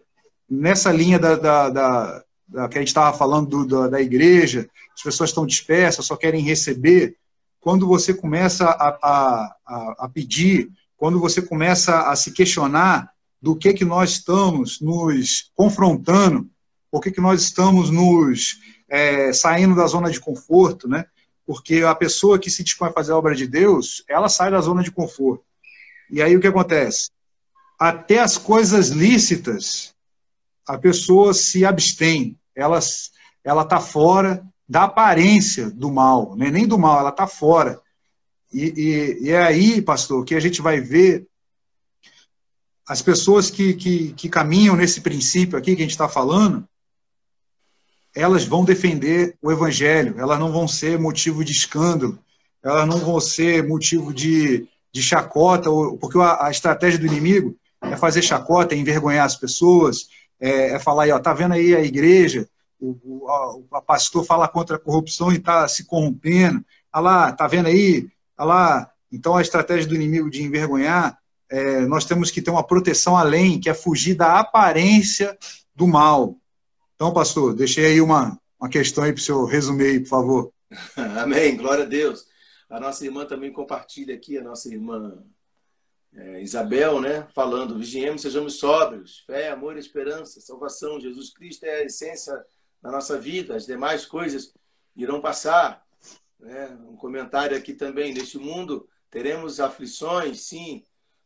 nessa 0.49 0.91
linha 0.93 1.19
da, 1.19 1.35
da, 1.35 1.69
da, 1.69 2.23
da 2.47 2.69
que 2.69 2.77
a 2.77 2.81
gente 2.81 2.87
estava 2.87 3.15
falando 3.17 3.65
do, 3.65 3.89
da 3.89 4.01
igreja, 4.01 4.69
as 4.95 5.03
pessoas 5.03 5.31
estão 5.31 5.45
dispersas, 5.45 6.05
só 6.05 6.15
querem 6.15 6.41
receber. 6.41 7.17
Quando 7.59 7.85
você 7.85 8.13
começa 8.13 8.65
a, 8.65 8.97
a, 9.01 9.55
a, 9.65 9.95
a 10.05 10.09
pedir, 10.09 10.69
quando 10.95 11.19
você 11.19 11.41
começa 11.41 12.09
a 12.09 12.15
se 12.15 12.31
questionar 12.31 13.11
do 13.45 13.55
que 13.55 13.75
que 13.75 13.85
nós 13.85 14.09
estamos 14.09 14.81
nos 14.81 15.51
confrontando, 15.53 16.49
por 16.89 16.99
que 16.99 17.11
que 17.11 17.21
nós 17.21 17.43
estamos 17.43 17.91
nos 17.91 18.59
é, 18.89 19.31
saindo 19.31 19.75
da 19.75 19.85
zona 19.85 20.09
de 20.09 20.19
conforto, 20.19 20.87
né? 20.87 21.05
Porque 21.45 21.83
a 21.83 21.93
pessoa 21.93 22.39
que 22.39 22.49
se 22.49 22.63
dispõe 22.63 22.89
a 22.89 22.91
fazer 22.91 23.11
a 23.11 23.17
obra 23.17 23.35
de 23.35 23.45
Deus, 23.45 24.03
ela 24.09 24.29
sai 24.29 24.49
da 24.49 24.59
zona 24.61 24.81
de 24.81 24.89
conforto. 24.89 25.43
E 26.09 26.23
aí 26.23 26.35
o 26.35 26.41
que 26.41 26.47
acontece? 26.47 27.11
Até 27.77 28.17
as 28.17 28.35
coisas 28.35 28.87
lícitas, 28.87 29.93
a 30.67 30.75
pessoa 30.75 31.31
se 31.31 31.63
abstém, 31.63 32.39
ela 32.55 32.79
ela 33.43 33.61
está 33.61 33.79
fora 33.79 34.43
da 34.67 34.85
aparência 34.85 35.69
do 35.69 35.91
mal, 35.91 36.35
né? 36.35 36.49
nem 36.49 36.65
do 36.65 36.79
mal, 36.79 36.99
ela 36.99 37.11
está 37.11 37.27
fora. 37.27 37.79
E, 38.51 38.63
e, 38.75 39.25
e, 39.25 39.29
é 39.29 39.43
aí, 39.43 39.83
pastor, 39.83 40.25
que 40.25 40.33
a 40.33 40.39
gente 40.39 40.63
vai 40.63 40.81
ver 40.81 41.27
as 42.87 43.01
pessoas 43.01 43.49
que, 43.49 43.73
que, 43.73 44.13
que 44.13 44.29
caminham 44.29 44.75
nesse 44.75 45.01
princípio 45.01 45.57
aqui 45.57 45.75
que 45.75 45.81
a 45.81 45.85
gente 45.85 45.91
está 45.91 46.07
falando, 46.07 46.67
elas 48.13 48.45
vão 48.45 48.63
defender 48.63 49.35
o 49.41 49.51
evangelho, 49.51 50.15
elas 50.17 50.39
não 50.39 50.51
vão 50.51 50.67
ser 50.67 50.99
motivo 50.99 51.43
de 51.43 51.51
escândalo, 51.51 52.17
elas 52.63 52.87
não 52.87 52.97
vão 52.99 53.19
ser 53.19 53.67
motivo 53.67 54.13
de, 54.13 54.67
de 54.91 55.01
chacota, 55.01 55.69
porque 55.99 56.17
a, 56.17 56.45
a 56.45 56.51
estratégia 56.51 56.99
do 56.99 57.07
inimigo 57.07 57.57
é 57.81 57.97
fazer 57.97 58.21
chacota, 58.21 58.73
é 58.73 58.77
envergonhar 58.77 59.25
as 59.25 59.35
pessoas, 59.35 60.07
é, 60.39 60.75
é 60.75 60.79
falar 60.79 61.03
aí, 61.03 61.11
ó, 61.11 61.19
tá 61.19 61.33
vendo 61.33 61.53
aí 61.53 61.75
a 61.75 61.81
igreja, 61.81 62.47
o, 62.79 62.97
o, 63.03 63.65
a, 63.73 63.81
pastor 63.81 64.23
fala 64.23 64.47
contra 64.47 64.77
a 64.77 64.79
corrupção 64.79 65.31
e 65.31 65.37
está 65.37 65.67
se 65.67 65.85
corrompendo, 65.85 66.63
ah 66.91 66.99
lá, 66.99 67.31
tá 67.31 67.47
vendo 67.47 67.67
aí, 67.67 68.07
ah 68.37 68.45
lá, 68.45 68.91
então 69.11 69.35
a 69.35 69.41
estratégia 69.41 69.87
do 69.87 69.95
inimigo 69.95 70.29
de 70.29 70.43
envergonhar 70.43 71.17
é, 71.49 71.81
nós 71.81 72.05
temos 72.05 72.31
que 72.31 72.41
ter 72.41 72.51
uma 72.51 72.65
proteção 72.65 73.15
além, 73.15 73.59
que 73.59 73.69
é 73.69 73.73
fugir 73.73 74.15
da 74.15 74.39
aparência 74.39 75.37
do 75.75 75.87
mal. 75.87 76.37
Então, 76.95 77.13
pastor, 77.13 77.53
deixei 77.53 77.85
aí 77.85 78.01
uma, 78.01 78.39
uma 78.59 78.69
questão 78.69 79.03
aí 79.03 79.11
para 79.11 79.19
o 79.19 79.23
senhor 79.23 79.45
resumir 79.45 80.01
por 80.01 80.09
favor. 80.09 80.53
Amém, 81.21 81.55
glória 81.55 81.83
a 81.83 81.87
Deus. 81.87 82.25
A 82.69 82.79
nossa 82.79 83.05
irmã 83.05 83.25
também 83.25 83.51
compartilha 83.51 84.15
aqui, 84.15 84.37
a 84.37 84.43
nossa 84.43 84.69
irmã 84.69 85.23
é, 86.13 86.41
Isabel, 86.41 87.01
né? 87.01 87.27
Falando, 87.33 87.77
vigiemos, 87.77 88.21
sejamos 88.21 88.57
sóbrios, 88.57 89.19
fé, 89.27 89.49
amor, 89.49 89.77
esperança, 89.77 90.39
salvação. 90.41 90.99
Jesus 90.99 91.29
Cristo 91.29 91.65
é 91.65 91.81
a 91.81 91.83
essência 91.83 92.33
da 92.81 92.89
nossa 92.89 93.19
vida, 93.19 93.55
as 93.55 93.65
demais 93.65 94.05
coisas 94.05 94.53
irão 94.95 95.19
passar. 95.19 95.85
Né? 96.39 96.77
Um 96.87 96.95
comentário 96.95 97.57
aqui 97.57 97.73
também, 97.73 98.13
neste 98.13 98.37
mundo 98.37 98.87
teremos 99.09 99.59
aflições, 99.59 100.41
sim, 100.41 100.83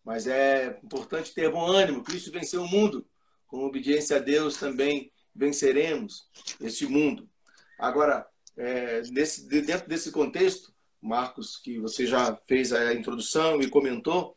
mas 0.10 0.26
é 0.26 0.80
importante 0.84 1.36
ter 1.36 1.51
bom 1.51 1.68
ânimo. 1.68 2.03
Cristo 2.03 2.32
venceu 2.32 2.64
o 2.64 2.68
mundo. 2.68 3.07
Com 3.45 3.64
obediência 3.64 4.18
a 4.18 4.20
Deus 4.20 4.57
também 4.57 5.12
venceremos 5.36 6.28
este 6.60 6.88
mundo. 6.88 7.30
Agora, 7.78 8.28
é, 8.57 9.03
nesse, 9.12 9.47
dentro 9.47 9.88
desse 9.88 10.12
contexto, 10.12 10.74
Marcos, 10.99 11.57
que 11.57 11.78
você 11.80 12.07
já 12.07 12.36
fez 12.47 12.74
a 12.74 12.91
introdução 12.91 13.62
e 13.62 13.70
comentou, 13.70 14.36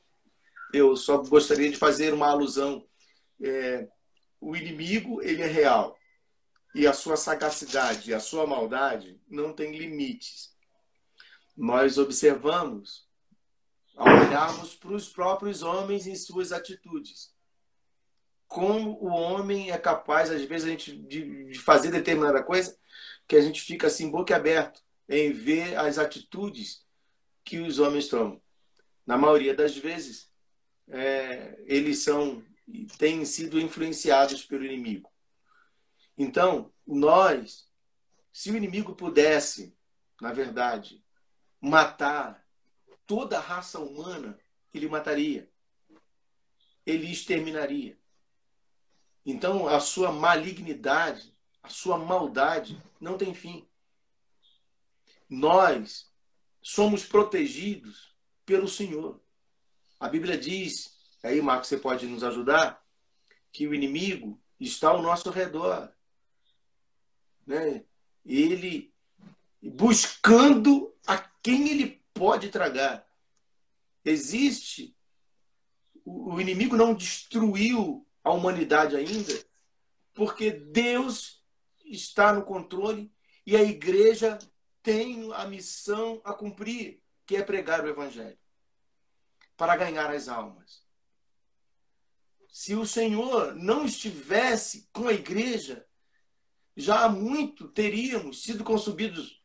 eu 0.75 0.95
só 0.95 1.17
gostaria 1.17 1.71
de 1.71 1.79
fazer 1.79 2.13
uma 2.13 2.29
alusão. 2.29 2.87
É, 3.43 3.89
o 4.43 4.55
inimigo 4.55 5.23
ele 5.23 5.41
é 5.41 5.47
real 5.47 5.99
e 6.75 6.87
a 6.87 6.93
sua 6.93 7.17
sagacidade, 7.17 8.13
a 8.13 8.21
sua 8.21 8.47
maldade 8.47 9.19
não 9.27 9.55
tem 9.55 9.75
limites. 9.75 10.55
Nós 11.57 11.97
observamos 11.97 13.11
ao 14.03 14.27
olharmos 14.27 14.75
para 14.75 14.93
os 14.93 15.09
próprios 15.09 15.63
homens 15.63 16.07
em 16.07 16.15
suas 16.17 16.51
atitudes. 16.51 17.33
Como 18.49 18.99
o 19.01 19.07
homem 19.07 19.71
é 19.71 19.79
capaz, 19.79 20.31
às 20.31 20.43
vezes, 20.43 20.67
a 20.67 20.71
gente, 20.71 20.97
de, 20.97 21.51
de 21.51 21.59
fazer 21.59 21.91
determinada 21.91 22.43
coisa 22.43 22.77
que 23.27 23.37
a 23.37 23.41
gente 23.41 23.63
fica 23.63 23.87
assim, 23.87 24.11
boca 24.11 24.35
aberto, 24.35 24.83
em 25.09 25.33
ver 25.33 25.77
as 25.77 25.99
atitudes 25.99 26.85
que 27.45 27.59
os 27.59 27.79
homens 27.79 28.09
tomam. 28.09 28.43
Na 29.07 29.17
maioria 29.17 29.55
das 29.55 29.77
vezes, 29.77 30.31
é, 30.89 31.57
eles 31.67 32.01
são 32.01 32.45
têm 32.99 33.25
sido 33.25 33.61
influenciados 33.61 34.45
pelo 34.45 34.65
inimigo. 34.65 35.11
Então, 36.17 36.73
nós, 36.87 37.69
se 38.33 38.51
o 38.51 38.57
inimigo 38.57 38.95
pudesse, 38.95 39.77
na 40.21 40.33
verdade, 40.33 41.05
matar 41.61 42.42
toda 43.07 43.39
a 43.39 43.41
raça 43.41 43.79
humana, 43.79 44.39
ele 44.73 44.89
mataria. 44.89 45.51
Ele 46.85 47.11
exterminaria. 47.11 47.99
Então, 49.25 49.69
a 49.69 49.79
sua 49.79 50.11
malignidade, 50.11 51.33
a 51.63 51.69
sua 51.69 51.97
maldade 51.97 52.81
não 53.01 53.17
tem 53.17 53.33
fim. 53.35 53.69
Nós 55.29 56.11
somos 56.61 57.05
protegidos 57.05 58.15
pelo 58.45 58.69
Senhor. 58.69 59.21
A 59.99 60.09
Bíblia 60.09 60.37
diz, 60.37 60.97
aí, 61.23 61.41
Marcos, 61.41 61.69
você 61.69 61.79
pode 61.79 62.07
nos 62.07 62.25
ajudar, 62.25 62.85
que 63.53 63.67
o 63.67 63.75
inimigo 63.75 64.41
está 64.59 64.89
ao 64.89 65.03
nosso 65.03 65.31
redor. 65.31 65.93
Né? 67.47 67.85
Ele 68.25 68.93
buscando 69.63 70.93
a 71.07 71.19
quem 71.19 71.69
ele 71.69 72.02
pode 72.15 72.49
tragar. 72.49 73.07
Existe. 74.05 74.97
O 76.05 76.41
inimigo 76.41 76.77
não 76.77 76.95
destruiu 76.95 78.07
a 78.25 78.31
humanidade 78.33 78.97
ainda, 78.97 79.33
porque 80.15 80.51
Deus 80.51 81.45
está 81.85 82.33
no 82.33 82.43
controle 82.43 83.13
e 83.47 83.57
a 83.57 83.63
igreja 83.63 84.39
tem 84.83 85.33
a 85.35 85.47
missão 85.47 86.21
a 86.25 86.33
cumprir, 86.33 87.01
que 87.25 87.37
é 87.37 87.43
pregar 87.43 87.85
o 87.85 87.89
evangelho 87.89 88.39
para 89.57 89.77
ganhar 89.77 90.11
as 90.11 90.29
almas. 90.29 90.83
Se 92.49 92.75
o 92.75 92.85
Senhor 92.85 93.55
não 93.55 93.85
estivesse 93.85 94.89
com 94.93 95.09
a 95.09 95.13
igreja, 95.13 95.87
já 96.77 97.05
há 97.05 97.09
muito 97.09 97.69
teríamos 97.69 98.43
sido 98.43 98.65
consumidos. 98.65 99.41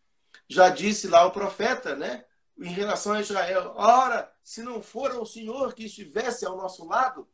Já 0.50 0.70
disse 0.70 1.08
lá 1.08 1.26
o 1.26 1.32
profeta, 1.32 1.96
né? 1.96 2.26
Em 2.60 2.70
relação 2.70 3.14
a 3.14 3.22
Israel. 3.22 3.74
Ora, 3.76 4.32
se 4.44 4.64
não 4.64 4.82
for 4.82 5.12
o 5.16 5.26
Senhor 5.26 5.74
que 5.74 5.86
estivesse 5.86 6.46
ao 6.46 6.58
nosso 6.58 6.86
lado, 6.86 7.28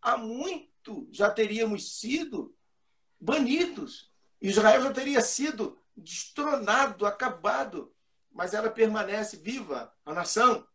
há 0.00 0.16
muito 0.16 1.08
já 1.10 1.30
teríamos 1.30 1.98
sido 1.98 2.54
banidos. 3.20 4.10
Israel 4.40 4.82
já 4.82 4.92
teria 4.92 5.20
sido 5.20 5.78
destronado, 5.96 7.04
acabado, 7.06 7.92
mas 8.30 8.54
ela 8.54 8.70
permanece 8.70 9.36
viva, 9.36 9.92
a 10.04 10.14
nação. 10.14 10.66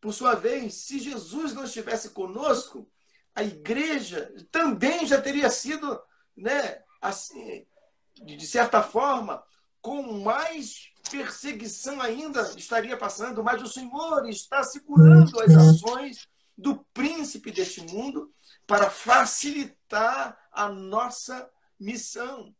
Por 0.00 0.12
sua 0.12 0.34
vez, 0.34 0.74
se 0.74 0.98
Jesus 0.98 1.54
não 1.54 1.64
estivesse 1.64 2.10
conosco, 2.10 2.90
a 3.34 3.42
igreja 3.42 4.32
também 4.50 5.06
já 5.06 5.20
teria 5.20 5.50
sido, 5.50 6.00
né, 6.36 6.82
assim, 7.00 7.66
de 8.14 8.46
certa 8.46 8.82
forma, 8.82 9.42
com 9.86 10.02
mais 10.14 10.90
perseguição 11.08 12.00
ainda 12.00 12.42
estaria 12.56 12.96
passando, 12.96 13.44
mas 13.44 13.62
o 13.62 13.68
Senhor 13.68 14.28
está 14.28 14.64
segurando 14.64 15.40
as 15.40 15.54
ações 15.54 16.28
do 16.58 16.78
príncipe 16.92 17.52
deste 17.52 17.82
mundo 17.82 18.34
para 18.66 18.90
facilitar 18.90 20.36
a 20.50 20.68
nossa 20.68 21.48
missão. 21.78 22.52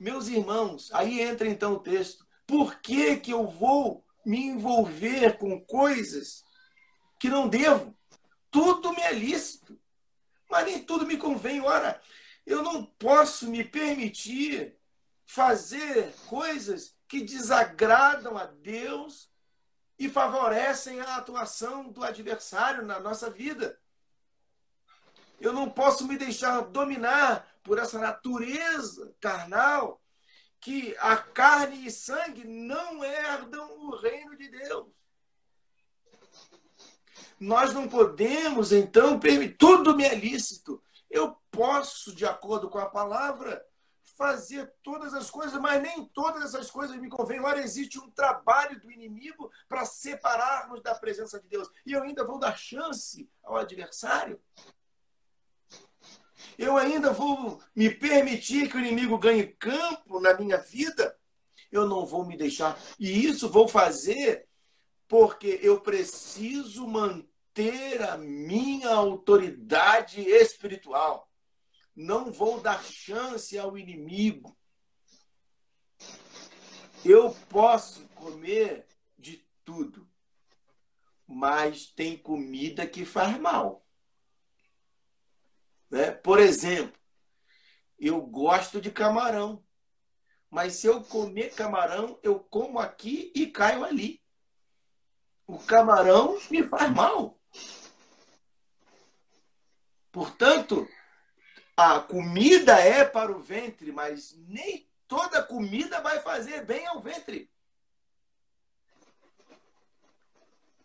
Meus 0.00 0.28
irmãos, 0.28 0.88
aí 0.94 1.20
entra 1.20 1.46
então 1.46 1.74
o 1.74 1.80
texto. 1.80 2.26
Por 2.46 2.80
que, 2.80 3.18
que 3.18 3.32
eu 3.32 3.46
vou 3.46 4.02
me 4.24 4.38
envolver 4.38 5.36
com 5.36 5.60
coisas 5.60 6.42
que 7.20 7.28
não 7.28 7.46
devo? 7.46 7.94
Tudo 8.50 8.90
me 8.94 9.02
é 9.02 9.12
lícito, 9.12 9.78
mas 10.48 10.64
nem 10.64 10.82
tudo 10.82 11.04
me 11.04 11.18
convém. 11.18 11.60
Ora, 11.60 12.00
eu 12.46 12.62
não 12.62 12.86
posso 12.86 13.50
me 13.50 13.62
permitir 13.62 14.78
fazer 15.26 16.14
coisas 16.26 16.94
que 17.08 17.22
desagradam 17.22 18.36
a 18.36 18.46
Deus 18.46 19.30
e 19.98 20.08
favorecem 20.08 21.00
a 21.00 21.16
atuação 21.16 21.90
do 21.90 22.02
adversário 22.02 22.84
na 22.84 22.98
nossa 22.98 23.30
vida. 23.30 23.78
Eu 25.40 25.52
não 25.52 25.68
posso 25.68 26.06
me 26.06 26.16
deixar 26.16 26.60
dominar 26.62 27.46
por 27.62 27.78
essa 27.78 27.98
natureza 27.98 29.14
carnal 29.20 30.00
que 30.60 30.96
a 30.98 31.16
carne 31.16 31.86
e 31.86 31.90
sangue 31.90 32.44
não 32.44 33.04
herdam 33.04 33.86
o 33.86 33.96
reino 33.96 34.36
de 34.36 34.48
Deus. 34.48 34.88
Nós 37.38 37.74
não 37.74 37.86
podemos, 37.86 38.72
então, 38.72 39.20
permitir. 39.20 39.56
Tudo 39.58 39.94
me 39.94 40.04
é 40.04 40.14
lícito. 40.14 40.82
Eu 41.10 41.36
posso, 41.50 42.14
de 42.14 42.24
acordo 42.24 42.70
com 42.70 42.78
a 42.78 42.88
palavra, 42.88 43.62
fazer 44.16 44.72
todas 44.82 45.12
as 45.12 45.30
coisas, 45.30 45.60
mas 45.60 45.82
nem 45.82 46.06
todas 46.06 46.44
essas 46.44 46.70
coisas 46.70 46.96
me 46.96 47.08
convêm. 47.08 47.40
Ora, 47.40 47.60
existe 47.60 47.98
um 47.98 48.10
trabalho 48.10 48.80
do 48.80 48.90
inimigo 48.90 49.50
para 49.68 49.84
separarmos 49.84 50.80
da 50.82 50.94
presença 50.94 51.40
de 51.40 51.48
Deus. 51.48 51.68
E 51.84 51.92
eu 51.92 52.02
ainda 52.02 52.24
vou 52.24 52.38
dar 52.38 52.56
chance 52.56 53.28
ao 53.42 53.56
adversário. 53.56 54.40
Eu 56.56 56.76
ainda 56.76 57.12
vou 57.12 57.60
me 57.74 57.90
permitir 57.90 58.70
que 58.70 58.76
o 58.76 58.80
inimigo 58.80 59.18
ganhe 59.18 59.46
campo 59.46 60.20
na 60.20 60.34
minha 60.34 60.58
vida. 60.58 61.16
Eu 61.72 61.86
não 61.86 62.06
vou 62.06 62.24
me 62.24 62.36
deixar. 62.36 62.78
E 62.98 63.26
isso 63.26 63.48
vou 63.48 63.66
fazer 63.66 64.46
porque 65.08 65.58
eu 65.62 65.80
preciso 65.80 66.86
manter 66.86 68.02
a 68.02 68.16
minha 68.16 68.90
autoridade 68.90 70.20
espiritual. 70.20 71.28
Não 71.94 72.32
vou 72.32 72.60
dar 72.60 72.82
chance 72.82 73.56
ao 73.58 73.78
inimigo. 73.78 74.56
Eu 77.04 77.34
posso 77.48 78.06
comer 78.08 78.86
de 79.18 79.46
tudo, 79.64 80.08
mas 81.26 81.86
tem 81.86 82.16
comida 82.16 82.86
que 82.86 83.04
faz 83.04 83.38
mal. 83.38 83.86
Né? 85.90 86.10
Por 86.10 86.40
exemplo, 86.40 86.98
eu 87.98 88.20
gosto 88.22 88.80
de 88.80 88.90
camarão, 88.90 89.64
mas 90.50 90.74
se 90.74 90.86
eu 90.86 91.02
comer 91.04 91.54
camarão, 91.54 92.18
eu 92.22 92.40
como 92.40 92.78
aqui 92.78 93.32
e 93.34 93.46
caio 93.46 93.84
ali. 93.84 94.22
O 95.46 95.58
camarão 95.58 96.38
me 96.50 96.62
faz 96.62 96.90
mal. 96.90 97.38
Portanto, 100.10 100.88
a 101.76 101.98
comida 102.00 102.78
é 102.78 103.04
para 103.04 103.32
o 103.32 103.38
ventre, 103.38 103.90
mas 103.90 104.36
nem 104.48 104.88
toda 105.08 105.42
comida 105.42 106.00
vai 106.00 106.20
fazer 106.20 106.64
bem 106.64 106.86
ao 106.86 107.00
ventre. 107.00 107.50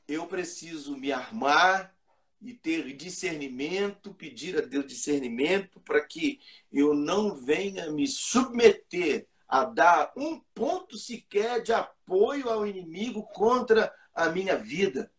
Eu 0.07 0.25
preciso 0.25 0.97
me 0.97 1.11
armar 1.11 1.95
e 2.41 2.53
ter 2.53 2.95
discernimento, 2.95 4.13
pedir 4.13 4.57
a 4.57 4.61
Deus 4.61 4.87
discernimento 4.87 5.79
para 5.81 6.03
que 6.05 6.39
eu 6.71 6.93
não 6.93 7.35
venha 7.35 7.91
me 7.91 8.07
submeter 8.07 9.27
a 9.47 9.65
dar 9.65 10.11
um 10.15 10.39
ponto 10.53 10.97
sequer 10.97 11.61
de 11.61 11.73
apoio 11.73 12.49
ao 12.49 12.65
inimigo 12.65 13.23
contra 13.33 13.93
a 14.13 14.29
minha 14.29 14.55
vida 14.57 15.11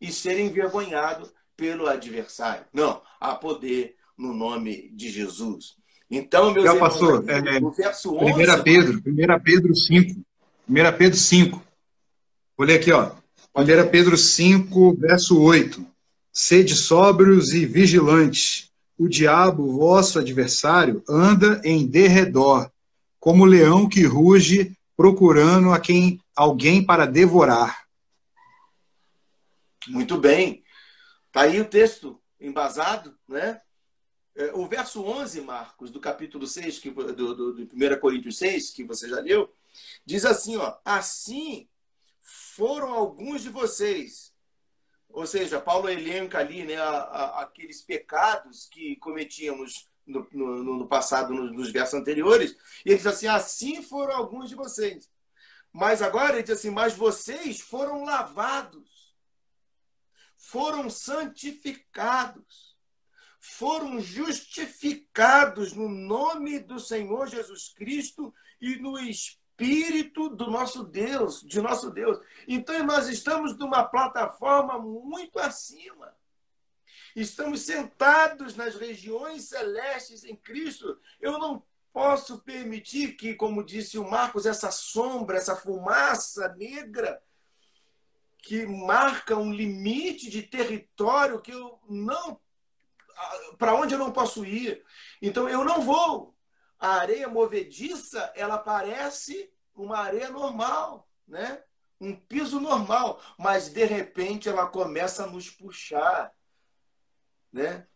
e 0.00 0.12
ser 0.12 0.38
envergonhado 0.38 1.32
pelo 1.56 1.86
adversário. 1.86 2.66
Não, 2.72 3.02
há 3.20 3.34
poder 3.34 3.96
no 4.16 4.32
nome 4.32 4.90
de 4.94 5.10
Jesus. 5.10 5.74
Então, 6.10 6.52
meus 6.52 6.64
irmãos, 6.64 6.80
pastor, 6.80 7.24
é, 7.28 7.58
o 7.58 7.70
verso 7.70 8.14
11... 8.16 8.32
1 8.32 8.62
Pedro, 8.62 9.02
1 9.06 9.42
Pedro 9.42 9.74
5. 9.74 10.20
1 10.68 10.74
Pedro 10.96 11.18
5. 11.18 11.62
Vou 12.56 12.66
ler 12.66 12.80
aqui, 12.80 12.92
ó. 12.92 13.12
1 13.56 13.90
Pedro 13.90 14.16
5, 14.16 14.96
verso 14.96 15.40
8. 15.40 15.84
Sede 16.32 16.74
sóbrios 16.74 17.52
e 17.52 17.64
vigilantes. 17.66 18.70
O 18.96 19.08
diabo, 19.08 19.76
vosso 19.76 20.18
adversário, 20.18 21.02
anda 21.08 21.60
em 21.64 21.84
derredor, 21.86 22.70
como 23.18 23.44
leão 23.44 23.88
que 23.88 24.04
ruge, 24.04 24.76
procurando 24.96 25.72
a 25.72 25.80
quem 25.80 26.20
alguém 26.36 26.84
para 26.84 27.06
devorar. 27.06 27.84
Muito 29.88 30.16
bem. 30.16 30.62
Está 31.26 31.42
aí 31.42 31.60
o 31.60 31.64
texto 31.64 32.20
embasado, 32.40 33.14
né? 33.28 33.60
É, 34.36 34.52
o 34.52 34.66
verso 34.66 35.02
11, 35.04 35.40
Marcos, 35.42 35.90
do 35.90 36.00
capítulo 36.00 36.46
6, 36.46 36.78
que, 36.80 36.90
do, 36.90 37.12
do, 37.14 37.52
do 37.52 37.62
1 37.62 38.00
Coríntios 38.00 38.36
6, 38.38 38.70
que 38.70 38.82
você 38.82 39.08
já 39.08 39.20
leu, 39.20 39.52
diz 40.04 40.24
assim: 40.24 40.56
ó, 40.56 40.76
assim 40.84 41.68
foram 42.20 42.92
alguns 42.92 43.42
de 43.42 43.50
vocês, 43.50 44.34
ou 45.08 45.26
seja, 45.26 45.60
Paulo 45.60 45.88
elenca 45.88 46.38
ali 46.38 46.64
né, 46.64 46.76
a, 46.76 46.88
a, 46.88 47.42
aqueles 47.42 47.80
pecados 47.82 48.66
que 48.66 48.96
cometíamos 48.96 49.88
no, 50.04 50.26
no, 50.32 50.78
no 50.78 50.88
passado, 50.88 51.32
nos, 51.32 51.52
nos, 51.52 51.70
versos 51.70 51.94
anteriores, 51.94 52.56
e 52.84 52.90
ele 52.90 52.96
diz 52.96 53.06
assim: 53.06 53.28
assim 53.28 53.82
foram 53.82 54.16
alguns 54.16 54.48
de 54.48 54.56
vocês. 54.56 55.08
Mas 55.72 56.02
agora 56.02 56.34
ele 56.34 56.42
diz 56.42 56.58
assim: 56.58 56.70
mas 56.70 56.94
vocês 56.96 57.60
foram 57.60 58.04
lavados, 58.04 59.14
foram 60.36 60.90
santificados, 60.90 62.63
foram 63.46 64.00
justificados 64.00 65.74
no 65.74 65.86
nome 65.86 66.58
do 66.58 66.80
Senhor 66.80 67.28
Jesus 67.28 67.68
Cristo 67.76 68.34
e 68.58 68.76
no 68.76 68.98
Espírito 68.98 70.30
do 70.30 70.50
nosso 70.50 70.82
Deus, 70.82 71.42
de 71.42 71.60
nosso 71.60 71.90
Deus. 71.90 72.18
Então 72.48 72.82
nós 72.84 73.06
estamos 73.06 73.54
numa 73.58 73.84
plataforma 73.84 74.78
muito 74.78 75.38
acima. 75.38 76.16
Estamos 77.14 77.60
sentados 77.60 78.56
nas 78.56 78.76
regiões 78.76 79.44
celestes 79.44 80.24
em 80.24 80.34
Cristo. 80.34 80.98
Eu 81.20 81.38
não 81.38 81.62
posso 81.92 82.38
permitir 82.38 83.12
que, 83.12 83.34
como 83.34 83.62
disse 83.62 83.98
o 83.98 84.08
Marcos, 84.08 84.46
essa 84.46 84.70
sombra, 84.70 85.36
essa 85.36 85.54
fumaça 85.54 86.48
negra 86.56 87.22
que 88.38 88.66
marca 88.66 89.36
um 89.36 89.52
limite 89.52 90.30
de 90.30 90.42
território 90.42 91.42
que 91.42 91.52
eu 91.52 91.78
não 91.88 92.40
para 93.58 93.74
onde 93.74 93.94
eu 93.94 93.98
não 93.98 94.12
posso 94.12 94.44
ir. 94.44 94.84
Então 95.20 95.48
eu 95.48 95.64
não 95.64 95.80
vou 95.80 96.34
a 96.78 96.96
areia 96.96 97.28
movediça, 97.28 98.32
ela 98.34 98.58
parece 98.58 99.50
uma 99.74 99.98
areia 99.98 100.30
normal, 100.30 101.08
né? 101.26 101.62
Um 102.00 102.14
piso 102.14 102.60
normal, 102.60 103.22
mas 103.38 103.68
de 103.70 103.84
repente 103.84 104.48
ela 104.48 104.66
começa 104.66 105.24
a 105.24 105.26
nos 105.26 105.48
puxar, 105.48 106.32
né? 107.50 107.86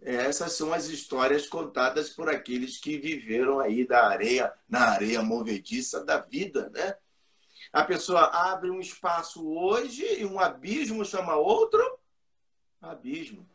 Essas 0.00 0.54
são 0.54 0.72
as 0.72 0.86
histórias 0.86 1.46
contadas 1.46 2.08
por 2.08 2.30
aqueles 2.30 2.78
que 2.78 2.96
viveram 2.96 3.60
aí 3.60 3.86
da 3.86 4.08
areia, 4.08 4.54
na 4.66 4.92
areia 4.92 5.22
movediça 5.22 6.02
da 6.02 6.18
vida, 6.18 6.70
né? 6.70 6.96
A 7.72 7.84
pessoa 7.84 8.24
abre 8.24 8.70
um 8.70 8.80
espaço 8.80 9.46
hoje 9.46 10.02
e 10.20 10.24
um 10.24 10.40
abismo 10.40 11.04
chama 11.04 11.36
outro 11.36 12.00
abismo. 12.80 13.46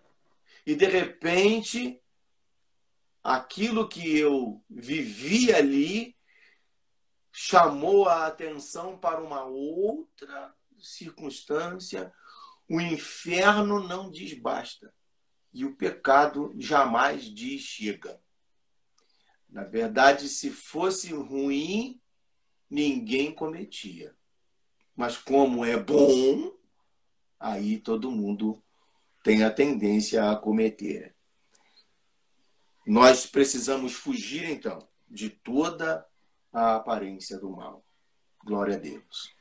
E 0.65 0.75
de 0.75 0.85
repente 0.85 2.01
aquilo 3.23 3.89
que 3.89 4.17
eu 4.17 4.63
vivi 4.69 5.51
ali 5.51 6.15
chamou 7.31 8.07
a 8.07 8.27
atenção 8.27 8.97
para 8.97 9.21
uma 9.21 9.43
outra 9.43 10.55
circunstância. 10.77 12.13
O 12.69 12.79
inferno 12.79 13.85
não 13.85 14.09
diz 14.09 14.33
basta 14.33 14.93
e 15.51 15.65
o 15.65 15.75
pecado 15.75 16.53
jamais 16.57 17.23
diz 17.23 17.61
chega. 17.61 18.21
Na 19.49 19.63
verdade, 19.63 20.27
se 20.27 20.51
fosse 20.51 21.13
ruim, 21.13 22.01
ninguém 22.69 23.33
cometia. 23.33 24.15
Mas 24.95 25.17
como 25.17 25.63
é 25.63 25.77
bom, 25.77 26.55
aí 27.39 27.79
todo 27.79 28.11
mundo 28.11 28.61
tem 29.25 29.43
a 29.43 29.49
tendência 29.49 30.29
a 30.29 30.35
cometer. 30.35 31.15
Nós 32.85 33.25
precisamos 33.25 33.93
fugir, 33.93 34.47
então, 34.47 34.87
de 35.09 35.31
toda 35.31 36.05
a 36.53 36.75
aparência 36.75 37.39
do 37.39 37.49
mal. 37.49 37.83
Glória 38.45 38.75
a 38.75 38.77
Deus. 38.77 39.35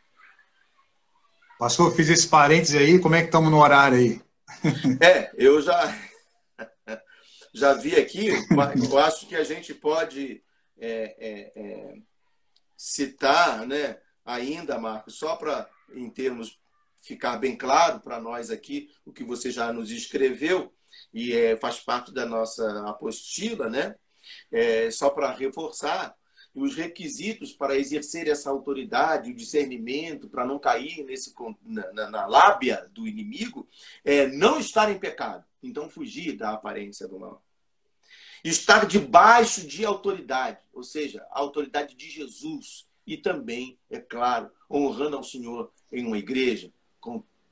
Pastor, 1.59 1.95
fiz 1.95 2.09
esse 2.09 2.27
parêntese 2.27 2.79
aí, 2.79 2.99
como 2.99 3.15
é 3.15 3.21
que 3.21 3.27
estamos 3.27 3.51
no 3.51 3.61
horário 3.61 3.99
aí? 3.99 4.23
É, 5.03 5.31
eu 5.37 5.61
já, 5.61 5.95
já 7.53 7.75
vi 7.75 7.95
aqui, 7.97 8.29
eu 8.91 8.99
acho 8.99 9.27
que 9.27 9.37
a 9.37 9.45
gente 9.45 9.75
pode 9.75 10.43
é, 10.79 11.15
é, 11.19 11.53
é, 11.55 11.95
citar 12.75 13.67
né, 13.67 13.99
ainda, 14.25 14.79
Marcos, 14.79 15.19
só 15.19 15.37
para, 15.37 15.69
em 15.93 16.09
termos, 16.09 16.59
ficar 17.05 17.37
bem 17.37 17.57
claro 17.57 18.01
para 18.01 18.21
nós 18.21 18.51
aqui, 18.51 18.91
o 19.05 19.13
que 19.13 19.23
você 19.23 19.51
já 19.51 19.73
nos 19.73 19.91
escreveu, 19.91 20.73
e 21.13 21.33
é, 21.33 21.57
faz 21.57 21.81
parte 21.81 22.13
da 22.13 22.25
nossa 22.25 22.89
apostila, 22.89 23.69
né? 23.69 23.95
É, 24.51 24.91
só 24.91 25.11
para 25.11 25.33
reforçar, 25.33 26.17
os 26.55 26.77
requisitos 26.77 27.53
para 27.53 27.77
exercer 27.77 28.29
essa 28.29 28.49
autoridade, 28.49 29.31
o 29.31 29.35
discernimento, 29.35 30.29
para 30.29 30.47
não 30.47 30.59
cair 30.59 31.05
nesse, 31.05 31.35
na, 31.65 32.11
na 32.11 32.27
lábia 32.27 32.89
do 32.93 33.09
inimigo, 33.09 33.69
é 34.05 34.29
não 34.29 34.61
estar 34.61 34.91
em 34.91 34.99
pecado. 34.99 35.45
Então, 35.63 35.91
fugir 35.91 36.37
da 36.37 36.53
aparência 36.53 37.09
do 37.09 37.19
mal. 37.19 37.43
Estar 38.45 38.87
debaixo 38.87 39.67
de 39.67 39.85
autoridade, 39.85 40.59
ou 40.73 40.85
seja, 40.85 41.27
a 41.31 41.41
autoridade 41.41 41.97
de 41.97 42.09
Jesus. 42.09 42.87
E 43.07 43.17
também, 43.17 43.79
é 43.91 43.99
claro, 43.99 44.51
honrando 44.71 45.17
ao 45.17 45.25
Senhor 45.25 45.73
em 45.91 46.07
uma 46.07 46.19
igreja, 46.19 46.73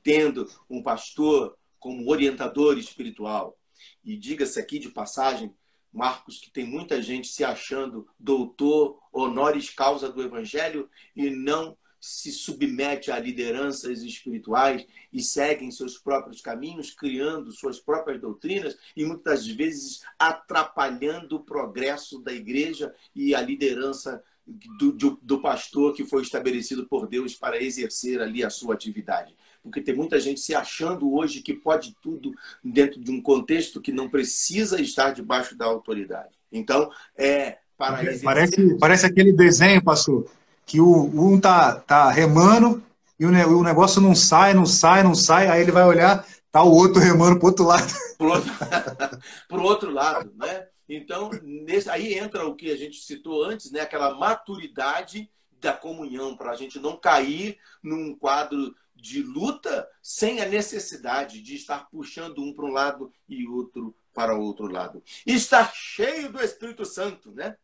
tendo 0.01 0.49
um 0.69 0.81
pastor 0.83 1.57
como 1.79 2.09
orientador 2.09 2.77
espiritual. 2.77 3.57
E 4.03 4.15
diga-se 4.17 4.59
aqui 4.59 4.79
de 4.79 4.89
passagem, 4.89 5.53
Marcos, 5.91 6.39
que 6.39 6.49
tem 6.49 6.65
muita 6.65 7.01
gente 7.01 7.27
se 7.27 7.43
achando 7.43 8.07
doutor, 8.19 8.99
honoris 9.11 9.69
causa 9.69 10.11
do 10.11 10.21
evangelho 10.21 10.89
e 11.15 11.29
não 11.29 11.77
se 12.03 12.33
submete 12.33 13.11
a 13.11 13.17
lideranças 13.17 14.01
espirituais 14.01 14.85
e 15.11 15.23
seguem 15.23 15.71
seus 15.71 15.97
próprios 15.97 16.41
caminhos, 16.41 16.91
criando 16.91 17.49
suas 17.53 17.79
próprias 17.79 18.19
doutrinas 18.19 18.77
e 18.93 19.05
muitas 19.05 19.47
vezes 19.47 20.01
atrapalhando 20.19 21.37
o 21.37 21.43
progresso 21.43 22.19
da 22.19 22.33
igreja 22.33 22.93
e 23.15 23.33
a 23.33 23.41
liderança 23.41 24.21
do, 24.45 24.91
do, 24.91 25.19
do 25.21 25.41
pastor 25.41 25.93
que 25.93 26.05
foi 26.05 26.21
estabelecido 26.21 26.85
por 26.87 27.07
Deus 27.07 27.35
para 27.35 27.61
exercer 27.61 28.21
ali 28.21 28.43
a 28.43 28.49
sua 28.49 28.73
atividade 28.73 29.35
porque 29.63 29.81
tem 29.81 29.95
muita 29.95 30.19
gente 30.19 30.41
se 30.41 30.53
achando 30.53 31.11
hoje 31.13 31.41
que 31.41 31.53
pode 31.53 31.95
tudo 32.01 32.33
dentro 32.61 32.99
de 32.99 33.09
um 33.09 33.21
contexto 33.21 33.79
que 33.79 33.93
não 33.93 34.09
precisa 34.09 34.79
estar 34.81 35.11
debaixo 35.11 35.57
da 35.57 35.65
autoridade. 35.65 36.35
Então, 36.51 36.91
é 37.17 37.57
para 37.77 38.01
exercer... 38.03 38.23
parece 38.23 38.77
parece 38.77 39.05
aquele 39.05 39.31
desenho, 39.31 39.81
pastor, 39.81 40.25
que 40.65 40.81
o 40.81 41.05
um 41.13 41.39
tá 41.39 41.75
tá 41.75 42.11
remando 42.11 42.83
e 43.17 43.25
o 43.25 43.63
negócio 43.63 44.01
não 44.01 44.13
sai, 44.13 44.53
não 44.53 44.65
sai, 44.65 45.01
não 45.01 45.15
sai, 45.15 45.47
aí 45.47 45.61
ele 45.61 45.71
vai 45.71 45.85
olhar, 45.85 46.25
tá 46.51 46.61
o 46.61 46.71
outro 46.71 47.01
remando 47.01 47.39
para 47.39 47.47
outro 47.47 47.65
lado. 47.65 47.93
Para 48.17 48.27
o 48.27 48.31
outro, 48.31 48.51
outro 49.63 49.91
lado, 49.91 50.31
né? 50.35 50.65
Então, 50.87 51.29
nesse, 51.41 51.89
aí 51.89 52.13
entra 52.13 52.45
o 52.45 52.55
que 52.55 52.71
a 52.71 52.77
gente 52.77 53.01
citou 53.01 53.43
antes, 53.43 53.71
né? 53.71 53.81
Aquela 53.81 54.13
maturidade 54.13 55.29
da 55.59 55.73
comunhão, 55.73 56.35
para 56.35 56.51
a 56.51 56.55
gente 56.55 56.79
não 56.79 56.97
cair 56.97 57.57
num 57.81 58.15
quadro 58.15 58.75
de 58.93 59.21
luta 59.21 59.89
sem 60.01 60.41
a 60.41 60.45
necessidade 60.45 61.41
de 61.41 61.55
estar 61.55 61.89
puxando 61.89 62.41
um 62.41 62.53
para 62.53 62.65
um 62.65 62.71
lado 62.71 63.13
e 63.27 63.47
outro 63.47 63.95
para 64.13 64.35
o 64.35 64.41
outro 64.41 64.67
lado. 64.67 65.03
Estar 65.25 65.73
cheio 65.73 66.31
do 66.31 66.39
Espírito 66.39 66.85
Santo, 66.85 67.31
né? 67.31 67.57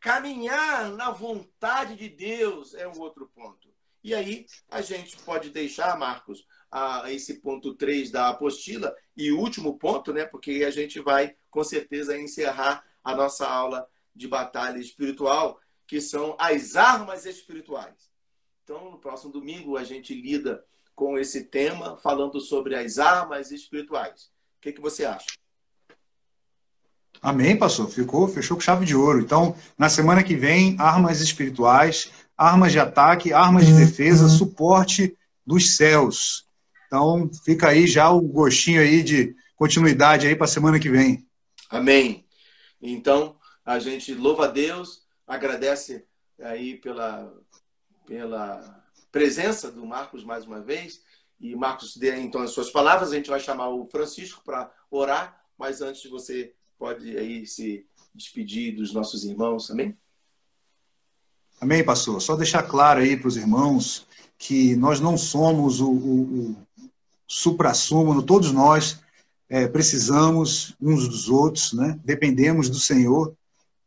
Caminhar 0.00 0.90
na 0.90 1.10
vontade 1.10 1.96
de 1.96 2.08
Deus 2.08 2.74
é 2.74 2.88
um 2.88 2.98
outro 2.98 3.30
ponto. 3.34 3.68
E 4.02 4.14
aí 4.14 4.46
a 4.70 4.80
gente 4.80 5.16
pode 5.18 5.50
deixar, 5.50 5.98
Marcos, 5.98 6.46
a 6.76 7.10
esse 7.10 7.40
ponto 7.40 7.72
3 7.72 8.10
da 8.10 8.28
apostila 8.28 8.94
e 9.16 9.32
o 9.32 9.38
último 9.38 9.78
ponto, 9.78 10.12
né? 10.12 10.26
Porque 10.26 10.62
a 10.62 10.70
gente 10.70 11.00
vai 11.00 11.34
com 11.50 11.64
certeza 11.64 12.18
encerrar 12.18 12.84
a 13.02 13.14
nossa 13.14 13.46
aula 13.46 13.88
de 14.14 14.28
batalha 14.28 14.78
espiritual, 14.78 15.58
que 15.86 16.02
são 16.02 16.36
as 16.38 16.76
armas 16.76 17.24
espirituais. 17.24 18.10
Então, 18.62 18.90
no 18.90 18.98
próximo 18.98 19.32
domingo, 19.32 19.78
a 19.78 19.84
gente 19.84 20.12
lida 20.12 20.62
com 20.94 21.18
esse 21.18 21.44
tema, 21.44 21.96
falando 21.96 22.40
sobre 22.40 22.74
as 22.74 22.98
armas 22.98 23.50
espirituais. 23.50 24.24
O 24.58 24.60
que, 24.60 24.72
que 24.72 24.80
você 24.80 25.06
acha? 25.06 25.26
Amém, 27.22 27.56
pastor. 27.56 27.88
Ficou, 27.88 28.28
fechou 28.28 28.54
com 28.54 28.62
chave 28.62 28.84
de 28.84 28.94
ouro. 28.94 29.20
Então, 29.20 29.56
na 29.78 29.88
semana 29.88 30.22
que 30.22 30.36
vem, 30.36 30.76
armas 30.78 31.22
espirituais, 31.22 32.10
armas 32.36 32.72
de 32.72 32.78
ataque, 32.78 33.32
armas 33.32 33.66
de 33.66 33.72
defesa, 33.72 34.28
suporte 34.28 35.16
dos 35.46 35.76
céus. 35.76 36.45
Então, 36.86 37.30
fica 37.44 37.68
aí 37.68 37.86
já 37.86 38.10
o 38.10 38.20
gostinho 38.20 38.80
aí 38.80 39.02
de 39.02 39.34
continuidade 39.56 40.26
aí 40.26 40.36
para 40.36 40.44
a 40.44 40.48
semana 40.48 40.78
que 40.78 40.90
vem. 40.90 41.26
Amém. 41.70 42.24
Então, 42.80 43.36
a 43.64 43.78
gente 43.78 44.14
louva 44.14 44.44
a 44.44 44.48
Deus, 44.48 45.02
agradece 45.26 46.04
aí 46.38 46.76
pela 46.76 47.32
pela 48.06 48.84
presença 49.10 49.70
do 49.70 49.84
Marcos 49.84 50.24
mais 50.24 50.46
uma 50.46 50.60
vez. 50.60 51.02
E 51.38 51.54
Marcos 51.54 51.96
dê 51.96 52.16
então 52.16 52.40
as 52.40 52.52
suas 52.52 52.70
palavras. 52.70 53.12
A 53.12 53.16
gente 53.16 53.28
vai 53.28 53.40
chamar 53.40 53.68
o 53.68 53.86
Francisco 53.90 54.42
para 54.44 54.70
orar, 54.90 55.38
mas 55.58 55.82
antes 55.82 56.08
você 56.08 56.54
pode 56.78 57.16
aí 57.18 57.46
se 57.46 57.84
despedir 58.14 58.74
dos 58.74 58.94
nossos 58.94 59.24
irmãos, 59.24 59.70
amém? 59.70 59.96
Amém, 61.60 61.84
pastor. 61.84 62.20
Só 62.22 62.36
deixar 62.36 62.62
claro 62.62 63.00
aí 63.00 63.16
para 63.16 63.28
os 63.28 63.36
irmãos 63.36 64.06
que 64.38 64.76
nós 64.76 65.00
não 65.00 65.16
somos 65.16 65.80
o, 65.80 65.90
o, 65.90 66.56
o 67.28 67.32
supra-sumo, 67.32 68.22
todos 68.22 68.52
nós 68.52 69.00
é, 69.48 69.66
precisamos 69.66 70.74
uns 70.80 71.08
dos 71.08 71.28
outros, 71.28 71.72
né? 71.72 71.98
dependemos 72.04 72.68
do 72.68 72.78
Senhor 72.78 73.34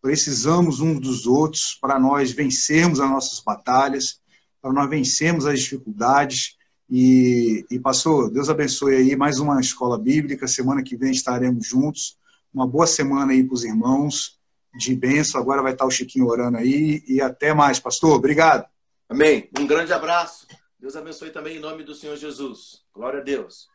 precisamos 0.01 0.79
uns 0.79 0.99
dos 0.99 1.25
outros 1.25 1.77
para 1.79 1.99
nós 1.99 2.31
vencermos 2.31 2.99
as 2.99 3.09
nossas 3.09 3.39
batalhas, 3.39 4.19
para 4.61 4.71
nós 4.71 4.89
vencermos 4.89 5.45
as 5.45 5.59
dificuldades. 5.59 6.57
E, 6.89 7.65
e 7.69 7.79
pastor, 7.79 8.31
Deus 8.31 8.49
abençoe 8.49 8.95
aí 8.95 9.15
mais 9.15 9.39
uma 9.39 9.59
escola 9.59 9.97
bíblica. 9.97 10.47
Semana 10.47 10.83
que 10.83 10.95
vem 10.95 11.11
estaremos 11.11 11.65
juntos. 11.65 12.17
Uma 12.53 12.65
boa 12.65 12.87
semana 12.87 13.31
aí 13.31 13.43
para 13.43 13.53
os 13.53 13.63
irmãos 13.63 14.39
de 14.75 14.95
bênção. 14.95 15.39
Agora 15.39 15.61
vai 15.61 15.73
estar 15.73 15.85
o 15.85 15.91
Chiquinho 15.91 16.27
orando 16.27 16.57
aí. 16.57 17.03
E 17.07 17.21
até 17.21 17.53
mais, 17.53 17.79
pastor. 17.79 18.15
Obrigado. 18.15 18.65
Amém. 19.07 19.49
Um 19.57 19.67
grande 19.67 19.93
abraço. 19.93 20.47
Deus 20.79 20.95
abençoe 20.95 21.29
também 21.29 21.57
em 21.57 21.59
nome 21.59 21.83
do 21.83 21.93
Senhor 21.93 22.15
Jesus. 22.15 22.85
Glória 22.93 23.19
a 23.19 23.23
Deus. 23.23 23.67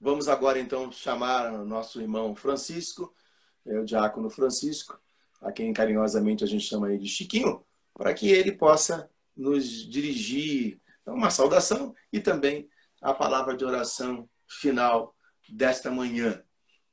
Vamos 0.00 0.28
agora 0.28 0.58
então 0.58 0.90
chamar 0.90 1.52
o 1.52 1.64
nosso 1.64 2.00
irmão 2.00 2.34
Francisco, 2.34 3.14
é 3.66 3.78
o 3.78 3.84
diácono 3.84 4.30
Francisco, 4.30 4.98
a 5.42 5.52
quem 5.52 5.74
carinhosamente 5.74 6.42
a 6.42 6.46
gente 6.46 6.64
chama 6.64 6.86
aí 6.86 6.98
de 6.98 7.06
Chiquinho, 7.06 7.62
para 7.92 8.14
que 8.14 8.30
ele 8.30 8.52
possa 8.52 9.10
nos 9.36 9.66
dirigir 9.86 10.80
uma 11.04 11.30
saudação 11.30 11.94
e 12.10 12.18
também 12.18 12.66
a 13.02 13.12
palavra 13.12 13.54
de 13.54 13.64
oração 13.64 14.26
final 14.46 15.14
desta 15.46 15.90
manhã. 15.90 16.42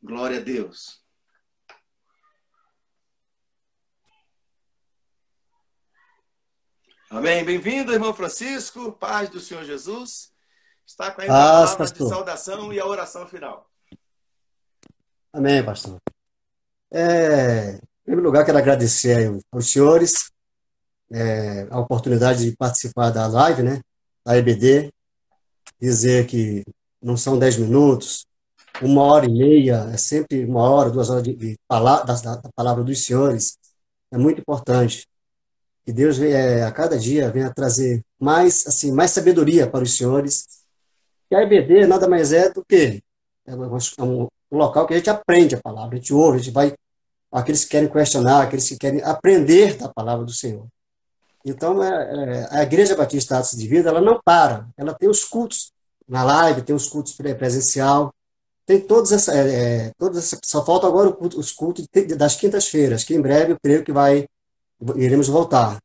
Glória 0.04 0.40
a 0.40 0.42
Deus. 0.42 1.05
Amém. 7.10 7.46
Bem-vindo, 7.46 7.94
irmão 7.94 8.14
Francisco. 8.14 8.92
Paz 8.94 9.30
do 9.30 9.40
Senhor 9.40 9.64
Jesus. 9.64 10.32
Está 10.86 11.12
com 11.12 11.22
a 11.22 11.26
palavra 11.26 11.78
pastor. 11.78 12.08
de 12.08 12.14
saudação 12.14 12.74
e 12.74 12.80
a 12.80 12.86
oração 12.86 13.28
final. 13.28 13.70
Amém, 15.32 15.64
pastor. 15.64 16.00
É, 16.92 17.76
em 17.76 18.04
primeiro 18.04 18.28
lugar, 18.28 18.46
quero 18.46 18.58
agradecer 18.58 19.32
aos 19.52 19.72
senhores 19.72 20.32
é, 21.12 21.68
a 21.70 21.80
oportunidade 21.80 22.50
de 22.50 22.56
participar 22.56 23.12
da 23.12 23.28
live, 23.28 23.62
né, 23.62 23.82
da 24.26 24.38
EBD, 24.38 24.92
dizer 25.80 26.26
que 26.26 26.64
não 27.02 27.16
são 27.16 27.38
dez 27.38 27.58
minutos, 27.58 28.26
uma 28.82 29.04
hora 29.04 29.26
e 29.26 29.32
meia, 29.32 29.90
é 29.94 29.98
sempre 29.98 30.44
uma 30.44 30.68
hora, 30.70 30.90
duas 30.90 31.10
horas 31.10 31.24
de, 31.24 31.36
de 31.36 31.58
da, 31.70 32.04
da, 32.04 32.50
palavra 32.56 32.84
dos 32.84 33.06
senhores, 33.06 33.58
é 34.12 34.18
muito 34.18 34.42
importante. 34.42 35.08
Que 35.86 35.94
Deus 35.94 36.20
é, 36.20 36.64
a 36.64 36.72
cada 36.72 36.98
dia 36.98 37.30
venha 37.30 37.54
trazer 37.54 38.04
mais, 38.20 38.66
assim, 38.66 38.92
mais 38.92 39.12
sabedoria 39.12 39.68
para 39.68 39.84
os 39.84 39.96
senhores 39.96 40.46
que 41.30 41.36
a 41.36 41.42
EBD 41.42 41.88
nada 41.88 42.08
mais 42.08 42.32
é 42.32 42.50
do 42.50 42.64
que 42.64 43.02
é 43.48 43.52
é 43.52 44.04
um 44.04 44.28
local 44.52 44.88
que 44.88 44.94
a 44.94 44.98
gente 44.98 45.10
aprende 45.10 45.56
a 45.56 45.62
palavra, 45.62 45.96
a 45.96 46.00
gente 46.00 46.14
ouve, 46.14 46.38
a 46.38 46.42
gente 46.42 46.54
vai, 46.54 46.74
aqueles 47.32 47.64
que 47.64 47.72
querem 47.72 47.90
questionar, 47.90 48.42
aqueles 48.42 48.68
que 48.68 48.78
querem 48.78 49.02
aprender 49.04 49.78
da 49.78 49.90
palavra 49.90 50.26
do 50.26 50.32
Senhor. 50.32 50.66
Então, 51.44 51.84
é, 51.84 51.90
é, 51.90 52.48
a 52.50 52.64
Igreja 52.64 52.96
Batista 52.96 53.38
Atos 53.38 53.52
de 53.52 53.68
Vida, 53.68 53.90
ela 53.90 54.02
não 54.02 54.20
para, 54.24 54.68
ela 54.76 54.96
tem 54.96 55.08
os 55.08 55.24
cultos 55.24 55.72
na 56.08 56.24
live, 56.24 56.64
tem 56.64 56.76
os 56.76 56.88
cultos 56.88 57.14
presencial, 57.14 58.12
tem 58.66 58.80
todos 58.82 59.12
essa, 59.12 59.32
é, 59.36 59.88
é 59.88 59.92
todos 59.98 60.18
essa, 60.18 60.40
só 60.44 60.66
falta 60.66 60.88
agora 60.88 61.16
os 61.36 61.52
cultos 61.52 61.88
das 62.18 62.36
quintas-feiras, 62.36 63.04
que 63.04 63.14
em 63.14 63.22
breve 63.22 63.52
eu 63.52 63.58
creio 63.62 63.84
que 63.84 63.92
vai, 63.92 64.26
iremos 64.96 65.28
voltar. 65.28 65.80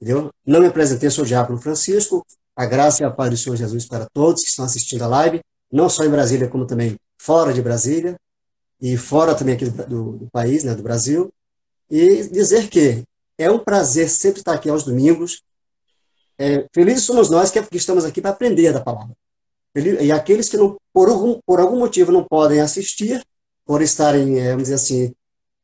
Entendeu? 0.00 0.30
Não 0.44 0.60
me 0.60 0.66
apresentei, 0.66 1.10
sou 1.10 1.24
o 1.24 1.26
Diácono 1.26 1.60
Francisco, 1.60 2.26
a 2.56 2.66
graça 2.66 3.02
e 3.02 3.06
a 3.06 3.10
paz 3.10 3.30
do 3.30 3.36
Senhor 3.36 3.56
Jesus 3.56 3.86
para 3.86 4.06
todos 4.12 4.42
que 4.42 4.48
estão 4.48 4.64
assistindo 4.64 5.02
a 5.02 5.06
live, 5.06 5.40
não 5.70 5.88
só 5.88 6.04
em 6.04 6.10
Brasília, 6.10 6.48
como 6.48 6.66
também 6.66 6.96
fora 7.18 7.52
de 7.52 7.62
Brasília, 7.62 8.16
e 8.80 8.96
fora 8.96 9.34
também 9.34 9.54
aqui 9.54 9.70
do, 9.70 10.12
do 10.12 10.28
país, 10.32 10.64
né, 10.64 10.74
do 10.74 10.82
Brasil, 10.82 11.32
e 11.88 12.28
dizer 12.28 12.68
que 12.68 13.04
é 13.38 13.50
um 13.50 13.58
prazer 13.58 14.10
sempre 14.10 14.40
estar 14.40 14.54
aqui 14.54 14.68
aos 14.68 14.82
domingos. 14.82 15.42
É, 16.36 16.66
felizes 16.72 17.04
somos 17.04 17.30
nós 17.30 17.50
que, 17.50 17.62
que 17.62 17.76
estamos 17.76 18.04
aqui 18.04 18.20
para 18.20 18.30
aprender 18.30 18.72
da 18.72 18.80
palavra. 18.80 19.14
E 19.74 20.10
aqueles 20.10 20.48
que 20.48 20.56
não, 20.56 20.76
por 20.92 21.08
algum, 21.08 21.40
por 21.46 21.60
algum 21.60 21.78
motivo 21.78 22.12
não 22.12 22.24
podem 22.24 22.60
assistir, 22.60 23.24
por 23.64 23.80
estarem, 23.80 24.40
é, 24.40 24.50
vamos 24.50 24.64
dizer 24.64 24.74
assim, 24.74 25.14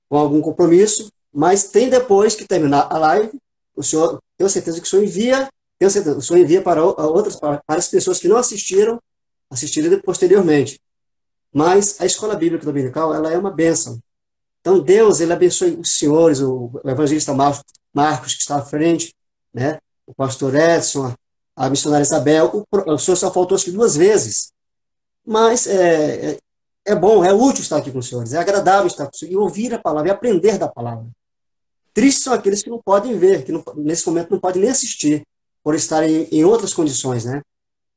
com 0.09 0.17
algum 0.17 0.41
compromisso, 0.41 1.11
mas 1.33 1.65
tem 1.65 1.89
depois 1.89 2.35
que 2.35 2.47
terminar 2.47 2.89
a 2.91 2.99
live, 2.99 3.39
o 3.77 3.83
senhor, 3.83 4.21
tenho 4.37 4.51
certeza 4.51 4.81
que 4.81 4.87
o 4.87 4.91
senhor 4.91 5.05
envia, 5.05 5.49
tenho 5.79 5.91
certeza, 5.91 6.19
o 6.19 6.23
senhor 6.23 6.41
envia 6.41 6.63
para 6.63 6.85
outras, 6.85 7.37
para, 7.37 7.63
para 7.67 7.79
as 7.79 7.89
pessoas 7.89 8.19
que 8.19 8.29
não 8.29 8.37
assistiram, 8.37 9.01
assistirem 9.51 10.01
posteriormente. 10.01 10.81
Mas 11.53 12.01
a 12.01 12.07
escola 12.07 12.35
bíblica 12.35 12.65
dominical, 12.65 13.15
ela 13.15 13.33
é 13.33 13.39
uma 13.39 13.51
bênção. 13.51 13.99
Então, 14.61 14.81
Deus, 14.81 15.21
ele 15.21 15.33
abençoe 15.33 15.77
os 15.77 15.99
senhores, 15.99 16.41
o 16.41 16.71
evangelista 16.85 17.33
Marcos, 17.33 17.65
Marcos 17.95 18.35
que 18.35 18.41
está 18.41 18.57
à 18.57 18.63
frente, 18.63 19.15
né? 19.53 19.79
o 20.07 20.15
pastor 20.15 20.55
Edson, 20.55 21.15
a 21.55 21.69
missionária 21.71 22.03
Isabel. 22.03 22.65
O, 22.71 22.93
o 22.93 22.99
senhor 22.99 23.17
só 23.17 23.33
faltou 23.33 23.59
que 23.59 23.71
duas 23.71 23.97
vezes. 23.97 24.53
Mas 25.25 25.67
é, 25.67 26.33
é, 26.33 26.39
é 26.87 26.95
bom, 26.95 27.25
é 27.25 27.33
útil 27.33 27.63
estar 27.63 27.77
aqui 27.77 27.91
com 27.91 27.99
os 27.99 28.09
senhores, 28.09 28.33
é 28.33 28.39
agradável 28.39 28.87
estar 28.87 29.05
com 29.05 29.13
os 29.13 29.19
senhores, 29.19 29.35
e 29.35 29.39
ouvir 29.39 29.75
a 29.75 29.79
palavra, 29.79 30.09
e 30.09 30.13
aprender 30.13 30.59
da 30.59 30.69
palavra. 30.69 31.07
Tristes 31.99 32.23
são 32.23 32.33
aqueles 32.33 32.63
que 32.63 32.71
não 32.71 32.81
podem 32.81 33.19
ver, 33.19 33.45
que 33.45 33.51
não, 33.51 33.61
nesse 33.75 34.07
momento 34.07 34.31
não 34.31 34.39
podem 34.39 34.63
nem 34.63 34.71
assistir, 34.71 35.27
por 35.65 35.75
estarem 35.75 36.29
em 36.31 36.45
outras 36.45 36.73
condições, 36.73 37.25
né? 37.25 37.43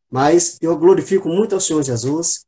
Mas 0.10 0.58
eu 0.60 0.76
glorifico 0.76 1.30
muito 1.30 1.54
ao 1.54 1.62
Senhor 1.62 1.84
Jesus, 1.84 2.43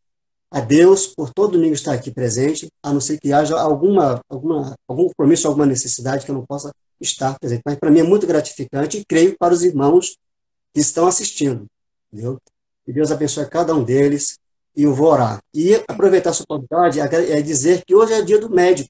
a 0.49 0.59
Deus 0.59 1.05
por 1.05 1.31
todo 1.31 1.51
domingo 1.51 1.75
estar 1.75 1.93
aqui 1.93 2.09
presente, 2.09 2.67
a 2.81 2.91
não 2.91 2.99
ser 2.99 3.19
que 3.19 3.31
haja 3.31 3.55
alguma, 3.55 4.19
alguma, 4.27 4.73
algum 4.87 5.03
compromisso, 5.09 5.47
alguma 5.47 5.67
necessidade 5.67 6.25
que 6.25 6.31
eu 6.31 6.33
não 6.33 6.43
possa 6.43 6.73
estar 6.99 7.37
presente. 7.37 7.61
Mas 7.63 7.75
para 7.77 7.91
mim 7.91 7.99
é 7.99 8.03
muito 8.03 8.25
gratificante 8.25 8.97
e 8.97 9.05
creio 9.05 9.37
para 9.37 9.53
os 9.53 9.63
irmãos 9.63 10.17
que 10.73 10.79
estão 10.79 11.05
assistindo. 11.05 11.67
Entendeu? 12.11 12.39
Que 12.83 12.91
Deus 12.91 13.11
abençoe 13.11 13.45
cada 13.45 13.75
um 13.75 13.83
deles 13.83 14.39
e 14.75 14.81
eu 14.81 14.93
vou 14.95 15.11
orar. 15.11 15.37
E 15.53 15.75
aproveitar 15.87 16.31
essa 16.31 16.41
oportunidade 16.41 16.99
é 16.99 17.41
dizer 17.43 17.83
que 17.85 17.93
hoje 17.93 18.13
é 18.13 18.23
dia 18.23 18.39
do 18.39 18.49
médico. 18.49 18.89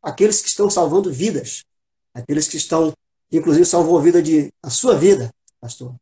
Aqueles 0.00 0.40
que 0.40 0.48
estão 0.48 0.70
salvando 0.70 1.12
vidas. 1.12 1.64
Aqueles 2.14 2.48
que 2.48 2.56
estão, 2.56 2.92
inclusive, 3.30 3.66
salvou 3.66 3.98
a 3.98 4.02
vida 4.02 4.22
de 4.22 4.52
a 4.62 4.70
sua 4.70 4.96
vida, 4.96 5.30
pastor. 5.60 5.94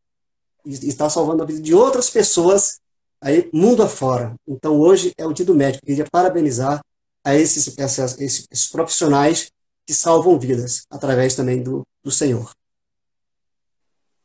E 0.64 0.72
está 0.86 1.08
salvando 1.08 1.42
a 1.42 1.46
vida 1.46 1.60
de 1.60 1.74
outras 1.74 2.10
pessoas 2.10 2.78
aí 3.20 3.48
mundo 3.52 3.82
afora. 3.82 4.34
Então, 4.46 4.78
hoje 4.78 5.12
é 5.16 5.24
o 5.24 5.32
dia 5.32 5.46
do 5.46 5.54
médico. 5.54 5.86
Queria 5.86 6.06
parabenizar 6.10 6.84
a 7.24 7.34
esses, 7.34 7.78
essas, 7.78 8.20
esses, 8.20 8.46
esses, 8.50 8.68
profissionais 8.68 9.50
que 9.86 9.94
salvam 9.94 10.38
vidas, 10.38 10.84
através 10.90 11.34
também 11.34 11.62
do, 11.62 11.86
do 12.02 12.10
Senhor. 12.10 12.52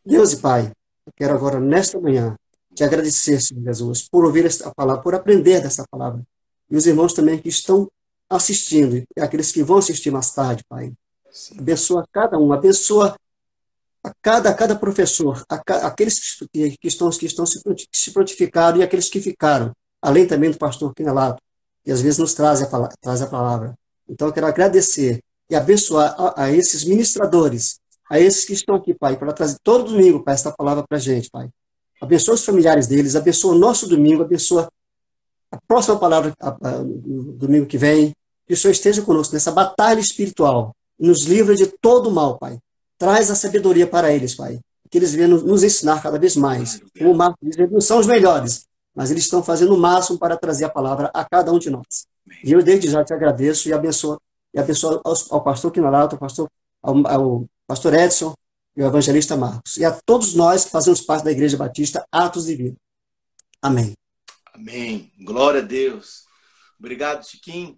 Deus 0.05 0.33
e 0.33 0.38
Pai, 0.38 0.71
eu 1.05 1.13
quero 1.15 1.33
agora, 1.33 1.59
nesta 1.59 1.99
manhã, 1.99 2.35
te 2.73 2.83
agradecer, 2.83 3.41
Senhor 3.41 3.63
Jesus, 3.63 4.07
por 4.09 4.25
ouvir 4.25 4.45
esta 4.45 4.73
palavra, 4.73 5.01
por 5.01 5.15
aprender 5.15 5.61
dessa 5.61 5.83
palavra. 5.89 6.21
E 6.69 6.75
os 6.75 6.85
irmãos 6.85 7.13
também 7.13 7.39
que 7.39 7.49
estão 7.49 7.88
assistindo, 8.29 8.97
e 8.97 9.21
aqueles 9.21 9.51
que 9.51 9.63
vão 9.63 9.77
assistir 9.77 10.11
mais 10.11 10.31
tarde, 10.31 10.63
Pai. 10.67 10.91
Sim. 11.38 11.55
Abençoa 11.59 12.03
cada 12.11 12.39
um, 12.39 12.51
abençoa 12.51 13.15
a 14.03 14.11
cada, 14.23 14.49
a 14.49 14.53
cada 14.55 14.75
professor, 14.75 15.43
a, 15.47 15.55
aqueles 15.85 16.39
que, 16.51 16.77
que, 16.77 16.88
estão, 16.88 17.07
que 17.11 17.27
estão 17.27 17.45
se, 17.45 17.61
se 17.91 18.11
prontificaram 18.11 18.79
e 18.79 18.83
aqueles 18.83 19.07
que 19.07 19.21
ficaram, 19.21 19.71
além 20.01 20.25
também 20.25 20.49
do 20.49 20.57
pastor 20.57 20.95
Quinelato, 20.95 21.39
que 21.85 21.91
às 21.91 22.01
vezes 22.01 22.17
nos 22.17 22.33
traz 22.33 22.63
a, 22.63 22.89
traz 22.99 23.21
a 23.21 23.27
palavra. 23.27 23.75
Então, 24.09 24.27
eu 24.27 24.33
quero 24.33 24.47
agradecer 24.47 25.21
e 25.47 25.55
abençoar 25.55 26.15
a, 26.17 26.45
a, 26.45 26.51
esses 26.51 26.83
ministradores, 26.83 27.79
a 28.09 28.19
esses 28.19 28.43
que 28.43 28.53
estão 28.53 28.73
aqui, 28.73 28.95
Pai, 28.95 29.15
para 29.15 29.31
trazer 29.31 29.57
todo 29.61 29.91
domingo, 29.91 30.23
Pai, 30.23 30.33
esta 30.33 30.51
palavra 30.51 30.83
para 30.89 30.97
a 30.97 31.01
gente, 31.01 31.29
Pai. 31.29 31.49
Abençoa 32.01 32.33
os 32.33 32.43
familiares 32.43 32.88
deles, 32.88 33.15
abençoa 33.15 33.53
o 33.53 33.59
nosso 33.59 33.88
domingo, 33.88 34.23
abençoa 34.23 34.67
a 35.51 35.57
próxima 35.67 35.99
palavra 35.99 36.33
no 36.83 37.33
domingo 37.33 37.67
que 37.67 37.77
vem, 37.77 38.11
que 38.47 38.55
o 38.55 38.57
Senhor 38.57 38.71
esteja 38.71 39.03
conosco 39.03 39.35
nessa 39.35 39.51
batalha 39.51 39.99
espiritual, 39.99 40.75
nos 40.99 41.25
livra 41.25 41.55
de 41.55 41.67
todo 41.67 42.11
mal, 42.11 42.37
Pai. 42.37 42.57
Traz 42.97 43.29
a 43.29 43.35
sabedoria 43.35 43.85
para 43.85 44.11
eles, 44.11 44.35
Pai. 44.35 44.59
Que 44.89 44.97
eles 44.97 45.13
venham 45.13 45.41
nos 45.41 45.63
ensinar 45.63 46.01
cada 46.01 46.17
vez 46.17 46.35
mais. 46.35 46.81
Como 46.97 47.11
o 47.11 47.17
Marcos 47.17 47.39
diz, 47.41 47.57
eles 47.57 47.71
não 47.71 47.81
são 47.81 47.99
os 47.99 48.07
melhores, 48.07 48.65
mas 48.95 49.11
eles 49.11 49.23
estão 49.25 49.43
fazendo 49.43 49.75
o 49.75 49.77
máximo 49.77 50.17
para 50.17 50.37
trazer 50.37 50.65
a 50.65 50.69
palavra 50.69 51.11
a 51.13 51.23
cada 51.25 51.51
um 51.51 51.59
de 51.59 51.69
nós. 51.69 52.07
E 52.43 52.51
eu 52.51 52.63
desde 52.63 52.89
já 52.89 53.03
te 53.03 53.13
agradeço 53.13 53.69
e 53.69 53.73
abençoo, 53.73 54.19
e 54.53 54.59
abençoo 54.59 55.01
ao, 55.29 55.43
pastor 55.43 55.71
Quinalato, 55.71 56.15
ao 56.15 56.19
pastor, 56.19 56.49
ao, 56.81 57.07
ao 57.07 57.45
pastor 57.67 57.93
Edson 57.93 58.33
e 58.75 58.81
ao 58.81 58.89
evangelista 58.89 59.35
Marcos. 59.35 59.77
E 59.77 59.85
a 59.85 59.91
todos 60.05 60.33
nós 60.33 60.65
que 60.65 60.71
fazemos 60.71 61.01
parte 61.01 61.25
da 61.25 61.31
Igreja 61.31 61.57
Batista, 61.57 62.05
Atos 62.11 62.45
de 62.45 62.55
Vida. 62.55 62.77
Amém. 63.61 63.93
Amém. 64.53 65.11
Glória 65.19 65.61
a 65.61 65.63
Deus. 65.63 66.25
Obrigado, 66.79 67.27
Chiquinho, 67.27 67.77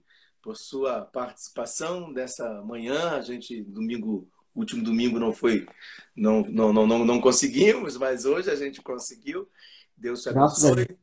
por 0.49 0.57
sua 0.57 1.01
participação 1.01 2.11
dessa 2.11 2.59
manhã. 2.63 3.11
A 3.11 3.21
gente, 3.21 3.61
domingo 3.61 4.27
último 4.55 4.83
domingo 4.83 5.19
não 5.19 5.31
foi, 5.31 5.67
não, 6.15 6.41
não, 6.41 6.73
não, 6.73 6.87
não, 6.87 7.05
não 7.05 7.21
conseguimos, 7.21 7.95
mas 7.97 8.25
hoje 8.25 8.49
a 8.49 8.55
gente 8.55 8.81
conseguiu. 8.81 9.47
Deus 9.95 10.23
te 10.23 10.29
abençoe. 10.29 10.97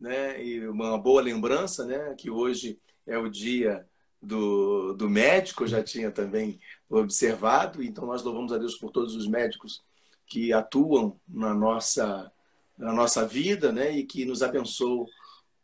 Né? 0.00 0.44
E 0.44 0.68
uma 0.68 0.96
boa 0.96 1.20
lembrança, 1.20 1.84
né? 1.84 2.14
Que 2.16 2.30
hoje 2.30 2.78
é 3.04 3.18
o 3.18 3.28
dia 3.28 3.84
do, 4.22 4.92
do 4.92 5.10
médico, 5.10 5.64
eu 5.64 5.68
já 5.68 5.82
tinha 5.82 6.12
também 6.12 6.60
observado, 6.88 7.82
então 7.82 8.06
nós 8.06 8.22
louvamos 8.22 8.52
a 8.52 8.58
Deus 8.58 8.76
por 8.76 8.92
todos 8.92 9.16
os 9.16 9.26
médicos 9.26 9.82
que 10.28 10.52
atuam 10.52 11.18
na 11.28 11.52
nossa, 11.52 12.30
na 12.78 12.92
nossa 12.92 13.26
vida, 13.26 13.72
né? 13.72 13.90
E 13.90 14.04
que 14.04 14.24
nos 14.24 14.44
abençoam 14.44 15.08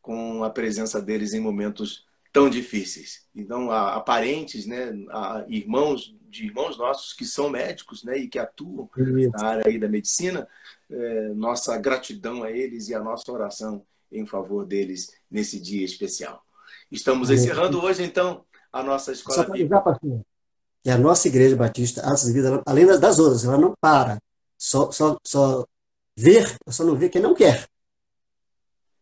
com 0.03 0.43
a 0.43 0.51
presença 0.51 1.01
deles 1.01 1.35
em 1.35 1.41
momentos 1.41 2.08
tão 2.33 2.49
difíceis. 2.49 3.23
Então, 3.35 3.71
há, 3.71 4.01
parentes, 4.01 4.67
né, 4.67 4.93
há 5.11 5.45
irmãos 5.49 6.15
de 6.29 6.45
irmãos 6.45 6.77
nossos 6.77 7.13
que 7.15 7.25
são 7.25 7.49
médicos, 7.49 8.05
né, 8.05 8.19
e 8.19 8.29
que 8.29 8.39
atuam 8.39 8.89
na 9.33 9.47
área 9.47 9.65
aí 9.67 9.79
da 9.79 9.89
medicina, 9.89 10.47
é, 10.91 11.29
nossa 11.35 11.77
gratidão 11.79 12.43
a 12.43 12.51
eles 12.51 12.89
e 12.89 12.95
a 12.95 13.01
nossa 13.01 13.31
oração 13.33 13.85
em 14.13 14.27
favor 14.27 14.67
deles 14.67 15.13
nesse 15.31 15.59
dia 15.61 15.85
especial. 15.85 16.43
Estamos 16.91 17.31
encerrando 17.31 17.83
hoje, 17.83 18.03
então, 18.03 18.45
a 18.73 18.83
nossa 18.83 19.13
escola. 19.13 19.45
Só 19.45 19.53
avisar, 19.53 19.83
pastor, 19.83 20.21
que 20.83 20.91
a 20.91 20.99
nossa 20.99 21.29
igreja 21.29 21.57
batista, 21.57 22.03
Atos 22.03 22.25
de 22.25 22.33
Vida, 22.33 22.63
além 22.67 22.87
das 22.87 23.19
outras, 23.19 23.45
ela 23.45 23.59
não 23.59 23.75
para. 23.81 24.19
Só, 24.57 24.91
só, 24.91 25.19
só 25.25 25.67
ver, 26.17 26.57
só 26.69 26.85
não 26.85 26.97
vê 26.97 27.09
quem 27.09 27.23
não 27.23 27.35
quer. 27.35 27.69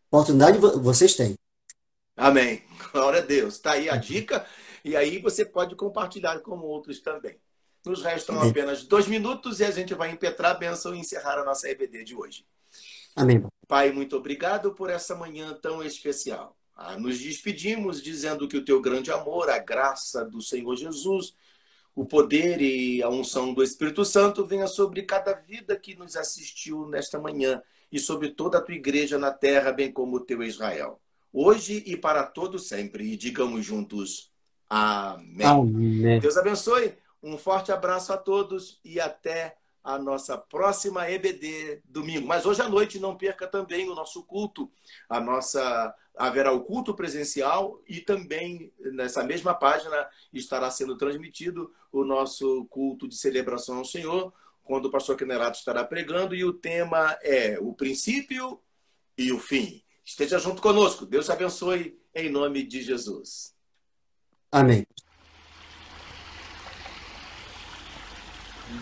Oportunidade 0.09 0.57
vocês 0.57 1.15
têm. 1.15 1.35
Amém. 2.15 2.66
Glória 2.97 3.19
a 3.19 3.23
Deus. 3.23 3.53
Está 3.53 3.73
aí 3.73 3.87
a 3.91 3.95
dica. 3.95 4.43
E 4.83 4.95
aí 4.95 5.19
você 5.19 5.45
pode 5.45 5.75
compartilhar 5.75 6.39
com 6.39 6.57
outros 6.61 6.99
também. 6.99 7.37
Nos 7.85 8.01
restam 8.01 8.41
apenas 8.41 8.83
dois 8.83 9.07
minutos 9.07 9.59
e 9.59 9.65
a 9.65 9.69
gente 9.69 9.93
vai 9.93 10.09
impetrar 10.09 10.51
a 10.51 10.57
bênção 10.57 10.95
e 10.95 10.99
encerrar 10.99 11.37
a 11.37 11.45
nossa 11.45 11.69
EBD 11.69 12.03
de 12.03 12.15
hoje. 12.15 12.43
Amém. 13.15 13.45
Pai, 13.67 13.91
muito 13.91 14.17
obrigado 14.17 14.73
por 14.73 14.89
essa 14.89 15.15
manhã 15.15 15.53
tão 15.61 15.83
especial. 15.83 16.57
Ah, 16.75 16.97
nos 16.97 17.19
despedimos 17.19 18.01
dizendo 18.01 18.47
que 18.47 18.57
o 18.57 18.65
teu 18.65 18.81
grande 18.81 19.11
amor, 19.11 19.47
a 19.47 19.59
graça 19.59 20.25
do 20.25 20.41
Senhor 20.41 20.75
Jesus, 20.75 21.35
o 21.95 22.03
poder 22.03 22.59
e 22.61 23.03
a 23.03 23.09
unção 23.09 23.53
do 23.53 23.63
Espírito 23.63 24.03
Santo 24.03 24.43
venha 24.43 24.65
sobre 24.65 25.03
cada 25.03 25.33
vida 25.33 25.77
que 25.77 25.95
nos 25.95 26.15
assistiu 26.15 26.87
nesta 26.87 27.19
manhã 27.19 27.61
e 27.91 27.99
sobre 27.99 28.31
toda 28.31 28.57
a 28.57 28.61
tua 28.61 28.73
igreja 28.73 29.19
na 29.19 29.31
terra, 29.31 29.71
bem 29.71 29.91
como 29.91 30.15
o 30.15 30.19
teu 30.19 30.41
Israel 30.41 30.99
hoje 31.37 31.83
e 31.85 31.95
para 31.95 32.23
todo 32.23 32.57
sempre. 32.57 33.13
E 33.13 33.17
digamos 33.17 33.63
juntos, 33.63 34.31
amém. 34.67 35.45
amém. 35.45 36.19
Deus 36.19 36.35
abençoe. 36.35 36.95
Um 37.21 37.37
forte 37.37 37.71
abraço 37.71 38.11
a 38.11 38.17
todos 38.17 38.79
e 38.83 38.99
até 38.99 39.57
a 39.83 39.97
nossa 39.97 40.37
próxima 40.37 41.09
EBD 41.09 41.81
domingo. 41.85 42.27
Mas 42.27 42.45
hoje 42.45 42.61
à 42.61 42.67
noite 42.67 42.99
não 42.99 43.15
perca 43.15 43.47
também 43.47 43.87
o 43.89 43.95
nosso 43.95 44.23
culto. 44.23 44.71
A 45.07 45.19
nossa 45.19 45.95
haverá 46.15 46.51
o 46.51 46.63
culto 46.63 46.95
presencial 46.95 47.79
e 47.87 48.01
também 48.01 48.73
nessa 48.79 49.23
mesma 49.23 49.53
página 49.53 50.09
estará 50.33 50.69
sendo 50.71 50.97
transmitido 50.97 51.71
o 51.91 52.03
nosso 52.03 52.65
culto 52.65 53.07
de 53.07 53.15
celebração 53.15 53.77
ao 53.77 53.85
Senhor, 53.85 54.33
quando 54.63 54.85
o 54.85 54.91
pastor 54.91 55.15
Kenerato 55.15 55.59
estará 55.59 55.83
pregando 55.83 56.35
e 56.35 56.43
o 56.43 56.53
tema 56.53 57.17
é 57.21 57.57
o 57.61 57.73
princípio 57.73 58.59
e 59.17 59.31
o 59.31 59.39
fim. 59.39 59.83
Esteja 60.07 60.39
junto 60.39 60.61
conosco. 60.61 61.05
Deus 61.05 61.25
te 61.25 61.33
abençoe 61.33 61.99
em 62.15 62.31
nome 62.31 62.65
de 62.65 62.81
Jesus. 62.81 63.53
Amém. 64.49 64.87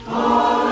Amém. 0.06 0.65